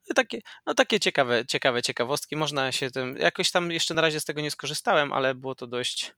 No 0.09 0.13
takie, 0.13 0.41
no 0.65 0.73
takie 0.73 0.99
ciekawe, 0.99 1.45
ciekawe 1.45 1.81
ciekawostki. 1.81 2.35
Można 2.35 2.71
się 2.71 2.91
tym, 2.91 3.17
jakoś 3.17 3.51
tam 3.51 3.71
jeszcze 3.71 3.93
na 3.93 4.01
razie 4.01 4.19
z 4.19 4.25
tego 4.25 4.41
nie 4.41 4.51
skorzystałem, 4.51 5.13
ale 5.13 5.35
było 5.35 5.55
to 5.55 5.67
dość, 5.67 6.13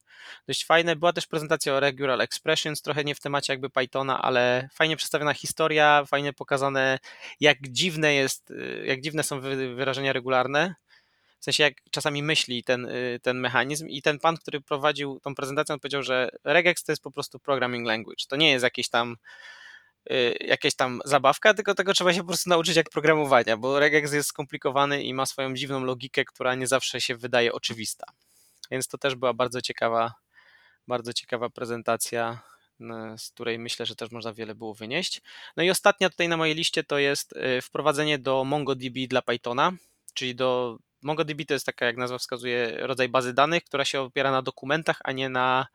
dość 0.47 0.65
fajne. 0.65 0.95
Była 0.95 1.13
też 1.13 1.27
prezentacja 1.27 1.73
o 1.73 1.79
Regular 1.79 2.21
Expressions, 2.21 2.81
trochę 2.81 3.03
nie 3.03 3.15
w 3.15 3.19
temacie 3.19 3.53
jakby 3.53 3.69
Pythona, 3.69 4.21
ale 4.21 4.69
fajnie 4.73 4.97
przedstawiona 4.97 5.33
historia, 5.33 6.05
fajnie 6.07 6.33
pokazane, 6.33 6.99
jak 7.39 7.57
dziwne 7.61 8.13
jest, 8.13 8.53
jak 8.85 9.01
dziwne 9.01 9.23
są 9.23 9.41
wyrażenia 9.75 10.13
regularne. 10.13 10.75
W 11.39 11.43
sensie, 11.43 11.63
jak 11.63 11.73
czasami 11.91 12.23
myśli 12.23 12.63
ten, 12.63 12.87
ten 13.21 13.39
mechanizm, 13.39 13.87
i 13.87 14.01
ten 14.01 14.19
pan, 14.19 14.37
który 14.37 14.61
prowadził 14.61 15.19
tą 15.19 15.35
prezentację, 15.35 15.73
on 15.73 15.79
powiedział, 15.79 16.03
że 16.03 16.29
regex 16.43 16.83
to 16.83 16.91
jest 16.91 17.03
po 17.03 17.11
prostu 17.11 17.39
programming 17.39 17.87
language. 17.87 18.25
To 18.27 18.35
nie 18.35 18.51
jest 18.51 18.63
jakieś 18.63 18.89
tam 18.89 19.11
Y, 19.11 19.58
jakaś 20.39 20.75
tam 20.75 21.01
zabawka, 21.05 21.53
tylko 21.53 21.75
tego 21.75 21.93
trzeba 21.93 22.13
się 22.13 22.19
po 22.19 22.27
prostu 22.27 22.49
nauczyć 22.49 22.75
jak 22.75 22.89
programowania, 22.89 23.57
bo 23.57 23.79
regex 23.79 24.13
jest 24.13 24.29
skomplikowany 24.29 25.03
i 25.03 25.13
ma 25.13 25.25
swoją 25.25 25.53
dziwną 25.53 25.83
logikę, 25.83 26.25
która 26.25 26.55
nie 26.55 26.67
zawsze 26.67 27.01
się 27.01 27.15
wydaje 27.15 27.53
oczywista. 27.53 28.05
Więc 28.71 28.87
to 28.87 28.97
też 28.97 29.15
była 29.15 29.33
bardzo 29.33 29.61
ciekawa, 29.61 30.13
bardzo 30.87 31.13
ciekawa 31.13 31.49
prezentacja, 31.49 32.39
z 33.17 33.29
której 33.29 33.59
myślę, 33.59 33.85
że 33.85 33.95
też 33.95 34.11
można 34.11 34.33
wiele 34.33 34.55
było 34.55 34.73
wynieść. 34.73 35.21
No 35.57 35.63
i 35.63 35.69
ostatnia 35.69 36.09
tutaj 36.09 36.29
na 36.29 36.37
mojej 36.37 36.55
liście 36.55 36.83
to 36.83 36.97
jest 36.97 37.33
y, 37.33 37.61
wprowadzenie 37.61 38.19
do 38.19 38.43
MongoDB 38.43 39.07
dla 39.07 39.21
Pythona, 39.21 39.71
czyli 40.13 40.35
do 40.35 40.77
MongoDB 41.01 41.45
to 41.47 41.53
jest 41.53 41.65
taka, 41.65 41.85
jak 41.85 41.97
nazwa 41.97 42.17
wskazuje, 42.17 42.77
rodzaj 42.77 43.09
bazy 43.09 43.33
danych, 43.33 43.63
która 43.63 43.85
się 43.85 44.01
opiera 44.01 44.31
na 44.31 44.41
dokumentach, 44.41 44.99
a 45.03 45.11
nie 45.11 45.29
na 45.29 45.67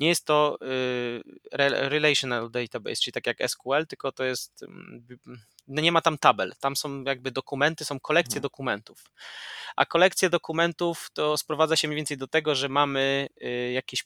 nie 0.00 0.08
jest 0.08 0.24
to 0.24 0.58
y, 0.62 1.22
relational 1.88 2.50
database, 2.50 2.96
czyli 2.96 3.12
tak 3.12 3.26
jak 3.26 3.50
SQL, 3.50 3.86
tylko 3.88 4.12
to 4.12 4.24
jest, 4.24 4.62
mm, 4.62 5.06
no 5.68 5.82
nie 5.82 5.92
ma 5.92 6.00
tam 6.00 6.18
tabel, 6.18 6.52
tam 6.60 6.76
są 6.76 7.02
jakby 7.02 7.30
dokumenty, 7.30 7.84
są 7.84 8.00
kolekcje 8.00 8.36
mhm. 8.36 8.42
dokumentów. 8.42 9.04
A 9.76 9.86
kolekcje 9.86 10.30
dokumentów 10.30 11.10
to 11.12 11.36
sprowadza 11.36 11.76
się 11.76 11.88
mniej 11.88 11.96
więcej 11.96 12.16
do 12.16 12.28
tego, 12.28 12.54
że 12.54 12.68
mamy 12.68 13.28
y, 13.42 13.72
jakieś 13.72 14.04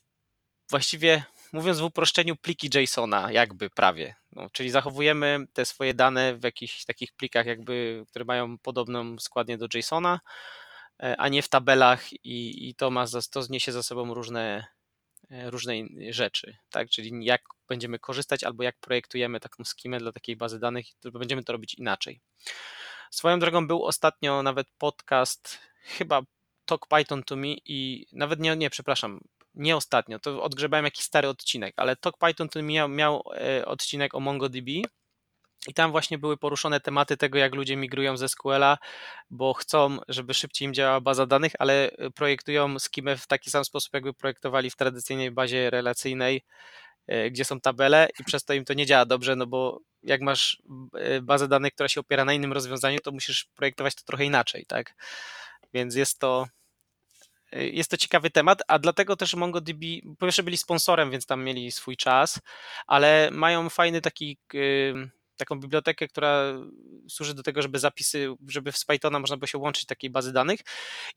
właściwie 0.69 1.23
mówiąc 1.53 1.79
w 1.79 1.83
uproszczeniu, 1.83 2.35
pliki 2.35 2.69
JSONa, 2.75 3.31
jakby 3.31 3.69
prawie. 3.69 4.15
No, 4.31 4.49
czyli 4.49 4.69
zachowujemy 4.69 5.45
te 5.53 5.65
swoje 5.65 5.93
dane 5.93 6.35
w 6.35 6.43
jakichś 6.43 6.85
takich 6.85 7.13
plikach, 7.13 7.45
jakby, 7.45 8.05
które 8.09 8.25
mają 8.25 8.57
podobną 8.57 9.19
składnię 9.19 9.57
do 9.57 9.67
JSONa, 9.73 10.19
e, 11.03 11.15
a 11.17 11.27
nie 11.27 11.41
w 11.41 11.49
tabelach, 11.49 12.13
i, 12.13 12.69
i 12.69 12.75
to, 12.75 12.91
ma, 12.91 13.05
to 13.31 13.43
zniesie 13.43 13.71
za 13.71 13.83
sobą 13.83 14.13
różne 14.13 14.67
E, 15.31 15.49
różnej 15.49 15.89
rzeczy, 16.09 16.57
tak? 16.69 16.89
Czyli 16.89 17.25
jak 17.25 17.41
będziemy 17.67 17.99
korzystać 17.99 18.43
albo 18.43 18.63
jak 18.63 18.79
projektujemy 18.79 19.39
taką 19.39 19.63
skimę 19.63 19.99
dla 19.99 20.11
takiej 20.11 20.35
bazy 20.35 20.59
danych, 20.59 20.85
to 20.99 21.11
będziemy 21.11 21.43
to 21.43 21.53
robić 21.53 21.73
inaczej. 21.73 22.21
Swoją 23.11 23.39
drogą 23.39 23.67
był 23.67 23.85
ostatnio 23.85 24.43
nawet 24.43 24.67
podcast, 24.77 25.59
chyba 25.83 26.21
Talk 26.65 26.87
Python 26.87 27.23
to 27.23 27.35
Me 27.35 27.47
i 27.47 28.05
nawet 28.11 28.39
nie, 28.39 28.55
nie, 28.55 28.69
przepraszam, 28.69 29.19
nie 29.53 29.75
ostatnio, 29.75 30.19
to 30.19 30.43
odgrzebałem 30.43 30.85
jakiś 30.85 31.05
stary 31.05 31.27
odcinek, 31.27 31.73
ale 31.77 31.95
Talk 31.95 32.17
Python 32.17 32.49
to 32.49 32.63
miał, 32.63 32.89
miał 32.89 33.23
e, 33.35 33.65
odcinek 33.65 34.15
o 34.15 34.19
MongoDB 34.19 34.69
i 35.67 35.73
tam 35.73 35.91
właśnie 35.91 36.17
były 36.17 36.37
poruszone 36.37 36.79
tematy 36.79 37.17
tego, 37.17 37.37
jak 37.37 37.55
ludzie 37.55 37.75
migrują 37.75 38.17
ze 38.17 38.29
SQL-a, 38.29 38.77
bo 39.29 39.53
chcą, 39.53 39.97
żeby 40.07 40.33
szybciej 40.33 40.65
im 40.65 40.73
działała 40.73 41.01
baza 41.01 41.25
danych, 41.25 41.51
ale 41.59 41.91
projektują 42.15 42.79
skimę 42.79 43.17
w 43.17 43.27
taki 43.27 43.49
sam 43.49 43.65
sposób, 43.65 43.93
jakby 43.93 44.13
projektowali 44.13 44.69
w 44.69 44.75
tradycyjnej 44.75 45.31
bazie 45.31 45.69
relacyjnej, 45.69 46.41
e, 47.07 47.31
gdzie 47.31 47.45
są 47.45 47.59
tabele 47.61 48.07
i 48.19 48.23
przez 48.23 48.45
to 48.45 48.53
im 48.53 48.65
to 48.65 48.73
nie 48.73 48.85
działa 48.85 49.05
dobrze, 49.05 49.35
no 49.35 49.47
bo 49.47 49.79
jak 50.03 50.21
masz 50.21 50.61
e, 50.93 51.21
bazę 51.21 51.47
danych, 51.47 51.73
która 51.73 51.89
się 51.89 51.99
opiera 51.99 52.25
na 52.25 52.33
innym 52.33 52.53
rozwiązaniu, 52.53 52.99
to 52.99 53.11
musisz 53.11 53.45
projektować 53.55 53.95
to 53.95 54.03
trochę 54.05 54.25
inaczej, 54.25 54.65
tak? 54.67 54.95
Więc 55.73 55.95
jest 55.95 56.19
to 56.19 56.47
Y, 57.55 57.69
jest 57.69 57.91
to 57.91 57.97
ciekawy 57.97 58.29
temat, 58.29 58.61
a 58.67 58.79
dlatego 58.79 59.15
też 59.15 59.33
MongoDB, 59.33 59.81
po 60.19 60.25
pierwsze 60.25 60.43
byli 60.43 60.57
sponsorem, 60.57 61.11
więc 61.11 61.25
tam 61.25 61.43
mieli 61.43 61.71
swój 61.71 61.97
czas, 61.97 62.39
ale 62.87 63.29
mają 63.31 63.69
fajny 63.69 64.01
taki 64.01 64.37
taką 65.39 65.59
bibliotekę, 65.59 66.07
która 66.07 66.53
służy 67.09 67.33
do 67.33 67.43
tego, 67.43 67.61
żeby 67.61 67.79
zapisy, 67.79 68.35
żeby 68.47 68.71
z 68.71 68.85
Pythona 68.85 69.19
można 69.19 69.37
było 69.37 69.47
się 69.47 69.57
łączyć 69.57 69.85
takiej 69.85 70.09
bazy 70.09 70.33
danych. 70.33 70.59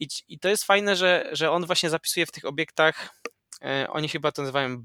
I, 0.01 0.09
i 0.29 0.39
to 0.39 0.49
jest 0.49 0.65
fajne, 0.65 0.97
że, 0.97 1.29
że 1.33 1.51
on 1.51 1.67
właśnie 1.67 1.91
zapisuje 1.91 2.27
w 2.27 2.33
tych 2.33 2.45
obiektach, 2.45 3.23
e, 3.65 3.87
oni 3.91 4.09
chyba 4.09 4.33
to 4.33 4.43
nazywają 4.43 4.85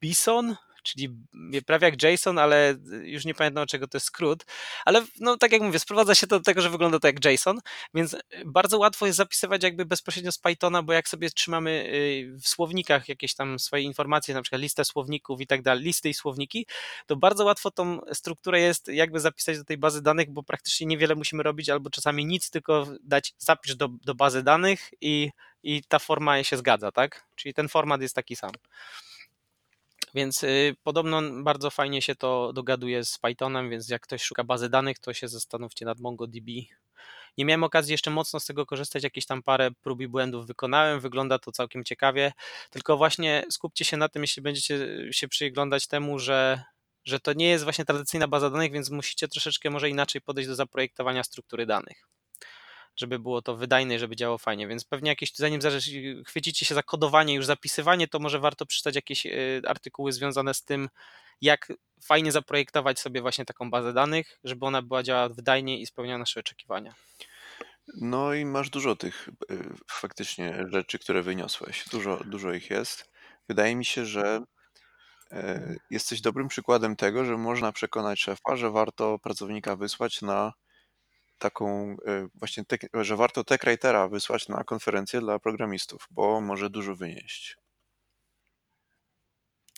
Bison, 0.00 0.56
czyli 0.82 1.08
prawie 1.66 1.84
jak 1.84 2.02
JSON, 2.02 2.38
ale 2.38 2.74
już 3.02 3.24
nie 3.24 3.34
pamiętam 3.34 3.66
czego 3.66 3.88
to 3.88 3.96
jest 3.96 4.06
skrót, 4.06 4.44
ale 4.84 5.04
no 5.20 5.36
tak 5.36 5.52
jak 5.52 5.62
mówię, 5.62 5.78
sprowadza 5.78 6.14
się 6.14 6.26
to 6.26 6.38
do 6.38 6.44
tego, 6.44 6.60
że 6.60 6.70
wygląda 6.70 6.98
to 6.98 7.06
jak 7.06 7.24
JSON, 7.24 7.58
więc 7.94 8.16
bardzo 8.44 8.78
łatwo 8.78 9.06
jest 9.06 9.16
zapisywać 9.16 9.62
jakby 9.62 9.84
bezpośrednio 9.84 10.32
z 10.32 10.38
Pythona, 10.38 10.82
bo 10.82 10.92
jak 10.92 11.08
sobie 11.08 11.30
trzymamy 11.30 11.70
y, 11.70 12.38
w 12.42 12.48
słownikach 12.48 13.08
jakieś 13.08 13.34
tam 13.34 13.58
swoje 13.58 13.82
informacje, 13.82 14.34
na 14.34 14.42
przykład 14.42 14.62
listę 14.62 14.84
słowników 14.84 15.40
i 15.40 15.46
tak 15.46 15.62
dalej, 15.62 15.84
listy 15.84 16.08
i 16.08 16.14
słowniki, 16.14 16.66
to 17.06 17.16
bardzo 17.16 17.44
łatwo 17.44 17.70
tą 17.70 18.00
strukturę 18.12 18.60
jest 18.60 18.88
jakby 18.88 19.20
zapisać 19.20 19.58
do 19.58 19.64
tej 19.64 19.78
bazy 19.78 20.02
danych, 20.02 20.30
bo 20.30 20.42
praktycznie 20.42 20.86
niewiele 20.86 21.14
musimy 21.14 21.42
robić, 21.42 21.68
albo 21.68 21.90
czasami 21.90 22.26
nic, 22.26 22.50
tylko 22.50 22.86
dać 23.04 23.34
zapisz 23.38 23.76
do, 23.76 23.88
do 23.88 24.14
bazy 24.14 24.42
danych 24.42 24.90
i, 25.00 25.30
i 25.62 25.82
ta 25.88 25.98
forma 25.98 26.42
się 26.42 26.56
zgadza, 26.56 26.92
tak? 26.92 27.24
Czyli 27.36 27.54
ten 27.54 27.68
format 27.68 28.02
jest 28.02 28.14
taki 28.14 28.36
sam. 28.36 28.50
Więc 30.14 30.42
y, 30.44 30.76
podobno 30.82 31.22
bardzo 31.42 31.70
fajnie 31.70 32.02
się 32.02 32.14
to 32.14 32.52
dogaduje 32.52 33.04
z 33.04 33.18
Pythonem, 33.18 33.70
więc 33.70 33.88
jak 33.88 34.02
ktoś 34.02 34.22
szuka 34.22 34.44
bazy 34.44 34.68
danych, 34.68 34.98
to 34.98 35.14
się 35.14 35.28
zastanówcie 35.28 35.84
nad 35.84 36.00
MongoDB. 36.00 36.48
Nie 37.38 37.44
miałem 37.44 37.64
okazji 37.64 37.92
jeszcze 37.92 38.10
mocno 38.10 38.40
z 38.40 38.46
tego 38.46 38.66
korzystać, 38.66 39.04
jakieś 39.04 39.26
tam 39.26 39.42
parę 39.42 39.70
prób 39.82 40.00
i 40.00 40.08
błędów 40.08 40.46
wykonałem, 40.46 41.00
wygląda 41.00 41.38
to 41.38 41.52
całkiem 41.52 41.84
ciekawie, 41.84 42.32
tylko 42.70 42.96
właśnie 42.96 43.44
skupcie 43.50 43.84
się 43.84 43.96
na 43.96 44.08
tym, 44.08 44.22
jeśli 44.22 44.42
będziecie 44.42 44.88
się 45.12 45.28
przyglądać 45.28 45.86
temu, 45.86 46.18
że, 46.18 46.62
że 47.04 47.20
to 47.20 47.32
nie 47.32 47.48
jest 47.48 47.64
właśnie 47.64 47.84
tradycyjna 47.84 48.28
baza 48.28 48.50
danych, 48.50 48.72
więc 48.72 48.90
musicie 48.90 49.28
troszeczkę 49.28 49.70
może 49.70 49.90
inaczej 49.90 50.20
podejść 50.20 50.48
do 50.48 50.54
zaprojektowania 50.54 51.24
struktury 51.24 51.66
danych 51.66 52.06
żeby 52.96 53.18
było 53.18 53.42
to 53.42 53.56
wydajne, 53.56 53.98
żeby 53.98 54.16
działało 54.16 54.38
fajnie. 54.38 54.68
Więc 54.68 54.84
pewnie 54.84 55.10
jakieś, 55.10 55.34
zanim 55.34 55.60
chwycicie 56.26 56.66
się 56.66 56.74
za 56.74 56.82
kodowanie, 56.82 57.34
już 57.34 57.46
zapisywanie, 57.46 58.08
to 58.08 58.18
może 58.18 58.38
warto 58.38 58.66
przeczytać 58.66 58.94
jakieś 58.94 59.26
y, 59.26 59.62
artykuły 59.66 60.12
związane 60.12 60.54
z 60.54 60.64
tym, 60.64 60.88
jak 61.40 61.72
fajnie 62.04 62.32
zaprojektować 62.32 63.00
sobie 63.00 63.22
właśnie 63.22 63.44
taką 63.44 63.70
bazę 63.70 63.92
danych, 63.92 64.38
żeby 64.44 64.66
ona 64.66 64.82
była 64.82 65.02
działała 65.02 65.28
wydajnie 65.28 65.80
i 65.80 65.86
spełniała 65.86 66.18
nasze 66.18 66.40
oczekiwania. 66.40 66.94
No 68.00 68.34
i 68.34 68.44
masz 68.44 68.70
dużo 68.70 68.96
tych 68.96 69.28
y, 69.28 69.74
faktycznie 69.90 70.64
rzeczy, 70.68 70.98
które 70.98 71.22
wyniosłeś. 71.22 71.84
Dużo, 71.88 72.20
dużo 72.24 72.52
ich 72.52 72.70
jest. 72.70 73.12
Wydaje 73.48 73.76
mi 73.76 73.84
się, 73.84 74.06
że 74.06 74.42
e, 75.32 75.76
jesteś 75.90 76.20
dobrym 76.20 76.48
przykładem 76.48 76.96
tego, 76.96 77.24
że 77.24 77.36
można 77.36 77.72
przekonać 77.72 78.20
szefa, 78.20 78.56
że 78.56 78.70
warto 78.70 79.18
pracownika 79.18 79.76
wysłać 79.76 80.22
na 80.22 80.52
taką 81.42 81.96
e, 82.06 82.28
właśnie, 82.34 82.64
te, 82.64 82.76
że 82.92 83.16
warto 83.16 83.44
TechWritera 83.44 84.08
wysłać 84.08 84.48
na 84.48 84.64
konferencję 84.64 85.20
dla 85.20 85.38
programistów, 85.38 86.08
bo 86.10 86.40
może 86.40 86.70
dużo 86.70 86.94
wynieść. 86.96 87.56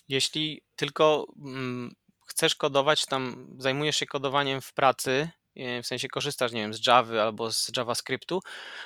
Jeśli 0.08 0.62
tylko 0.76 1.26
mm, 1.44 1.94
chcesz 2.26 2.54
kodować, 2.54 3.06
tam 3.06 3.46
zajmujesz 3.58 3.96
się 3.96 4.06
kodowaniem 4.06 4.60
w 4.60 4.72
pracy, 4.72 5.30
e, 5.56 5.82
w 5.82 5.86
sensie 5.86 6.08
korzystasz, 6.08 6.52
nie 6.52 6.60
wiem, 6.60 6.74
z 6.74 6.86
Java 6.86 7.22
albo 7.22 7.52
z 7.52 7.70
JavaScriptu, 7.76 8.40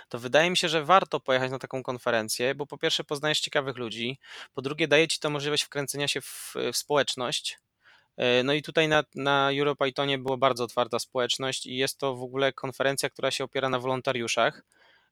to 0.08 0.18
wydaje 0.18 0.50
mi 0.50 0.56
się, 0.56 0.68
że 0.68 0.84
warto 0.84 1.20
pojechać 1.20 1.50
na 1.50 1.58
taką 1.58 1.82
konferencję, 1.82 2.54
bo 2.54 2.66
po 2.66 2.78
pierwsze 2.78 3.04
poznajesz 3.04 3.40
ciekawych 3.40 3.76
ludzi, 3.76 4.18
po 4.54 4.62
drugie 4.62 4.88
daje 4.88 5.08
ci 5.08 5.18
to 5.18 5.30
możliwość 5.30 5.62
wkręcenia 5.62 6.08
się 6.08 6.20
w, 6.20 6.54
w 6.72 6.76
społeczność, 6.76 7.58
no 8.44 8.52
i 8.52 8.62
tutaj 8.62 8.88
na, 8.88 9.04
na 9.14 9.50
EuroPythonie 9.52 10.18
była 10.18 10.36
bardzo 10.36 10.64
otwarta 10.64 10.98
społeczność 10.98 11.66
i 11.66 11.76
jest 11.76 11.98
to 11.98 12.14
w 12.14 12.22
ogóle 12.22 12.52
konferencja, 12.52 13.10
która 13.10 13.30
się 13.30 13.44
opiera 13.44 13.68
na 13.68 13.78
wolontariuszach. 13.78 14.64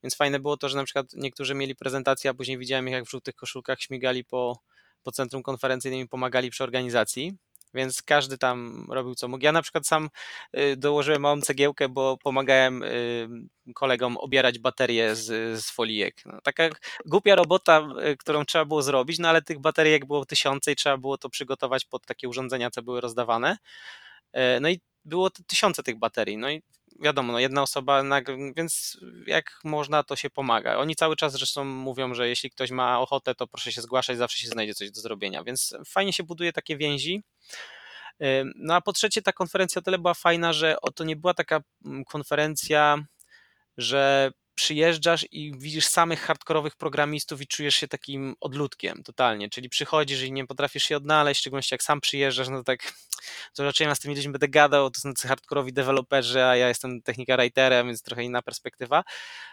Więc 0.03 0.17
fajne 0.17 0.41
było 0.41 0.57
to, 0.57 0.69
że 0.69 0.77
na 0.77 0.85
przykład 0.85 1.07
niektórzy 1.13 1.55
mieli 1.55 1.77
prezentację, 1.77 2.31
a 2.31 2.35
później 2.35 2.59
widziałem 2.59 2.89
ich 2.89 2.93
jak 2.93 3.05
w 3.05 3.11
żółtych 3.11 3.35
koszulkach 3.35 3.81
śmigali 3.81 4.25
po, 4.25 4.59
po 5.03 5.13
centrum 5.13 5.43
konferencyjnym 5.43 6.01
i 6.01 6.09
pomagali 6.09 6.51
przy 6.51 6.65
organizacji 6.65 7.37
więc 7.77 8.03
każdy 8.03 8.39
tam 8.39 8.87
robił 8.91 9.15
co 9.15 9.29
mógł. 9.29 9.45
Ja 9.45 9.53
na 9.53 9.63
przykład 9.63 9.87
sam 9.87 10.11
y, 10.59 10.77
dołożyłem 10.77 11.23
małą 11.23 11.41
cegiełkę, 11.41 11.89
bo 11.89 12.19
pomagałem 12.23 12.83
y, 12.83 13.29
kolegom 13.75 14.17
obierać 14.17 14.59
baterie 14.59 15.17
z, 15.17 15.61
z 15.65 15.71
folijek. 15.71 16.23
No, 16.27 16.41
taka 16.43 16.69
głupia 17.07 17.35
robota, 17.35 17.89
y, 18.13 18.17
którą 18.17 18.45
trzeba 18.45 18.65
było 18.65 18.83
zrobić, 18.83 19.19
no 19.19 19.29
ale 19.29 19.43
tych 19.43 19.59
baterijek 19.59 20.07
było 20.07 20.27
tysiące 20.27 20.73
i 20.73 20.77
trzeba 20.77 20.97
było 20.97 21.19
to 21.19 21.31
przygotować 21.31 21.85
pod 21.85 22.07
takie 22.07 22.29
urządzenia, 22.29 22.71
co 22.71 22.83
były 22.83 23.01
rozdawane. 23.01 23.57
No 24.61 24.69
i 24.69 24.81
było 25.05 25.31
tysiące 25.31 25.83
tych 25.83 25.99
baterii. 25.99 26.37
No 26.37 26.51
i 26.51 26.63
wiadomo, 27.01 27.33
no 27.33 27.39
jedna 27.39 27.63
osoba, 27.63 28.03
więc 28.57 28.99
jak 29.27 29.59
można, 29.65 30.03
to 30.03 30.17
się 30.17 30.31
pomaga. 30.31 30.77
Oni 30.77 30.97
cały 30.97 31.17
czas 31.17 31.33
zresztą 31.33 31.65
mówią, 31.65 32.15
że 32.15 32.29
jeśli 32.29 32.51
ktoś 32.51 32.71
ma 32.71 33.01
ochotę, 33.01 33.35
to 33.35 33.47
proszę 33.47 33.73
się 33.73 33.81
zgłaszać, 33.81 34.19
zawsze 34.19 34.39
się 34.39 34.49
znajdzie 34.49 34.75
coś 34.75 34.91
do 34.91 35.01
zrobienia, 35.01 35.45
więc 35.45 35.75
fajnie 35.87 36.13
się 36.13 36.23
buduje 36.23 36.53
takie 36.53 36.77
więzi. 36.77 37.23
No 38.57 38.75
a 38.75 38.81
po 38.81 38.93
trzecie, 38.93 39.23
ta 39.23 39.33
konferencja 39.33 39.79
o 39.79 39.83
tyle 39.83 39.99
była 39.99 40.15
fajna, 40.15 40.53
że 40.53 40.77
oto 40.81 41.05
nie 41.05 41.17
była 41.17 41.35
taka 41.35 41.61
mm, 41.85 42.05
konferencja, 42.05 42.99
że 43.77 44.31
przyjeżdżasz 44.57 45.27
i 45.33 45.53
widzisz 45.59 45.87
samych 45.87 46.21
hardkorowych 46.21 46.77
programistów 46.77 47.41
i 47.41 47.47
czujesz 47.47 47.77
się 47.77 47.89
takim 47.89 48.37
odludkiem 48.41 49.03
totalnie, 49.03 49.51
czyli 49.51 49.69
przychodzisz 49.69 50.23
i 50.23 50.33
nie 50.33 50.47
potrafisz 50.47 50.83
się 50.83 50.97
odnaleźć, 50.97 51.41
szczególnie 51.41 51.63
jak 51.71 51.83
sam 51.83 52.01
przyjeżdżasz, 52.01 52.49
no 52.49 52.59
to 52.59 52.65
tak 52.65 52.93
to 53.55 53.65
raczej 53.65 53.87
ja 53.87 53.95
z 53.95 54.01
tymi 54.01 54.15
ludźmi 54.15 54.33
będę 54.33 54.49
gadał, 54.49 54.91
to 54.91 55.01
są 55.01 55.13
hardkorowi 55.29 55.73
deweloperzy, 55.73 56.45
a 56.45 56.57
ja 56.57 56.69
jestem 56.69 57.03
technika 57.03 57.37
writerem, 57.37 57.87
więc 57.87 58.03
trochę 58.03 58.25
inna 58.25 58.43
perspektywa. 58.43 59.05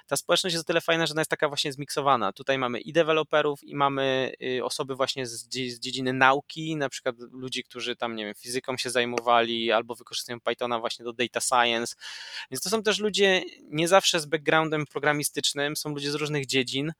Ta 0.07 0.17
społeczność 0.17 0.53
jest 0.53 0.65
o 0.65 0.67
tyle 0.67 0.81
fajna, 0.81 1.05
że 1.05 1.13
ona 1.13 1.21
jest 1.21 1.29
taka 1.29 1.47
właśnie 1.47 1.73
zmiksowana. 1.73 2.33
Tutaj 2.33 2.57
mamy 2.57 2.79
i 2.79 2.93
deweloperów, 2.93 3.63
i 3.63 3.75
mamy 3.75 4.33
y, 4.57 4.63
osoby 4.63 4.95
właśnie 4.95 5.27
z, 5.27 5.31
z 5.31 5.79
dziedziny 5.79 6.13
nauki, 6.13 6.75
na 6.75 6.89
przykład 6.89 7.15
ludzi, 7.31 7.63
którzy 7.63 7.95
tam, 7.95 8.15
nie 8.15 8.25
wiem, 8.25 8.35
fizyką 8.35 8.77
się 8.77 8.89
zajmowali, 8.89 9.71
albo 9.71 9.95
wykorzystują 9.95 10.39
Pythona 10.39 10.79
właśnie 10.79 11.05
do 11.05 11.13
data 11.13 11.41
science, 11.41 11.95
więc 12.51 12.61
to 12.63 12.69
są 12.69 12.83
też 12.83 12.99
ludzie 12.99 13.43
nie 13.63 13.87
zawsze 13.87 14.19
z 14.19 14.25
backgroundem 14.25 14.85
programistycznym, 14.93 15.75
są 15.75 15.89
ludzie 15.89 16.11
z 16.11 16.15
różnych 16.15 16.45
dziedzin. 16.45 16.93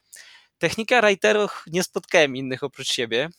Technika 0.58 1.02
writerów 1.02 1.64
nie 1.68 1.84
spotkałem 1.84 2.36
innych 2.36 2.64
oprócz 2.64 2.88
siebie, 2.88 3.30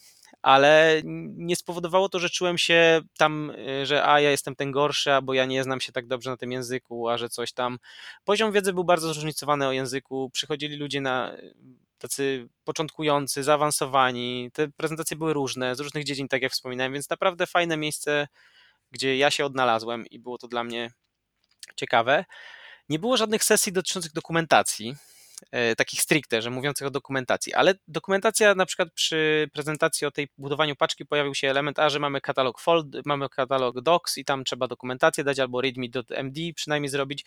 ale 0.42 1.02
nie 1.36 1.56
spowodowało 1.56 2.08
to, 2.08 2.18
że 2.18 2.30
czułem 2.30 2.58
się 2.58 3.00
tam, 3.18 3.50
y, 3.50 3.86
że 3.86 4.06
a 4.06 4.20
ja 4.20 4.30
jestem 4.30 4.56
ten 4.56 4.72
gorszy, 4.72 5.12
albo 5.12 5.34
ja 5.34 5.44
nie 5.44 5.64
znam 5.64 5.80
się 5.80 5.92
tak 5.92 6.06
dobrze 6.06 6.30
na 6.30 6.36
tym 6.36 6.52
języku, 6.52 7.08
a 7.08 7.18
że 7.18 7.28
coś 7.28 7.52
tam. 7.52 7.78
Poziom 8.24 8.52
wiedzy 8.52 8.72
był 8.72 8.84
bardzo 8.84 9.14
zróżnicowany 9.14 9.66
o 9.66 9.72
języku. 9.72 10.30
Przychodzili 10.32 10.76
ludzie 10.76 11.00
na 11.00 11.34
y, 11.34 11.54
tacy 11.98 12.48
początkujący, 12.64 13.42
zaawansowani. 13.42 14.50
Te 14.52 14.68
prezentacje 14.68 15.16
były 15.16 15.32
różne, 15.32 15.76
z 15.76 15.80
różnych 15.80 16.04
dziedzin, 16.04 16.28
tak 16.28 16.42
jak 16.42 16.52
wspominałem, 16.52 16.92
więc 16.92 17.10
naprawdę 17.10 17.46
fajne 17.46 17.76
miejsce, 17.76 18.28
gdzie 18.90 19.16
ja 19.16 19.30
się 19.30 19.44
odnalazłem 19.44 20.06
i 20.06 20.18
było 20.18 20.38
to 20.38 20.48
dla 20.48 20.64
mnie 20.64 20.90
ciekawe. 21.76 22.24
Nie 22.88 22.98
było 22.98 23.16
żadnych 23.16 23.44
sesji 23.44 23.72
dotyczących 23.72 24.12
dokumentacji, 24.12 24.96
E, 25.50 25.76
takich 25.76 26.02
stricte, 26.02 26.42
że 26.42 26.50
mówiących 26.50 26.86
o 26.86 26.90
dokumentacji, 26.90 27.54
ale 27.54 27.74
dokumentacja 27.88 28.54
na 28.54 28.66
przykład 28.66 28.88
przy 28.94 29.50
prezentacji 29.52 30.06
o 30.06 30.10
tej 30.10 30.28
budowaniu 30.38 30.76
paczki 30.76 31.06
pojawił 31.06 31.34
się 31.34 31.50
element, 31.50 31.78
a 31.78 31.90
że 31.90 31.98
mamy 31.98 32.20
katalog 32.20 32.60
fold, 32.60 32.86
mamy 33.06 33.28
katalog 33.28 33.80
docs 33.80 34.18
i 34.18 34.24
tam 34.24 34.44
trzeba 34.44 34.68
dokumentację 34.68 35.24
dać 35.24 35.38
albo 35.38 35.60
readme.md 35.60 36.40
przynajmniej 36.56 36.90
zrobić 36.90 37.24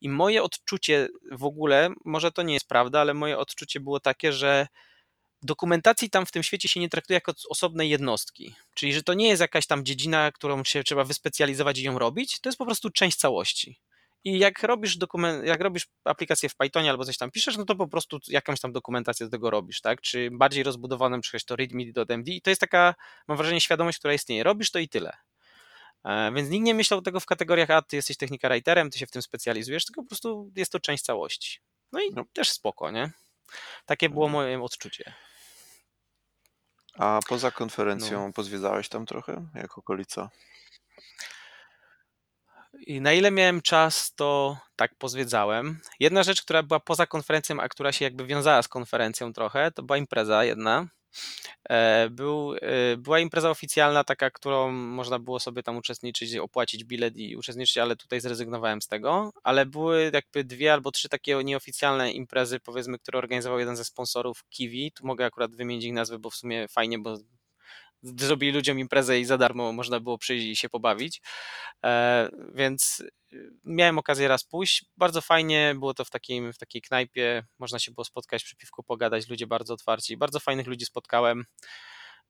i 0.00 0.08
moje 0.08 0.42
odczucie 0.42 1.08
w 1.32 1.44
ogóle, 1.44 1.90
może 2.04 2.32
to 2.32 2.42
nie 2.42 2.54
jest 2.54 2.68
prawda, 2.68 3.00
ale 3.00 3.14
moje 3.14 3.38
odczucie 3.38 3.80
było 3.80 4.00
takie, 4.00 4.32
że 4.32 4.66
dokumentacji 5.42 6.10
tam 6.10 6.26
w 6.26 6.32
tym 6.32 6.42
świecie 6.42 6.68
się 6.68 6.80
nie 6.80 6.88
traktuje 6.88 7.14
jako 7.16 7.32
osobnej 7.50 7.90
jednostki. 7.90 8.54
Czyli, 8.74 8.92
że 8.92 9.02
to 9.02 9.14
nie 9.14 9.28
jest 9.28 9.40
jakaś 9.40 9.66
tam 9.66 9.84
dziedzina, 9.84 10.32
którą 10.32 10.64
się 10.64 10.84
trzeba 10.84 11.04
wyspecjalizować 11.04 11.78
i 11.78 11.82
ją 11.82 11.98
robić, 11.98 12.40
to 12.40 12.48
jest 12.48 12.58
po 12.58 12.64
prostu 12.64 12.90
część 12.90 13.16
całości. 13.16 13.80
I 14.24 14.38
jak 14.38 14.62
robisz 14.62 14.96
dokument, 14.96 15.44
jak 15.46 15.60
robisz 15.60 15.86
aplikację 16.04 16.48
w 16.48 16.56
Pythonie 16.56 16.90
albo 16.90 17.04
coś 17.04 17.16
tam 17.16 17.30
piszesz, 17.30 17.56
no 17.56 17.64
to 17.64 17.74
po 17.76 17.88
prostu 17.88 18.18
jakąś 18.28 18.60
tam 18.60 18.72
dokumentację 18.72 19.26
do 19.26 19.30
tego 19.30 19.50
robisz, 19.50 19.80
tak? 19.80 20.00
Czy 20.00 20.28
bardziej 20.32 20.62
rozbudowanym 20.62 21.20
przecież 21.20 21.44
to 21.44 21.56
readme.md 21.56 22.32
i 22.32 22.42
to 22.42 22.50
jest 22.50 22.60
taka, 22.60 22.94
mam 23.28 23.36
wrażenie, 23.36 23.60
świadomość, 23.60 23.98
która 23.98 24.14
istnieje. 24.14 24.42
Robisz 24.42 24.70
to 24.70 24.78
i 24.78 24.88
tyle. 24.88 25.16
E, 26.04 26.32
więc 26.32 26.50
nikt 26.50 26.64
nie 26.66 26.74
myślał 26.74 27.02
tego 27.02 27.20
w 27.20 27.26
kategoriach, 27.26 27.70
a 27.70 27.82
ty 27.82 27.96
jesteś 27.96 28.16
technika 28.16 28.48
writerem, 28.48 28.90
ty 28.90 28.98
się 28.98 29.06
w 29.06 29.10
tym 29.10 29.22
specjalizujesz, 29.22 29.84
tylko 29.84 30.02
po 30.02 30.08
prostu 30.08 30.50
jest 30.56 30.72
to 30.72 30.80
część 30.80 31.04
całości. 31.04 31.58
No 31.92 32.00
i 32.00 32.10
No. 32.14 32.24
też 32.32 32.50
spoko, 32.50 32.90
nie? 32.90 33.10
Takie 33.86 34.08
było 34.08 34.26
Mhm. 34.26 34.44
moje 34.44 34.62
odczucie. 34.62 35.14
A 36.94 37.20
poza 37.28 37.50
konferencją 37.50 38.32
pozwiedzałeś 38.32 38.88
tam 38.88 39.06
trochę, 39.06 39.46
jak 39.54 39.78
okolica? 39.78 40.30
I 42.86 43.00
na 43.00 43.12
ile 43.12 43.30
miałem 43.30 43.62
czas, 43.62 44.14
to 44.14 44.58
tak 44.76 44.94
pozwiedzałem. 44.94 45.80
Jedna 46.00 46.22
rzecz, 46.22 46.42
która 46.42 46.62
była 46.62 46.80
poza 46.80 47.06
konferencją, 47.06 47.60
a 47.60 47.68
która 47.68 47.92
się 47.92 48.04
jakby 48.04 48.26
wiązała 48.26 48.62
z 48.62 48.68
konferencją 48.68 49.32
trochę, 49.32 49.70
to 49.70 49.82
była 49.82 49.96
impreza 49.96 50.44
jedna. 50.44 50.88
E, 51.68 52.10
Był, 52.10 52.54
e, 52.54 52.96
była 52.96 53.18
impreza 53.18 53.50
oficjalna, 53.50 54.04
taka, 54.04 54.30
którą 54.30 54.72
można 54.72 55.18
było 55.18 55.40
sobie 55.40 55.62
tam 55.62 55.76
uczestniczyć, 55.76 56.36
opłacić 56.36 56.84
bilet 56.84 57.16
i 57.16 57.36
uczestniczyć, 57.36 57.78
ale 57.78 57.96
tutaj 57.96 58.20
zrezygnowałem 58.20 58.82
z 58.82 58.86
tego. 58.86 59.32
Ale 59.42 59.66
były 59.66 60.10
jakby 60.14 60.44
dwie 60.44 60.72
albo 60.72 60.90
trzy 60.90 61.08
takie 61.08 61.44
nieoficjalne 61.44 62.12
imprezy, 62.12 62.60
powiedzmy, 62.60 62.98
które 62.98 63.18
organizował 63.18 63.58
jeden 63.58 63.76
ze 63.76 63.84
sponsorów 63.84 64.44
Kiwi. 64.50 64.92
Tu 64.92 65.06
mogę 65.06 65.24
akurat 65.26 65.54
wymienić 65.54 65.84
ich 65.84 65.92
nazwy, 65.92 66.18
bo 66.18 66.30
w 66.30 66.34
sumie 66.34 66.68
fajnie, 66.68 66.98
bo 66.98 67.18
zrobili 68.02 68.52
ludziom 68.52 68.78
imprezę 68.78 69.20
i 69.20 69.24
za 69.24 69.38
darmo 69.38 69.72
można 69.72 70.00
było 70.00 70.18
przyjść 70.18 70.46
i 70.46 70.56
się 70.56 70.68
pobawić. 70.68 71.22
E, 71.84 72.28
Więc 72.54 73.02
miałem 73.64 73.98
okazję 73.98 74.28
raz 74.28 74.44
pójść. 74.44 74.84
Bardzo 74.96 75.20
fajnie, 75.20 75.74
było 75.78 75.94
to 75.94 76.04
w, 76.04 76.10
takim, 76.10 76.52
w 76.52 76.58
takiej 76.58 76.82
knajpie, 76.82 77.46
można 77.58 77.78
się 77.78 77.92
było 77.92 78.04
spotkać 78.04 78.44
przy 78.44 78.56
piwku, 78.56 78.82
pogadać, 78.82 79.28
ludzie 79.28 79.46
bardzo 79.46 79.74
otwarci. 79.74 80.16
Bardzo 80.16 80.40
fajnych 80.40 80.66
ludzi 80.66 80.84
spotkałem, 80.84 81.44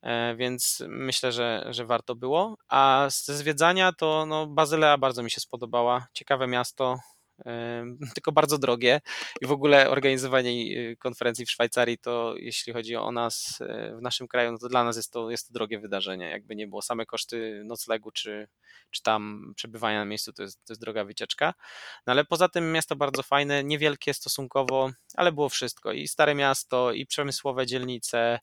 e, 0.03 0.37
więc 0.37 0.83
myślę, 0.89 1.33
że, 1.33 1.67
że 1.71 1.87
warto 1.87 2.15
było. 2.15 2.57
A 2.69 3.07
ze 3.11 3.37
zwiedzania 3.37 3.93
to 3.93 4.27
no, 4.27 4.47
Bazylea 4.47 4.99
bardzo 4.99 5.23
mi 5.23 5.31
się 5.31 5.41
spodobała. 5.41 6.07
Ciekawe 6.13 6.47
miasto, 6.47 6.99
tylko 8.15 8.33
bardzo 8.33 8.59
drogie 8.59 9.01
i 9.41 9.47
w 9.47 9.53
ogóle 9.53 9.91
organizowanie 9.91 10.51
e, 10.91 10.97
konferencji 10.97 11.47
w 11.47 11.51
Szwajcarii 11.51 11.99
to 11.99 12.35
jeśli 12.37 12.73
chodzi 12.73 12.97
o 12.97 13.13
nas 13.13 13.59
e, 13.61 13.97
w 13.97 14.03
naszym 14.03 14.29
kraju, 14.29 14.53
no 14.53 14.59
to 14.59 14.69
dla 14.69 14.85
nas 14.85 14.97
jest 14.97 15.13
to, 15.13 15.31
jest 15.31 15.49
to 15.49 15.53
drogie 15.55 15.79
wydarzenie. 15.79 16.31
Jakby 16.31 16.57
nie 16.57 16.67
było 16.67 16.83
same 16.83 17.07
koszty 17.07 17.63
noclegu 17.65 18.11
czy, 18.11 18.49
czy 18.91 19.03
tam 19.03 19.53
przebywania 19.57 19.99
na 19.99 20.05
miejscu, 20.05 20.33
to 20.33 20.43
jest, 20.43 20.65
to 20.65 20.73
jest 20.73 20.81
droga 20.81 21.05
wycieczka. 21.05 21.55
No 22.07 22.11
ale 22.11 22.25
poza 22.25 22.49
tym 22.49 22.73
miasto 22.73 22.97
bardzo 22.97 23.23
fajne, 23.23 23.65
niewielkie 23.65 24.15
stosunkowo, 24.15 24.91
ale 25.15 25.33
było 25.33 25.49
wszystko. 25.49 25.93
I 25.93 26.09
stare 26.09 26.35
miasto, 26.35 26.93
i 26.93 27.07
przemysłowe 27.07 27.67
dzielnice, 27.67 28.41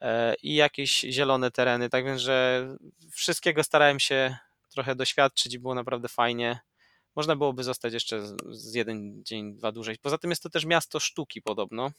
e, 0.00 0.34
i 0.42 0.54
jakieś 0.54 1.00
zielone 1.00 1.50
tereny. 1.50 1.88
Tak 1.88 2.04
więc, 2.04 2.20
że 2.20 2.68
wszystkiego 3.12 3.64
starałem 3.64 4.00
się 4.00 4.36
trochę 4.70 4.94
doświadczyć 4.94 5.54
i 5.54 5.58
było 5.58 5.74
naprawdę 5.74 6.08
fajnie. 6.08 6.60
Można 7.16 7.36
byłoby 7.36 7.64
zostać 7.64 7.92
jeszcze 7.92 8.22
z- 8.50 8.74
jeden 8.74 9.24
dzień, 9.24 9.54
dwa 9.54 9.72
dłużej. 9.72 9.96
Poza 10.02 10.18
tym 10.18 10.30
jest 10.30 10.42
to 10.42 10.50
też 10.50 10.64
miasto 10.64 11.00
sztuki 11.00 11.42
podobno. 11.42 11.90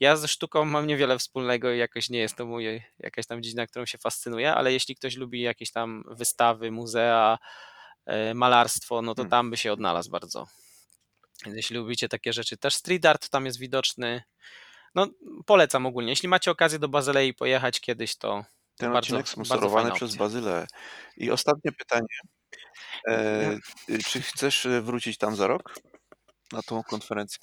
Ja 0.00 0.16
ze 0.16 0.28
sztuką 0.28 0.64
mam 0.64 0.86
niewiele 0.86 1.18
wspólnego 1.18 1.72
i 1.72 1.78
jakoś 1.78 2.10
nie 2.10 2.18
jest 2.18 2.36
to 2.36 2.46
mój, 2.46 2.82
jakaś 2.98 3.26
tam 3.26 3.42
dziedzina, 3.42 3.66
którą 3.66 3.86
się 3.86 3.98
fascynuję, 3.98 4.54
ale 4.54 4.72
jeśli 4.72 4.94
ktoś 4.96 5.16
lubi 5.16 5.40
jakieś 5.40 5.70
tam 5.72 6.04
wystawy, 6.10 6.70
muzea, 6.70 7.38
e, 8.06 8.34
malarstwo, 8.34 9.02
no 9.02 9.14
to 9.14 9.22
Hmm. 9.22 9.30
tam 9.30 9.50
by 9.50 9.56
się 9.56 9.72
odnalazł 9.72 10.10
bardzo. 10.10 10.46
Więc 11.44 11.56
jeśli 11.56 11.76
lubicie 11.76 12.08
takie 12.08 12.32
rzeczy, 12.32 12.56
też 12.56 12.74
street 12.74 13.06
art 13.06 13.28
tam 13.28 13.46
jest 13.46 13.58
widoczny. 13.58 14.22
No, 14.94 15.06
polecam 15.46 15.86
ogólnie. 15.86 16.10
Jeśli 16.10 16.28
macie 16.28 16.50
okazję 16.50 16.78
do 16.78 16.88
Bazylei 16.88 17.34
pojechać 17.34 17.80
kiedyś, 17.80 18.16
to 18.16 18.44
Ten 18.80 18.92
bardzo, 18.92 18.98
odcinek 18.98 19.28
sponsorowany 19.28 19.92
przez 19.92 20.10
opcja. 20.10 20.18
Bazyleę. 20.18 20.66
I 21.16 21.30
ostatnie 21.30 21.72
pytanie. 21.72 22.06
E, 23.08 23.58
y, 23.88 23.98
czy 23.98 24.22
chcesz 24.22 24.66
e, 24.66 24.80
wrócić 24.80 25.18
tam 25.18 25.36
za 25.36 25.46
rok? 25.46 25.74
Na 26.52 26.62
tą 26.62 26.82
konferencję? 26.82 27.38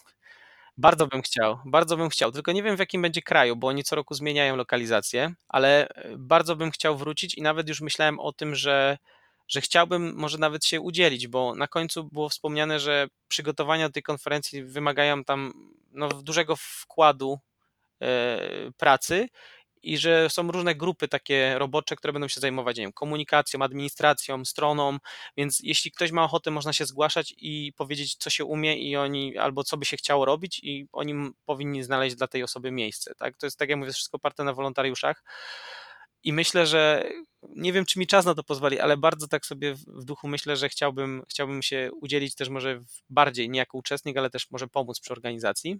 Bardzo 0.77 1.07
bym 1.07 1.21
chciał, 1.21 1.59
bardzo 1.65 1.97
bym 1.97 2.09
chciał, 2.09 2.31
tylko 2.31 2.51
nie 2.51 2.63
wiem 2.63 2.75
w 2.75 2.79
jakim 2.79 3.01
będzie 3.01 3.21
kraju, 3.21 3.55
bo 3.55 3.67
oni 3.67 3.83
co 3.83 3.95
roku 3.95 4.13
zmieniają 4.13 4.55
lokalizację, 4.55 5.33
ale 5.47 5.89
e, 5.89 6.17
bardzo 6.17 6.55
bym 6.55 6.71
chciał 6.71 6.97
wrócić 6.97 7.35
i 7.35 7.41
nawet 7.41 7.69
już 7.69 7.81
myślałem 7.81 8.19
o 8.19 8.33
tym, 8.33 8.55
że, 8.55 8.97
że 9.47 9.61
chciałbym 9.61 10.15
może 10.15 10.37
nawet 10.37 10.65
się 10.65 10.81
udzielić, 10.81 11.27
bo 11.27 11.55
na 11.55 11.67
końcu 11.67 12.03
było 12.03 12.29
wspomniane, 12.29 12.79
że 12.79 13.07
przygotowania 13.27 13.89
do 13.89 13.93
tej 13.93 14.03
konferencji 14.03 14.63
wymagają 14.63 15.23
tam 15.23 15.53
no, 15.91 16.09
dużego 16.09 16.55
wkładu 16.55 17.39
pracy 18.77 19.27
i 19.87 19.97
że 19.97 20.29
są 20.29 20.51
różne 20.51 20.75
grupy 20.75 21.07
takie 21.07 21.59
robocze, 21.59 21.95
które 21.95 22.13
będą 22.13 22.27
się 22.27 22.41
zajmować 22.41 22.77
nie 22.77 22.83
wiem, 22.83 22.93
komunikacją, 22.93 23.61
administracją, 23.61 24.45
stroną, 24.45 24.97
więc 25.37 25.59
jeśli 25.63 25.91
ktoś 25.91 26.11
ma 26.11 26.23
ochotę, 26.23 26.51
można 26.51 26.73
się 26.73 26.85
zgłaszać 26.85 27.33
i 27.37 27.73
powiedzieć, 27.77 28.15
co 28.15 28.29
się 28.29 28.45
umie 28.45 28.77
i 28.77 28.95
oni, 28.95 29.37
albo 29.37 29.63
co 29.63 29.77
by 29.77 29.85
się 29.85 29.97
chciało 29.97 30.25
robić 30.25 30.59
i 30.63 30.87
oni 30.91 31.13
powinni 31.45 31.83
znaleźć 31.83 32.15
dla 32.15 32.27
tej 32.27 32.43
osoby 32.43 32.71
miejsce, 32.71 33.15
tak? 33.15 33.37
To 33.37 33.45
jest, 33.45 33.59
tak 33.59 33.69
jak 33.69 33.79
mówię, 33.79 33.91
wszystko 33.91 34.17
oparte 34.17 34.43
na 34.43 34.53
wolontariuszach 34.53 35.23
i 36.23 36.33
myślę, 36.33 36.67
że 36.67 37.09
nie 37.55 37.73
wiem, 37.73 37.85
czy 37.85 37.99
mi 37.99 38.07
czas 38.07 38.25
na 38.25 38.35
to 38.35 38.43
pozwoli, 38.43 38.79
ale 38.79 38.97
bardzo 38.97 39.27
tak 39.27 39.45
sobie 39.45 39.75
w 39.87 40.03
duchu 40.05 40.27
myślę, 40.27 40.57
że 40.57 40.69
chciałbym, 40.69 41.23
chciałbym 41.29 41.61
się 41.61 41.89
udzielić 42.01 42.35
też 42.35 42.49
może 42.49 42.81
bardziej, 43.09 43.49
nie 43.49 43.59
jako 43.59 43.77
uczestnik, 43.77 44.17
ale 44.17 44.29
też 44.29 44.51
może 44.51 44.67
pomóc 44.67 44.99
przy 44.99 45.13
organizacji. 45.13 45.79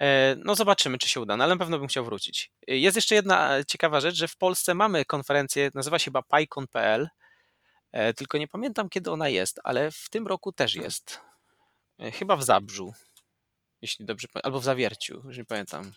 E, 0.00 0.36
No 0.44 0.54
zobaczymy, 0.54 0.98
czy 0.98 1.08
się 1.08 1.20
uda, 1.20 1.36
no 1.36 1.44
ale 1.44 1.54
na 1.54 1.58
pewno 1.58 1.78
bym 1.78 1.88
chciał 1.88 2.04
wrócić. 2.04 2.50
E, 2.68 2.76
Jest 2.76 2.96
jeszcze 2.96 3.14
jedna 3.14 3.56
e, 3.56 3.64
ciekawa 3.64 4.00
rzecz, 4.00 4.14
że 4.14 4.28
w 4.28 4.36
Polsce 4.36 4.74
mamy 4.74 5.04
konferencję, 5.04 5.70
nazywa 5.74 5.98
się 5.98 6.04
chyba 6.04 6.22
PyCon.pl, 6.22 7.08
tylko 8.16 8.38
nie 8.38 8.48
pamiętam 8.48 8.88
kiedy 8.88 9.10
ona 9.10 9.28
jest, 9.28 9.60
ale 9.64 9.90
w 9.90 10.08
tym 10.10 10.26
roku 10.26 10.52
też 10.52 10.74
jest. 10.74 11.20
Chyba 12.12 12.36
w 12.36 12.44
Zabrzu, 12.44 12.92
jeśli 13.82 14.04
dobrze 14.04 14.28
albo 14.42 14.60
w 14.60 14.64
Zawierciu, 14.64 15.22
już 15.24 15.38
nie 15.38 15.44
pamiętam. 15.44 15.92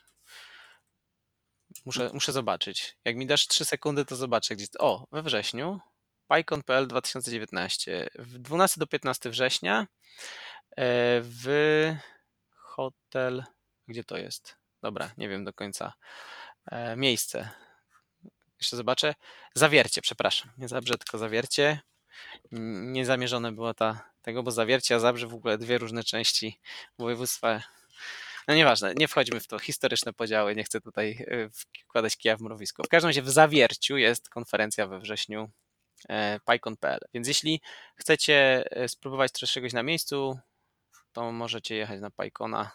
Muszę, 1.86 2.10
muszę 2.14 2.32
zobaczyć. 2.32 2.98
Jak 3.06 3.16
mi 3.16 3.26
dasz 3.26 3.48
3 3.48 3.66
sekundy, 3.66 4.06
to 4.06 4.16
zobaczę 4.16 4.56
gdzie. 4.56 4.68
O, 4.80 5.08
we 5.12 5.22
wrześniu. 5.22 5.80
PyCon.pl 6.28 6.88
2019. 6.88 8.10
W 8.16 8.38
12 8.38 8.80
do 8.80 8.88
15 8.88 9.30
września 9.30 9.88
w 11.22 11.96
hotel. 12.52 13.44
Gdzie 13.88 14.04
to 14.04 14.18
jest? 14.18 14.56
Dobra, 14.82 15.12
nie 15.18 15.30
wiem 15.30 15.44
do 15.46 15.54
końca. 15.54 15.94
E, 16.72 16.96
Miejsce. 16.96 17.50
Jeszcze 18.60 18.78
zobaczę. 18.78 19.16
Zawiercie, 19.56 20.02
przepraszam. 20.02 20.52
Nie 20.58 20.68
Zabrze, 20.68 20.98
tylko 20.98 21.18
Zawiercie. 21.18 21.80
Niezamierzone 22.52 23.52
było 23.52 23.74
ta, 23.74 24.10
tego, 24.22 24.44
bo 24.44 24.52
Zawiercie, 24.52 24.96
a 24.96 25.00
Zabrze 25.00 25.28
w 25.28 25.34
ogóle 25.34 25.58
dwie 25.58 25.78
różne 25.78 26.04
części 26.04 26.60
województwa. 27.00 27.62
No 28.48 28.56
nieważne, 28.56 28.94
nie 28.96 29.08
wchodźmy 29.08 29.40
w 29.40 29.48
to. 29.48 29.60
Historyczne 29.60 30.14
podziały, 30.14 30.56
nie 30.56 30.64
chcę 30.64 30.82
tutaj 30.82 31.26
e, 31.28 31.50
wkładać 31.84 32.18
kija 32.18 32.38
w 32.38 32.42
mrowisko. 32.42 32.84
W 32.84 32.88
każdym 32.88 33.10
razie 33.10 33.22
w 33.22 33.30
Zawierciu 33.30 33.98
jest 33.98 34.30
konferencja 34.30 34.88
we 34.88 35.00
wrześniu 35.00 35.50
e, 36.10 36.40
PyCon.pl. 36.46 37.00
Więc 37.14 37.28
jeśli 37.28 37.62
chcecie 37.96 38.66
e, 38.72 38.90
spróbować 38.90 39.32
też 39.32 39.52
czegoś 39.52 39.74
na 39.74 39.84
miejscu, 39.84 40.40
to 41.12 41.32
możecie 41.32 41.76
jechać 41.76 42.02
na 42.02 42.10
PyCona 42.12 42.72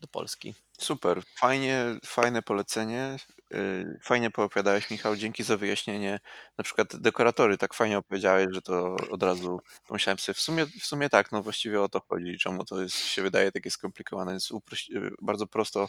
do 0.00 0.08
Polski. 0.08 0.54
Super, 0.78 1.22
fajnie, 1.36 1.84
fajne 2.06 2.42
polecenie. 2.42 3.16
y, 3.54 3.98
Fajnie 4.02 4.30
poopowiadałeś, 4.30 4.90
Michał. 4.90 5.16
Dzięki 5.16 5.42
za 5.42 5.56
wyjaśnienie. 5.56 6.20
Na 6.58 6.64
przykład 6.64 6.96
dekoratory 6.96 7.58
tak 7.58 7.74
fajnie 7.74 7.98
opowiedziałeś, 7.98 8.46
że 8.52 8.62
to 8.62 8.96
od 9.10 9.22
razu 9.22 9.60
pomyślałem 9.86 10.18
sobie, 10.18 10.34
w 10.34 10.40
sumie, 10.40 10.66
w 10.66 10.86
sumie 10.86 11.08
tak, 11.08 11.32
no 11.32 11.42
właściwie 11.42 11.82
o 11.82 11.88
to 11.88 12.00
chodzi. 12.08 12.38
Czemu 12.38 12.64
to 12.64 12.82
jest, 12.82 12.96
się 12.96 13.22
wydaje 13.22 13.52
takie 13.52 13.70
skomplikowane, 13.70 14.30
więc 14.32 14.50
y, 14.50 15.10
bardzo 15.22 15.46
prosto 15.46 15.88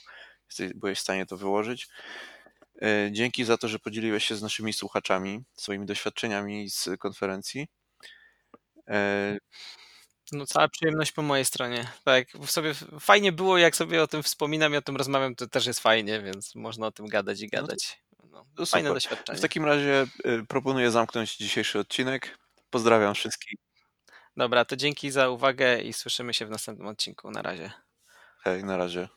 byłeś 0.76 0.98
w 0.98 1.02
stanie 1.02 1.26
to 1.26 1.38
wyłożyć. 1.38 1.88
Y, 2.84 3.10
Dzięki 3.12 3.46
za 3.46 3.58
to, 3.58 3.68
że 3.68 3.80
podzieliłeś 3.80 4.26
się 4.26 4.36
z 4.36 4.42
naszymi 4.42 4.74
słuchaczami 4.74 5.44
swoimi 5.54 5.86
doświadczeniami 5.86 6.70
z 6.70 6.90
konferencji. 7.00 7.68
No, 10.32 10.46
cała 10.46 10.68
przyjemność 10.68 11.12
po 11.12 11.22
mojej 11.22 11.46
stronie. 11.46 11.88
Tak, 12.04 12.28
w 12.32 12.52
sobie 12.52 12.74
fajnie 13.00 13.32
było, 13.32 13.58
jak 13.58 13.76
sobie 13.76 14.04
o 14.04 14.08
tym 14.08 14.24
wspominam 14.24 14.74
i 14.74 14.78
o 14.78 14.82
tym 14.82 14.98
rozmawiam, 14.98 15.36
to 15.36 15.48
też 15.48 15.66
jest 15.66 15.80
fajnie, 15.80 16.22
więc 16.22 16.56
można 16.56 16.88
o 16.88 16.92
tym 16.92 17.08
gadać 17.08 17.42
i 17.42 17.50
No 17.54 17.62
gadać. 17.62 18.02
No, 18.32 18.46
to 18.56 18.66
fajne 18.66 18.90
super. 18.90 18.94
doświadczenie. 18.94 19.40
W 19.40 19.42
takim 19.42 19.66
razie 19.66 20.08
y, 20.26 20.46
proponuję 20.48 20.92
zamknąć 20.92 21.38
dzisiejszy 21.38 21.80
odcinek. 21.80 22.38
Pozdrawiam 22.70 23.16
wszystkich. 23.16 23.60
Dobra, 24.38 24.66
to 24.66 24.76
dzięki 24.76 25.12
za 25.12 25.30
uwagę 25.30 25.82
i 25.82 25.94
słyszymy 25.94 26.34
się 26.34 26.46
w 26.46 26.50
następnym 26.50 26.88
odcinku. 26.88 27.32
Na 27.32 27.42
razie. 27.42 27.72
Hej, 28.44 28.64
na 28.64 28.78
razie. 28.78 29.08